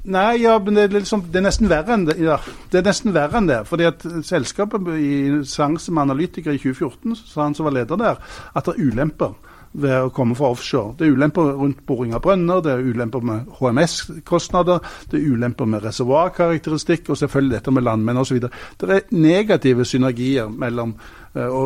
Nei, 0.07 0.43
ja, 0.43 0.59
men 0.59 0.77
det 0.77 0.85
er, 0.85 0.95
liksom, 0.99 1.23
det 1.31 1.41
er 1.41 1.47
nesten 1.47 1.71
verre 1.71 1.95
enn 1.95 2.07
det. 2.07 2.17
Ja, 2.23 2.39
det 2.73 2.81
er 2.81 2.87
nesten 2.87 3.15
verre 3.15 3.41
enn 3.41 3.49
det. 3.49 3.61
fordi 3.67 3.87
at 3.89 4.03
selskapet 4.27 4.89
i 4.99 5.13
seanse 5.47 5.93
med 5.93 6.03
analytikere 6.03 6.55
i 6.55 6.59
2014, 6.63 7.17
så 7.17 7.27
sa 7.27 7.43
han 7.43 7.55
som 7.55 7.67
var 7.67 7.75
leder 7.75 7.97
der, 7.97 8.19
at 8.55 8.67
det 8.67 8.75
er 8.75 8.87
ulemper 8.87 9.35
ved 9.77 10.07
å 10.07 10.13
komme 10.15 10.37
fra 10.39 10.51
offshore. 10.55 10.95
Det 10.99 11.07
er 11.07 11.13
ulemper 11.17 11.53
rundt 11.59 11.83
boring 11.87 12.15
av 12.17 12.23
brønner, 12.25 12.63
det 12.65 12.73
er 12.73 12.87
ulemper 12.87 13.25
med 13.25 13.51
HMS-kostnader, 13.59 14.81
det 15.11 15.21
er 15.21 15.35
ulemper 15.35 15.69
med 15.69 15.85
reservoarkarakteristikk, 15.85 17.11
og 17.11 17.21
selvfølgelig 17.21 17.59
dette 17.59 17.75
med 17.75 17.85
landmenn 17.85 18.23
osv. 18.23 18.41
Det 18.81 18.91
er 18.91 19.07
negative 19.13 19.85
synergier 19.89 20.49
mellom 20.49 20.95
eh, 21.37 21.45
å, 21.45 21.63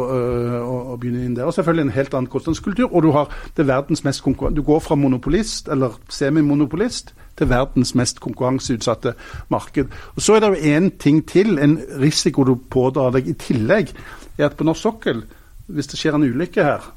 å 0.94 0.98
begynne 1.00 1.24
inn 1.28 1.38
der. 1.38 1.46
Og 1.46 1.54
selvfølgelig 1.54 1.86
en 1.86 1.96
helt 1.96 2.18
annen 2.18 2.32
kostnadskultur. 2.32 2.88
Og 2.90 3.06
du 3.06 3.10
har 3.14 3.30
det 3.56 3.68
verdens 3.70 4.04
mest 4.06 4.24
konkurran- 4.26 4.58
Du 4.58 4.62
går 4.66 4.82
fra 4.82 4.98
monopolist, 4.98 5.68
eller 5.68 5.94
semimonopolist, 6.10 7.14
til 7.38 7.48
verdens 7.48 7.94
mest 7.94 8.20
konkurranseutsatte 8.20 9.14
marked. 9.48 9.86
Og 10.16 10.22
Så 10.22 10.34
er 10.34 10.40
det 10.40 10.48
jo 10.50 10.76
én 10.76 10.90
ting 10.98 11.22
til, 11.26 11.58
en 11.58 11.78
risiko 12.00 12.44
du 12.44 12.54
pådrar 12.70 13.14
deg 13.16 13.28
i 13.28 13.38
tillegg, 13.38 13.94
er 14.38 14.50
at 14.50 14.56
på 14.56 14.64
norsk 14.64 14.82
sokkel, 14.82 15.24
hvis 15.70 15.86
det 15.86 15.98
skjer 15.98 16.18
en 16.18 16.26
ulykke 16.26 16.64
her, 16.64 16.90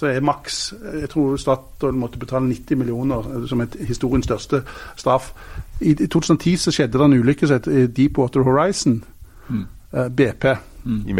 så 0.00 0.06
er 0.08 0.20
maks 0.24 0.72
Jeg 1.02 1.10
tror 1.12 1.36
Statoil 1.36 1.94
måtte 2.00 2.18
betale 2.18 2.48
90 2.48 2.78
millioner 2.80 3.26
eh, 3.36 3.46
som 3.48 3.60
et 3.60 3.76
historiens 3.88 4.24
største 4.24 4.62
straff. 4.96 5.32
I, 5.80 5.90
I 5.92 6.06
2010 6.06 6.56
så 6.56 6.72
skjedde 6.72 6.98
det 6.98 7.04
en 7.04 7.18
ulykke 7.20 7.46
som 7.46 7.58
het 7.60 7.68
eh, 7.68 7.88
Deepwater 7.96 8.42
Horizon, 8.46 9.02
mm. 9.48 9.64
BP. 10.16 10.44
I 11.06 11.12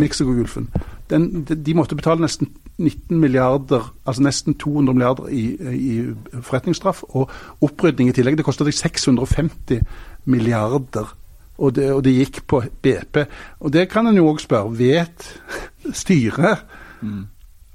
Mexicogolfen. 0.00 0.68
Den- 1.10 1.44
de, 1.48 1.56
de 1.56 1.74
måtte 1.74 1.96
betale 1.96 2.20
nesten 2.20 2.50
19 2.78 3.16
milliarder, 3.20 3.94
altså 4.06 4.22
nesten 4.22 4.54
200 4.54 4.94
milliarder 4.94 5.28
i, 5.32 5.46
i 5.72 6.42
forretningsstraff, 6.42 7.02
og 7.08 7.30
opprydning 7.64 8.10
i 8.10 8.12
tillegg. 8.12 8.36
Det 8.36 8.44
kostet 8.44 8.68
deg 8.68 8.74
650 8.74 9.80
milliarder. 10.24 11.14
Og 11.58 11.74
det, 11.74 11.88
og 11.92 12.04
det 12.04 12.12
gikk 12.14 12.42
på 12.46 12.60
BP. 12.82 13.24
Og 13.60 13.72
det 13.72 13.88
kan 13.90 14.06
en 14.06 14.16
jo 14.20 14.28
òg 14.30 14.38
spørre. 14.44 14.76
Vet 14.78 15.30
styret 16.02 16.66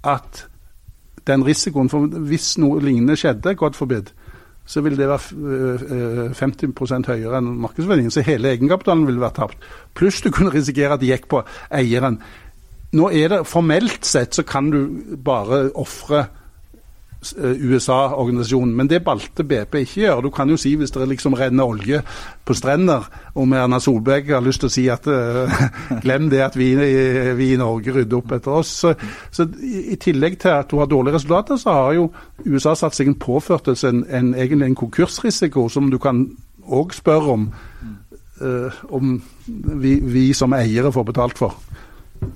at 0.04 0.46
den 1.28 1.46
risikoen 1.46 1.90
for 1.90 2.08
Hvis 2.28 2.58
noe 2.60 2.82
lignende 2.84 3.16
skjedde, 3.20 3.56
God 3.56 3.78
forbid, 3.80 4.12
så 4.66 4.82
vil 4.82 4.98
det 4.98 5.08
være 5.08 5.20
øh, 5.38 5.82
øh, 5.92 6.32
50% 6.32 7.08
høyere 7.08 7.40
enn 7.40 7.52
markedsverdien. 7.64 8.12
Så 8.12 8.24
hele 8.24 8.52
egenkapitalen 8.52 9.06
ville 9.08 9.22
vært 9.24 9.40
tapt. 9.40 9.58
Pluss 9.96 10.22
du 10.24 10.32
kunne 10.32 10.54
risikere 10.54 10.96
at 10.96 11.04
det 11.04 11.12
gikk 11.12 11.28
på 11.32 11.44
eieren. 11.72 12.22
Nå 12.94 13.10
er 13.10 13.34
det 13.34 13.42
Formelt 13.50 14.06
sett 14.06 14.36
så 14.36 14.44
kan 14.48 14.70
du 14.72 14.80
bare 15.26 15.66
ofre 15.76 16.20
eh, 16.20 16.32
USA-organisasjonen, 17.38 18.76
men 18.76 18.90
det 18.92 19.02
valgte 19.06 19.46
BP 19.48 19.80
ikke 19.82 20.02
gjøre. 20.02 20.22
Du 20.26 20.30
kan 20.34 20.50
jo 20.50 20.58
si 20.60 20.76
hvis 20.80 20.92
det 20.92 21.08
liksom 21.10 21.38
renner 21.40 21.64
olje 21.64 22.02
på 22.46 22.56
strender, 22.58 23.08
om 23.40 23.54
Erna 23.54 23.80
Solberg 23.80 24.30
har 24.34 24.44
lyst 24.46 24.64
til 24.64 24.70
å 24.70 24.74
si 24.74 24.86
at 24.92 25.08
eh, 25.10 25.66
glem 26.04 26.30
det 26.32 26.44
at 26.46 26.58
vi, 26.60 26.74
vi 27.38 27.52
i 27.54 27.60
Norge 27.60 27.96
rydder 27.96 28.20
opp 28.20 28.36
etter 28.38 28.60
oss. 28.60 28.74
Så, 28.84 28.94
så 29.32 29.48
i, 29.64 29.94
i 29.96 30.00
tillegg 30.02 30.40
til 30.44 30.54
at 30.54 30.72
du 30.72 30.80
har 30.82 30.92
dårlige 30.92 31.18
resultater, 31.18 31.60
så 31.62 31.78
har 31.80 32.00
jo 32.00 32.10
USA-satsingen 32.46 33.20
påført 33.22 33.72
oss 33.72 33.86
en, 33.88 34.06
en, 34.10 34.34
egentlig 34.36 34.72
en 34.72 34.82
konkursrisiko 34.86 35.68
som 35.72 35.92
du 35.92 36.00
kan 36.02 36.26
òg 36.64 36.94
spørre 36.96 37.38
om 37.38 37.48
uh, 38.42 38.84
om 38.90 39.18
vi, 39.46 39.98
vi 40.00 40.30
som 40.34 40.54
eiere 40.56 40.92
får 40.94 41.08
betalt 41.12 41.40
for. 41.40 41.58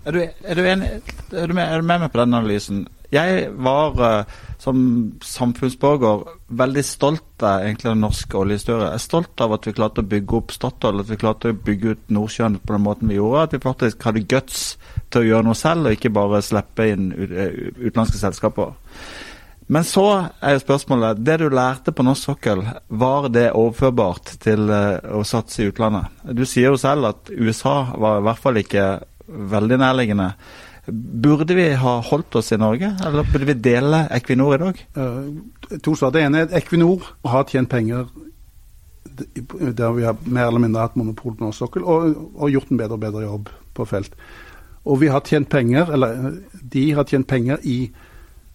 Er 0.05 0.11
du, 0.11 0.19
er 0.43 0.55
du, 0.55 0.63
enig, 0.67 0.89
er 1.31 1.47
du, 1.47 1.53
med, 1.53 1.63
er 1.63 1.81
du 1.81 1.87
med 1.87 2.01
meg 2.01 2.11
på 2.11 2.19
den 2.19 2.35
analysen? 2.35 2.85
Jeg 3.13 3.47
var 3.63 4.01
uh, 4.01 4.37
som 4.59 4.79
samfunnsborger 5.23 6.25
veldig 6.59 6.83
stolt 6.83 7.45
av 7.45 7.63
egentlig 7.63 7.91
den 7.91 8.03
norske 8.03 8.35
oljehistorie. 8.39 8.89
Jeg 8.89 8.99
er 8.99 9.03
stolt 9.05 9.43
av 9.43 9.53
at 9.55 9.67
vi 9.67 9.75
klarte 9.77 10.03
å 10.03 10.09
bygge 10.11 10.39
opp 10.39 10.51
Statoil, 10.55 11.03
at 11.03 11.11
vi 11.11 11.19
klarte 11.21 11.53
å 11.53 11.59
bygge 11.69 11.93
ut 11.93 12.11
Nordsjøen 12.17 12.59
på 12.59 12.75
den 12.75 12.83
måten 12.83 13.11
vi 13.11 13.19
gjorde. 13.19 13.45
At 13.45 13.55
vi 13.55 13.63
faktisk 13.63 14.03
hadde 14.09 14.25
guts 14.27 14.65
til 15.13 15.23
å 15.23 15.29
gjøre 15.29 15.47
noe 15.47 15.59
selv, 15.59 15.87
og 15.87 15.95
ikke 15.95 16.13
bare 16.17 16.43
slippe 16.43 16.89
inn 16.91 17.09
utenlandske 17.13 18.19
selskaper. 18.19 18.75
Men 19.67 19.83
så 19.83 20.05
er 20.39 20.53
jo 20.55 20.61
spørsmålet 20.63 21.19
Det 21.27 21.33
du 21.41 21.49
lærte 21.51 21.91
på 21.91 22.05
norsk 22.07 22.29
sokkel, 22.29 22.63
var 22.87 23.27
det 23.31 23.49
overførbart 23.51 24.37
til 24.43 24.71
uh, 24.71 24.99
å 25.15 25.25
satse 25.27 25.63
i 25.63 25.71
utlandet? 25.71 26.07
Du 26.31 26.45
sier 26.47 26.71
jo 26.71 26.79
selv 26.79 27.11
at 27.11 27.31
USA 27.31 27.81
var 27.95 28.19
i 28.21 28.27
hvert 28.27 28.41
fall 28.41 28.63
ikke 28.63 28.87
veldig 29.27 29.77
nærliggende. 29.83 30.31
Burde 30.87 31.55
vi 31.57 31.67
ha 31.75 31.97
holdt 32.07 32.37
oss 32.39 32.53
i 32.55 32.59
Norge, 32.59 32.93
eller 33.03 33.27
burde 33.27 33.49
vi 33.49 33.57
dele 33.59 34.05
Equinor 34.15 34.55
i 34.55 34.61
dag? 34.61 34.79
Uh, 34.95 35.79
to 35.83 35.95
svar. 35.99 36.13
Det 36.15 36.23
ene 36.23 36.43
er 36.43 36.47
at 36.47 36.55
Equinor 36.61 37.03
har 37.27 37.47
tjent 37.49 37.69
penger 37.71 38.07
der 39.17 39.95
vi 39.95 40.03
har 40.05 40.17
mer 40.25 40.47
eller 40.47 40.61
mindre 40.61 40.83
hatt 40.85 40.97
monopol 40.99 41.35
på 41.35 41.45
norsk 41.45 41.63
sokkel, 41.63 41.85
og, 41.85 42.11
og, 42.35 42.51
gjort 42.53 42.71
en 42.71 42.77
bedre 42.77 42.97
og 42.97 43.01
bedre 43.01 43.23
jobb 43.23 43.49
på 43.73 43.85
felt. 43.89 44.13
Og 44.85 45.01
vi 45.01 45.09
har 45.11 45.25
tjent 45.25 45.49
penger, 45.49 45.89
eller 45.93 46.37
de 46.61 46.83
har 46.95 47.07
tjent 47.09 47.27
penger 47.27 47.63
i 47.63 47.89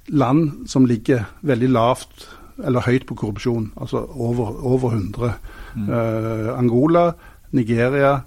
land 0.08 0.68
som 0.70 0.86
ligger 0.86 1.26
veldig 1.42 1.70
lavt 1.72 2.28
eller 2.62 2.84
høyt 2.84 3.06
på 3.08 3.16
korrupsjon, 3.18 3.70
altså 3.80 4.04
over, 4.12 4.52
over 4.62 4.92
100. 4.94 5.32
Mm. 5.74 5.88
Uh, 5.88 6.58
Angola, 6.58 7.04
Nigeria, 7.52 8.20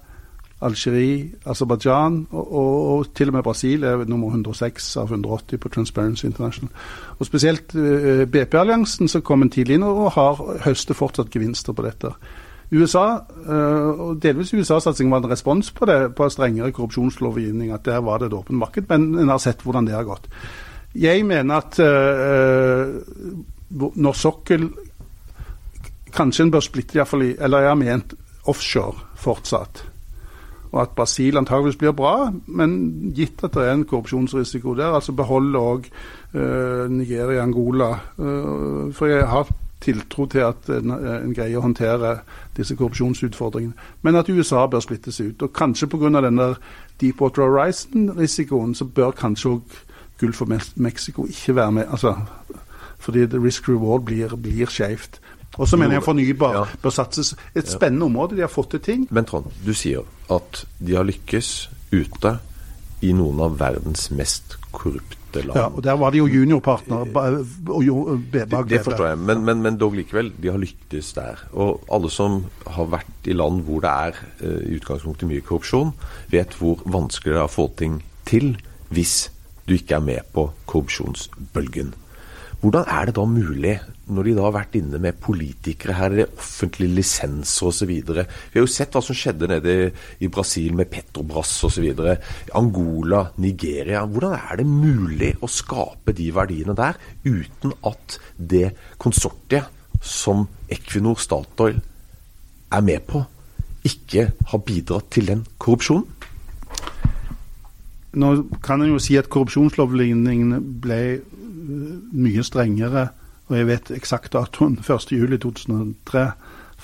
Algerie, 0.66 1.32
Aserbajdsjan 1.45 2.18
og, 2.32 2.45
og, 2.45 2.72
og, 2.93 3.11
til 3.18 3.30
og 3.30 3.38
med 3.38 3.45
Brasil 3.45 3.84
er 3.84 4.05
nummer 4.09 4.34
106 4.34 4.88
av 5.01 5.11
180 5.11 5.61
på 5.61 5.70
Transparency 5.70 6.26
International. 6.26 6.72
Og 7.20 7.30
Spesielt 7.30 7.76
eh, 7.76 8.26
BP-alliansen 8.26 9.11
som 9.11 9.24
kom 9.26 9.45
tidlig 9.49 9.80
inn 9.80 9.88
og 9.88 10.11
har 10.18 10.41
høster 10.66 10.97
fortsatt 10.97 11.32
gevinster 11.34 11.76
på 11.76 11.86
dette. 11.86 12.13
USA, 12.74 13.20
uh, 13.45 13.89
og 14.01 14.22
delvis 14.24 14.53
USA-satsingen 14.55 15.13
var 15.13 15.22
en 15.22 15.30
respons 15.30 15.70
på 15.72 15.86
det, 15.86 15.99
på 16.18 16.30
strengere 16.34 16.74
korrupsjonslovgivning. 16.74 17.72
At 17.72 17.86
der 17.86 18.01
var 18.01 18.20
det 18.20 18.32
et 18.32 18.38
åpent 18.38 18.57
marked, 18.57 18.88
men 18.89 19.20
en 19.22 19.30
har 19.30 19.41
sett 19.43 19.61
hvordan 19.61 19.86
det 19.86 19.93
har 19.93 20.07
gått. 20.07 20.26
Jeg 20.95 21.26
mener 21.28 21.61
at 21.61 21.80
uh, 21.80 22.95
når 23.70 24.13
sokkel 24.18 24.70
Kanskje 26.16 26.45
en 26.45 26.51
bør 26.53 26.63
splitte, 26.63 26.95
iallfall 26.95 27.26
Eller 27.28 27.66
jeg 27.66 27.68
har 27.74 27.76
ment 27.76 28.13
offshore 28.47 29.01
fortsatt 29.20 29.82
og 30.76 30.82
at 30.82 30.95
Brasil 30.95 31.38
antageligvis 31.39 31.78
blir 31.80 31.93
bra, 31.95 32.32
men 32.51 32.73
gitt 33.15 33.43
at 33.47 33.53
det 33.55 33.63
er 33.63 33.78
en 33.78 33.86
korrupsjonsrisiko 33.88 34.73
der, 34.76 34.97
altså 34.97 35.15
beholde 35.15 35.59
òg 35.59 35.88
uh, 35.88 36.91
Nigeria, 36.91 37.43
Angola. 37.43 37.93
Uh, 38.17 38.91
for 38.93 39.07
jeg 39.07 39.23
har 39.32 39.47
tiltro 39.82 40.26
til 40.26 40.43
at 40.43 40.67
en, 40.76 40.91
en, 40.91 41.32
greier 41.36 41.61
å 41.61 41.63
håndtere 41.63 42.17
disse 42.57 42.76
korrupsjonsutfordringene. 42.76 43.73
Men 44.03 44.19
at 44.19 44.30
USA 44.30 44.65
bør 44.67 44.84
splittes 44.84 45.21
ut. 45.21 45.47
Og 45.47 45.53
kanskje 45.55 45.88
pga. 45.88 46.11
denne 46.28 46.55
Deepwater 47.01 47.47
Horizon-risikoen, 47.47 48.76
så 48.76 48.86
bør 48.86 49.15
kanskje 49.15 49.55
òg 49.55 49.80
Gulf 50.19 50.41
of 50.41 50.51
Mexico 50.76 51.26
ikke 51.26 51.55
være 51.55 51.71
med. 51.71 51.86
altså 51.91 52.15
fordi 52.99 53.26
risk 53.38 53.69
reward 53.69 54.05
blir, 54.05 54.36
blir 54.36 54.69
skjevt. 54.71 55.19
Og 55.58 55.70
så 55.70 55.78
mener 55.80 55.99
jeg 55.99 56.06
fornybar 56.06 56.58
ja. 56.58 56.64
bør 56.82 56.93
satses. 56.93 57.34
Et 57.56 57.68
spennende 57.70 58.10
område. 58.10 58.36
De 58.38 58.43
har 58.45 58.51
fått 58.51 58.76
til 58.76 58.84
ting. 58.84 59.08
Men 59.16 59.28
Trond, 59.28 59.47
du 59.66 59.74
sier 59.78 60.03
at 60.32 60.66
de 60.80 60.97
har 60.97 61.08
lykkes 61.08 61.53
ute 61.93 62.38
i 63.06 63.14
noen 63.16 63.41
av 63.43 63.58
verdens 63.60 64.10
mest 64.16 64.58
korrupte 64.76 65.43
land. 65.43 65.58
Ja, 65.58 65.68
og 65.68 65.84
Der 65.84 65.97
var 65.99 66.12
de 66.12 66.22
jo 66.22 66.28
juniorpartner 66.32 67.06
Det, 68.32 68.45
det 68.70 68.82
forstår 68.84 69.08
jeg, 69.10 69.18
men, 69.20 69.43
men, 69.45 69.62
men, 69.62 69.78
dog 69.78 69.95
likevel. 69.97 70.32
De 70.41 70.51
har 70.51 70.60
lyktes 70.62 71.14
der. 71.18 71.43
Og 71.53 71.84
alle 71.91 72.12
som 72.12 72.45
har 72.68 72.89
vært 72.91 73.30
i 73.30 73.36
land 73.36 73.64
hvor 73.68 73.84
det 73.84 73.91
er 73.91 74.22
uh, 74.41 74.62
i 74.64 74.80
utgangspunktet 74.80 75.30
mye 75.30 75.43
korrupsjon, 75.45 75.93
vet 76.32 76.56
hvor 76.60 76.84
vanskelig 76.86 77.36
det 77.36 77.41
er 77.41 77.49
å 77.49 77.51
få 77.51 77.70
ting 77.78 78.01
til 78.26 78.56
hvis 78.95 79.30
du 79.66 79.76
ikke 79.76 79.97
er 79.97 80.06
med 80.06 80.34
på 80.34 80.49
korrupsjonsbølgen. 80.70 81.93
Hvordan 82.62 82.88
er 82.89 83.10
det 83.10 83.16
da 83.18 83.26
mulig 83.30 83.80
når 84.06 84.28
de 84.28 84.34
da 84.38 84.43
har 84.45 84.53
vært 84.53 84.76
inne 84.78 84.99
med 85.01 85.18
politikere 85.22 85.95
her, 85.97 86.14
det 86.14 86.26
er 86.26 86.38
offentlige 86.38 86.93
lisenser 86.93 87.70
osv. 87.72 87.91
Vi 87.91 88.26
har 88.60 88.62
jo 88.62 88.70
sett 88.70 88.93
hva 88.93 89.01
som 89.03 89.18
skjedde 89.18 89.49
nede 89.49 89.76
i 90.22 90.30
Brasil 90.30 90.76
med 90.78 90.91
Petrobras 90.91 91.53
osv. 91.66 91.88
Angola, 92.53 93.24
Nigeria. 93.41 94.03
Hvordan 94.06 94.38
er 94.38 94.62
det 94.62 94.68
mulig 94.70 95.32
å 95.41 95.49
skape 95.49 96.14
de 96.18 96.30
verdiene 96.36 96.78
der 96.78 96.99
uten 97.26 97.74
at 97.88 98.20
det 98.38 98.76
konsortiet 99.01 99.72
som 100.06 100.45
Equinor 100.70 101.18
Statoil 101.18 101.82
er 102.76 102.86
med 102.86 103.08
på, 103.10 103.24
ikke 103.86 104.30
har 104.51 104.66
bidratt 104.66 105.10
til 105.14 105.34
den 105.34 105.45
korrupsjonen? 105.58 106.06
Nå 108.16 108.30
kan 108.64 108.80
en 108.80 108.93
jo 108.93 109.01
si 109.01 109.18
at 109.20 109.28
korrupsjonslovgivningen 109.34 110.56
ble 110.84 110.99
mye 112.16 112.43
strengere 112.45 113.10
og 113.48 113.58
jeg 113.60 113.68
vet 113.70 113.93
eksakt 113.96 114.34
datoen 114.34 114.80
1.7.2003, 114.86 116.26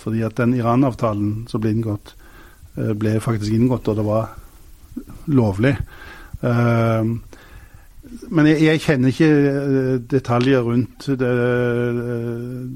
fordi 0.02 0.24
at 0.26 0.38
den 0.38 0.56
Iran-avtalen 0.58 1.48
som 1.52 1.64
ble 1.64 1.76
inngått, 1.76 2.16
eh, 2.78 2.94
ble 2.98 3.18
faktisk 3.24 3.54
inngått 3.56 3.90
og 3.92 4.00
det 4.00 4.08
var 4.08 4.32
lovlig. 5.32 5.76
Uh, 6.42 7.06
men 8.34 8.48
jeg, 8.50 8.82
kjenner 8.82 9.12
ikke 9.14 9.28
eh, 9.30 9.98
detaljer 10.10 10.66
rundt 10.66 11.06
det, 11.22 11.30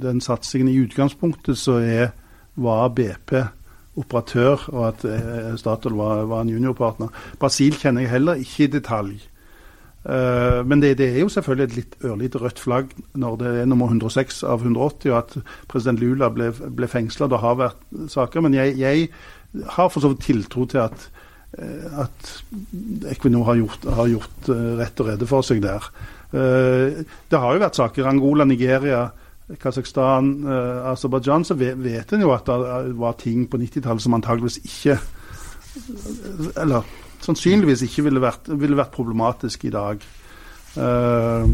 den 0.03 0.21
satsingen. 0.23 0.69
I 0.69 0.83
utgangspunktet 0.85 1.57
så 1.59 1.79
er, 1.81 2.13
var 2.61 2.93
BP 2.95 3.33
operatør, 3.99 4.67
og 4.71 4.85
at 4.91 5.03
Statoil 5.59 5.97
var, 5.97 6.23
var 6.29 6.45
en 6.45 6.53
juniorpartner. 6.53 7.11
Brasil 7.41 7.75
kjenner 7.79 8.05
jeg 8.05 8.13
heller 8.13 8.39
ikke 8.45 8.67
i 8.67 8.71
detalj. 8.77 9.17
Uh, 10.05 10.61
men 10.69 10.83
det, 10.83 10.99
det, 10.99 11.07
er 11.09 11.23
jo 11.23 11.31
selvfølgelig 11.33 11.65
et 11.65 11.77
litt 11.79 11.95
ørlite 12.05 12.37
rødt 12.37 12.59
flagg 12.61 12.91
når 13.17 13.37
det 13.41 13.53
er 13.61 13.69
nummer 13.69 13.89
106 13.89 14.43
av 14.45 14.61
180, 14.61 15.09
og 15.09 15.17
at 15.17 15.37
president 15.71 16.01
Lula 16.01 16.29
ble, 16.33 16.51
ble 16.53 16.89
fengsla. 16.89 17.29
Det 17.31 17.41
har 17.41 17.57
vært 17.57 17.81
saker. 18.13 18.43
Men 18.45 18.57
jeg, 18.57 18.75
jeg 18.77 19.07
har 19.73 19.89
for 19.89 20.03
så 20.03 20.11
vidt 20.13 20.27
tiltro 20.27 20.67
til 20.69 20.83
at, 20.83 21.07
uh, 21.57 22.03
at 22.05 22.33
Equinor 23.15 23.47
har 23.49 23.57
gjort, 23.63 23.87
har 23.97 24.11
gjort 24.11 24.51
uh, 24.51 24.75
rett 24.81 25.01
og 25.01 25.09
rede 25.09 25.29
for 25.29 25.45
seg 25.45 25.63
der. 25.65 25.89
det 26.35 27.39
har 27.39 27.53
jo 27.53 27.61
vært 27.61 27.77
saker. 27.77 28.07
Angola, 28.09 28.43
Nigeria, 28.45 29.05
Kasakhstan, 29.61 30.33
Aserbajdsjan. 30.91 31.45
Så 31.47 31.55
vet 31.55 32.11
en 32.11 32.25
jo 32.25 32.33
at 32.35 32.49
det 32.49 32.97
var 32.99 33.15
ting 33.21 33.45
på 33.47 33.61
90-tallet 33.61 34.03
som 34.03 34.17
antageligvis 34.17 34.59
ikke 34.65 34.97
Eller 36.59 36.83
sannsynligvis 37.25 37.85
ikke 37.87 38.05
ville 38.07 38.21
vært, 38.23 38.49
ville 38.53 38.77
vært 38.77 38.93
problematisk 38.95 39.67
i 39.67 39.73
dag. 39.73 40.03
Uh, 40.75 41.47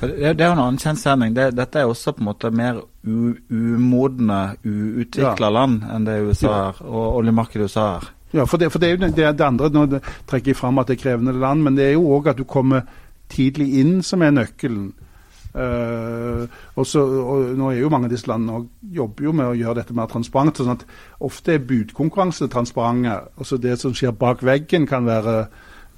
det, 0.00 0.36
det, 0.38 0.44
er 0.44 0.46
jo 0.46 0.54
en 0.54 0.62
annen 0.62 0.78
kjensgjerning. 0.78 1.34
Det, 1.34 1.48
dette 1.58 1.80
er 1.80 1.90
også 1.90 2.14
på 2.14 2.22
en 2.22 2.28
måte 2.30 2.52
mer 2.54 2.78
umodne, 3.04 4.42
uutvikla 4.62 5.48
ja. 5.48 5.54
land 5.54 5.82
enn 5.88 6.06
det 6.06 6.20
USA 6.28 6.54
er, 6.68 6.80
og 6.86 7.18
oljemarkedet 7.22 7.66
USA 7.68 7.88
er. 7.96 8.08
Ja, 8.36 8.44
for 8.44 8.60
det, 8.60 8.68
for 8.70 8.82
det 8.82 8.90
er 8.90 8.96
jo 8.96 9.08
det, 9.08 9.26
det 9.38 9.44
andre. 9.44 9.70
Nå 9.72 9.86
trekker 10.28 10.52
jeg 10.52 10.58
fram 10.58 10.78
at 10.80 10.90
det 10.90 10.98
er 10.98 11.04
krevende 11.06 11.34
land, 11.40 11.64
men 11.64 11.78
det 11.78 11.88
er 11.88 11.94
jo 11.96 12.08
òg 12.16 12.30
at 12.34 12.40
du 12.40 12.44
kommer 12.48 12.84
tidlig 13.32 13.70
inn 13.80 13.98
som 14.04 14.22
er 14.24 14.34
nøkkelen. 14.36 14.92
Uh, 15.58 16.44
også, 16.78 17.00
og 17.02 17.56
Nå 17.58 17.70
er 17.72 17.80
jo 17.80 17.88
mange 17.90 18.06
av 18.06 18.12
disse 18.12 18.28
landene 18.30 18.60
og 18.60 18.92
jobber 18.94 19.24
jo 19.26 19.32
med 19.34 19.48
å 19.48 19.56
gjøre 19.58 19.80
dette 19.80 19.96
mer 19.96 20.06
transparent. 20.10 20.60
sånn 20.60 20.76
at 20.76 20.84
Ofte 21.24 21.56
er 21.56 21.64
budkonkurranse 21.66 22.46
transparente. 22.52 23.16
Også 23.42 23.58
det 23.58 23.78
som 23.80 23.94
skjer 23.94 24.14
bak 24.14 24.44
veggen, 24.46 24.86
kan 24.86 25.08
være 25.08 25.48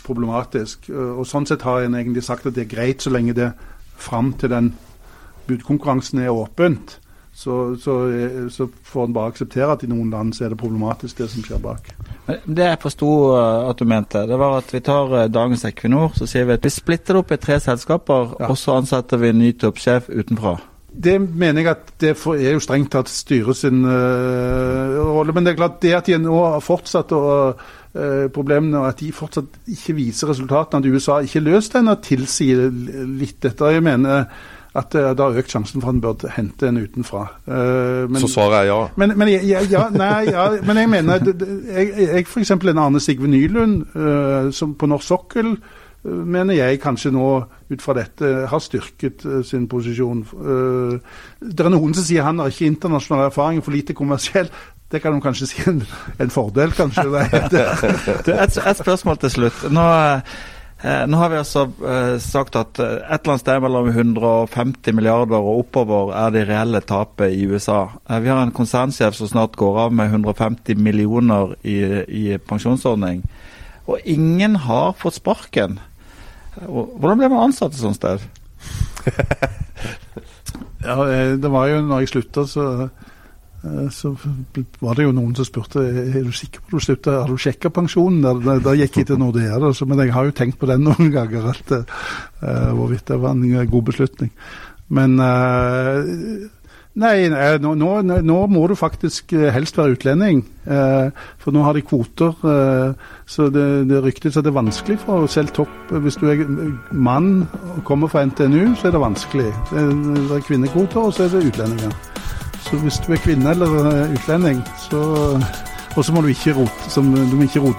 problematisk. 0.06 0.88
Uh, 0.88 1.18
og 1.20 1.28
Sånn 1.28 1.46
sett 1.46 1.66
har 1.68 1.84
en 1.84 1.98
egentlig 1.98 2.24
sagt 2.24 2.46
at 2.48 2.56
det 2.56 2.64
er 2.66 2.74
greit 2.74 3.04
så 3.04 3.12
lenge 3.12 3.36
det 3.36 3.52
fram 4.00 4.32
til 4.40 4.48
den 4.54 4.72
budkonkurransen 5.50 6.22
er 6.24 6.32
åpent. 6.32 6.96
Så, 7.40 7.76
så, 7.80 7.94
så 8.52 8.66
får 8.84 9.06
en 9.06 9.14
bare 9.16 9.32
akseptere 9.32 9.72
at 9.72 9.84
i 9.86 9.88
noen 9.88 10.10
land 10.12 10.34
så 10.36 10.44
er 10.44 10.52
det 10.52 10.58
problematisk, 10.60 11.22
det 11.22 11.30
som 11.32 11.44
skjer 11.44 11.62
bak. 11.64 11.86
Det 12.28 12.66
jeg 12.66 12.80
forsto 12.82 13.08
eh, 13.32 13.68
at 13.70 13.80
du 13.80 13.86
mente, 13.88 14.26
det 14.28 14.36
var 14.42 14.58
at 14.58 14.68
vi 14.74 14.82
tar 14.84 15.14
eh, 15.22 15.30
dagens 15.32 15.64
Equinor 15.70 16.12
så 16.18 16.28
sier 16.28 16.44
vi 16.44 16.58
at 16.58 16.68
vi 16.68 16.74
splitter 16.74 17.16
det 17.16 17.22
opp 17.22 17.32
i 17.32 17.40
tre 17.40 17.56
selskaper, 17.64 18.36
ja. 18.42 18.50
og 18.50 18.60
så 18.60 18.76
ansetter 18.82 19.22
vi 19.22 19.32
en 19.32 19.40
ny 19.40 19.54
toppsjef 19.56 20.12
utenfra. 20.12 20.58
Det 20.90 21.16
mener 21.22 21.64
jeg 21.64 21.72
at 21.72 21.90
det 22.02 22.12
er 22.12 22.52
jo 22.58 22.60
strengt 22.60 22.92
tatt 22.92 23.08
styret 23.08 23.56
sin 23.56 23.84
uh, 23.86 25.00
rolle. 25.06 25.32
Men 25.32 25.46
det 25.46 25.52
er 25.52 25.60
klart 25.62 25.80
det 25.80 25.94
at 25.96 26.08
de 26.10 26.18
nå 26.18 26.34
har 26.42 26.64
fortsatt 26.66 27.14
å 27.16 27.26
problemene, 28.30 28.78
og 28.78 28.86
at 28.86 29.00
de 29.00 29.08
fortsatt 29.10 29.70
ikke 29.70 29.96
viser 29.96 30.28
resultatene, 30.30 30.78
at 30.78 30.92
USA 30.92 31.16
ikke 31.26 31.40
løst 31.42 31.72
den, 31.74 31.90
tilsier 32.04 32.68
litt 32.70 33.40
dette. 33.42 33.70
Jeg 33.74 33.82
mener 33.82 34.28
at 34.74 34.92
det, 34.94 35.00
det 35.18 35.24
har 35.24 35.38
økt 35.40 35.50
sjansen 35.50 35.82
for 35.82 35.90
at 35.90 35.94
en 35.96 36.00
bør 36.04 36.28
hente 36.36 36.68
en 36.68 36.76
utenfra. 36.78 37.24
Eh, 37.48 38.04
men, 38.10 38.20
Så 38.22 38.28
svaret 38.30 38.60
er 38.60 38.68
ja. 38.70 38.76
men, 38.96 39.12
men, 39.18 39.28
jeg- 39.28 39.48
jeg- 39.48 39.70
ja, 39.72 39.88
nei, 39.90 40.24
ja, 40.30 40.44
men 40.62 40.76
jeg 40.76 40.88
mener 40.88 41.18
det- 41.18 41.38
det- 41.40 41.64
jeg, 41.74 41.92
jeg 41.98 42.26
F.eks. 42.26 42.50
en 42.50 42.78
Arne 42.78 43.00
Sigve 43.00 43.26
Nylund 43.26 43.82
eh, 43.96 44.50
som 44.52 44.74
på 44.74 44.86
norsk 44.86 45.06
sokkel 45.08 45.56
eh, 45.56 46.10
mener 46.10 46.54
jeg 46.54 46.80
kanskje 46.80 47.10
nå 47.12 47.44
ut 47.70 47.82
fra 47.82 47.94
dette 47.94 48.46
har 48.50 48.58
styrket 48.58 49.24
uh, 49.26 49.42
sin 49.46 49.66
posisjon. 49.68 50.24
Uh, 50.34 50.98
det 51.40 51.60
er 51.66 51.68
noen 51.70 51.92
som 51.94 52.02
sier 52.04 52.22
han 52.26 52.38
har 52.42 52.48
ikke 52.50 52.66
internasjonal 52.66 53.26
erfaring, 53.28 53.60
for 53.62 53.70
lite 53.70 53.94
kommersiell. 53.94 54.48
Det 54.90 54.98
kan 55.02 55.12
du 55.14 55.20
kanskje 55.22 55.46
si 55.46 55.62
en, 55.70 55.82
en 56.18 56.30
fordel, 56.30 56.72
kanskje. 56.74 57.04
Det, 57.04 57.42
det, 57.52 57.66
Du, 58.26 58.32
et, 58.32 58.56
et 58.58 58.80
spørsmål 58.80 59.20
til 59.22 59.30
slutt. 59.30 59.60
Nå, 59.70 59.84
eh, 60.16 60.20
nå 60.80 61.18
har 61.20 61.28
vi 61.28 61.36
altså 61.36 61.66
eh, 61.84 62.14
sagt 62.24 62.56
at 62.56 62.78
eh, 62.80 63.02
et 63.04 63.20
eller 63.20 63.34
annet 63.34 63.42
sted 63.42 63.60
mellom 63.60 63.88
150 63.92 64.94
milliarder 64.96 65.36
og 65.36 65.66
oppover 65.66 66.14
er 66.16 66.32
det 66.32 66.46
reelle 66.48 66.80
tapet 66.80 67.34
i 67.36 67.44
USA. 67.44 67.82
Eh, 68.08 68.22
vi 68.24 68.32
har 68.32 68.40
en 68.40 68.54
konsernsjef 68.56 69.18
som 69.18 69.28
snart 69.28 69.58
går 69.60 69.76
av 69.84 69.92
med 69.92 70.08
150 70.08 70.80
millioner 70.80 71.52
i, 71.60 71.76
i 72.08 72.24
pensjonsordning. 72.40 73.20
Og 73.90 74.00
ingen 74.08 74.56
har 74.64 74.96
fått 74.96 75.18
sparken. 75.20 75.78
Hvordan 76.64 77.20
ble 77.20 77.28
man 77.28 77.50
ansatt 77.50 77.76
et 77.76 77.82
sånt 77.82 78.00
sted? 78.00 78.24
ja, 80.86 80.96
eh, 80.96 81.36
det 81.40 81.52
var 81.52 81.68
jo 81.70 81.84
når 81.84 82.04
jeg 82.04 82.12
slutta, 82.14 82.46
så, 82.48 82.66
eh, 82.86 82.88
så 83.92 84.14
var 84.80 84.96
det 84.96 85.04
jo 85.04 85.12
noen 85.12 85.34
som 85.36 85.44
spurte 85.44 85.82
er 85.84 86.22
du 86.24 86.30
sikker 86.32 86.62
på 86.64 86.78
du 86.78 86.84
slutter, 86.84 87.18
Har 87.20 87.28
du 87.28 87.36
sjekka 87.40 87.68
pensjonen? 87.76 88.22
Da, 88.24 88.54
da 88.64 88.72
gikk 88.78 89.02
jeg 89.02 89.10
til 89.10 89.20
Nordea, 89.20 89.58
da, 89.60 89.72
så, 89.76 89.84
men 89.88 90.00
jeg 90.00 90.14
har 90.16 90.28
jo 90.28 90.36
tenkt 90.36 90.56
på 90.60 90.68
den 90.70 90.84
noen 90.88 91.10
ganger, 91.12 91.50
at 91.52 91.74
uh, 91.76 92.70
hvorvidt 92.78 93.10
det 93.12 93.20
var 93.20 93.36
en 93.36 93.68
god 93.68 93.84
beslutning. 93.90 94.32
Men 94.88 95.20
uh, 95.20 96.48
Nei, 96.98 97.28
nei, 97.30 97.54
nå, 97.62 97.76
nå, 97.78 97.90
nå 98.26 98.36
må 98.50 98.64
du 98.66 98.74
faktisk 98.74 99.30
eh, 99.36 99.46
helst 99.54 99.78
være 99.78 99.94
utlending. 99.94 100.42
Uh, 100.66 101.14
for 101.38 101.54
nå 101.54 101.62
har 101.62 101.78
de 101.78 101.84
kvoter. 101.86 102.34
Eh, 102.42 103.06
så 103.30 103.46
det, 103.54 103.66
det 103.88 104.02
ryktes 104.02 104.36
at 104.36 104.44
det 104.44 104.50
er 104.50 104.58
vanskelig 104.58 104.98
for 105.04 105.30
selv 105.30 105.54
topp 105.54 105.94
Hvis 106.02 106.18
du 106.18 106.26
er 106.30 106.42
mann 106.90 107.46
og 107.76 107.82
kommer 107.86 108.10
fra 108.10 108.26
NTNU, 108.26 108.74
så 108.74 108.90
er 108.90 108.98
det 108.98 109.06
vanskelig. 109.06 109.50
Det 109.70 109.84
er, 109.86 109.98
det 110.18 110.38
er 110.40 110.46
kvinnekvoter, 110.50 111.04
og 111.06 111.14
så 111.14 111.28
er 111.28 111.36
det 111.36 111.46
utlendinger. 111.52 112.09
Så 112.60 112.76
hvis 112.76 113.00
du 113.06 113.12
er 113.12 113.22
kvinne 113.24 113.50
eller 113.50 113.78
eh, 113.92 114.12
utlending, 114.14 114.62
så 114.78 115.00
Og 115.96 116.04
så 116.04 116.12
må 116.12 116.20
du 116.20 116.26
ikke 116.26 116.54
rote, 116.54 116.90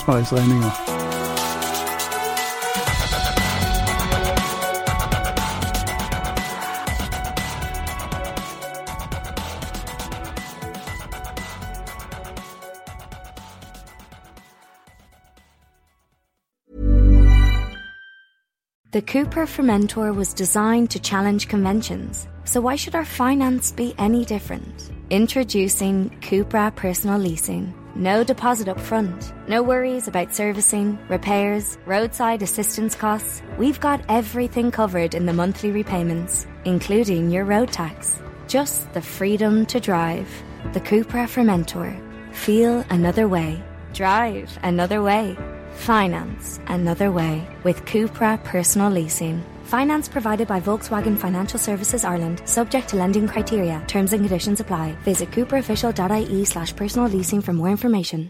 med 0.08 0.16
reiseregninger. 0.16 1.01
The 18.92 19.02
Cooper 19.02 19.46
Fermentor 19.46 20.14
was 20.14 20.34
designed 20.34 20.90
to 20.90 21.00
challenge 21.00 21.48
conventions, 21.48 22.28
so 22.44 22.60
why 22.60 22.76
should 22.76 22.94
our 22.94 23.06
finance 23.06 23.72
be 23.72 23.96
any 23.98 24.26
different? 24.26 24.92
Introducing 25.10 26.10
Cupra 26.20 26.76
Personal 26.76 27.18
Leasing. 27.18 27.74
No 27.96 28.26
deposit 28.26 28.68
up 28.68 28.78
front, 28.78 29.34
no 29.48 29.64
worries 29.64 30.10
about 30.10 30.36
servicing, 30.36 31.00
repairs, 31.08 31.78
roadside 31.86 32.42
assistance 32.42 32.94
costs. 32.94 33.42
We've 33.58 33.80
got 33.80 34.04
everything 34.10 34.72
covered 34.72 35.16
in 35.16 35.26
the 35.26 35.32
monthly 35.32 35.72
repayments, 35.72 36.46
including 36.66 37.32
your 37.32 37.46
road 37.46 37.72
tax. 37.72 38.20
Just 38.50 38.92
the 38.92 39.02
freedom 39.02 39.66
to 39.68 39.80
drive. 39.80 40.28
The 40.74 40.82
Cupra 40.82 41.30
Fermentor. 41.30 41.96
Feel 42.34 42.84
another 42.90 43.30
way. 43.30 43.64
Drive 43.94 44.60
another 44.64 45.02
way. 45.02 45.38
Finance 45.74 46.60
another 46.68 47.12
way 47.12 47.48
with 47.64 47.86
Cupra 47.86 48.44
Personal 48.44 48.92
Leasing. 48.92 49.44
Finance 49.64 50.10
provided 50.10 50.48
by 50.48 50.60
Volkswagen 50.60 51.18
Financial 51.18 51.58
Services 51.60 52.04
Ireland, 52.04 52.42
subject 52.46 52.90
to 52.90 52.98
lending 52.98 53.28
criteria. 53.28 53.84
Terms 53.88 54.14
and 54.14 54.22
conditions 54.22 54.60
apply. 54.60 54.94
Visit 55.04 55.32
cooperofficial.ie 55.32 56.46
slash 56.46 56.76
personal 56.76 57.08
leasing 57.08 57.42
for 57.42 57.54
more 57.54 57.70
information. 57.70 58.30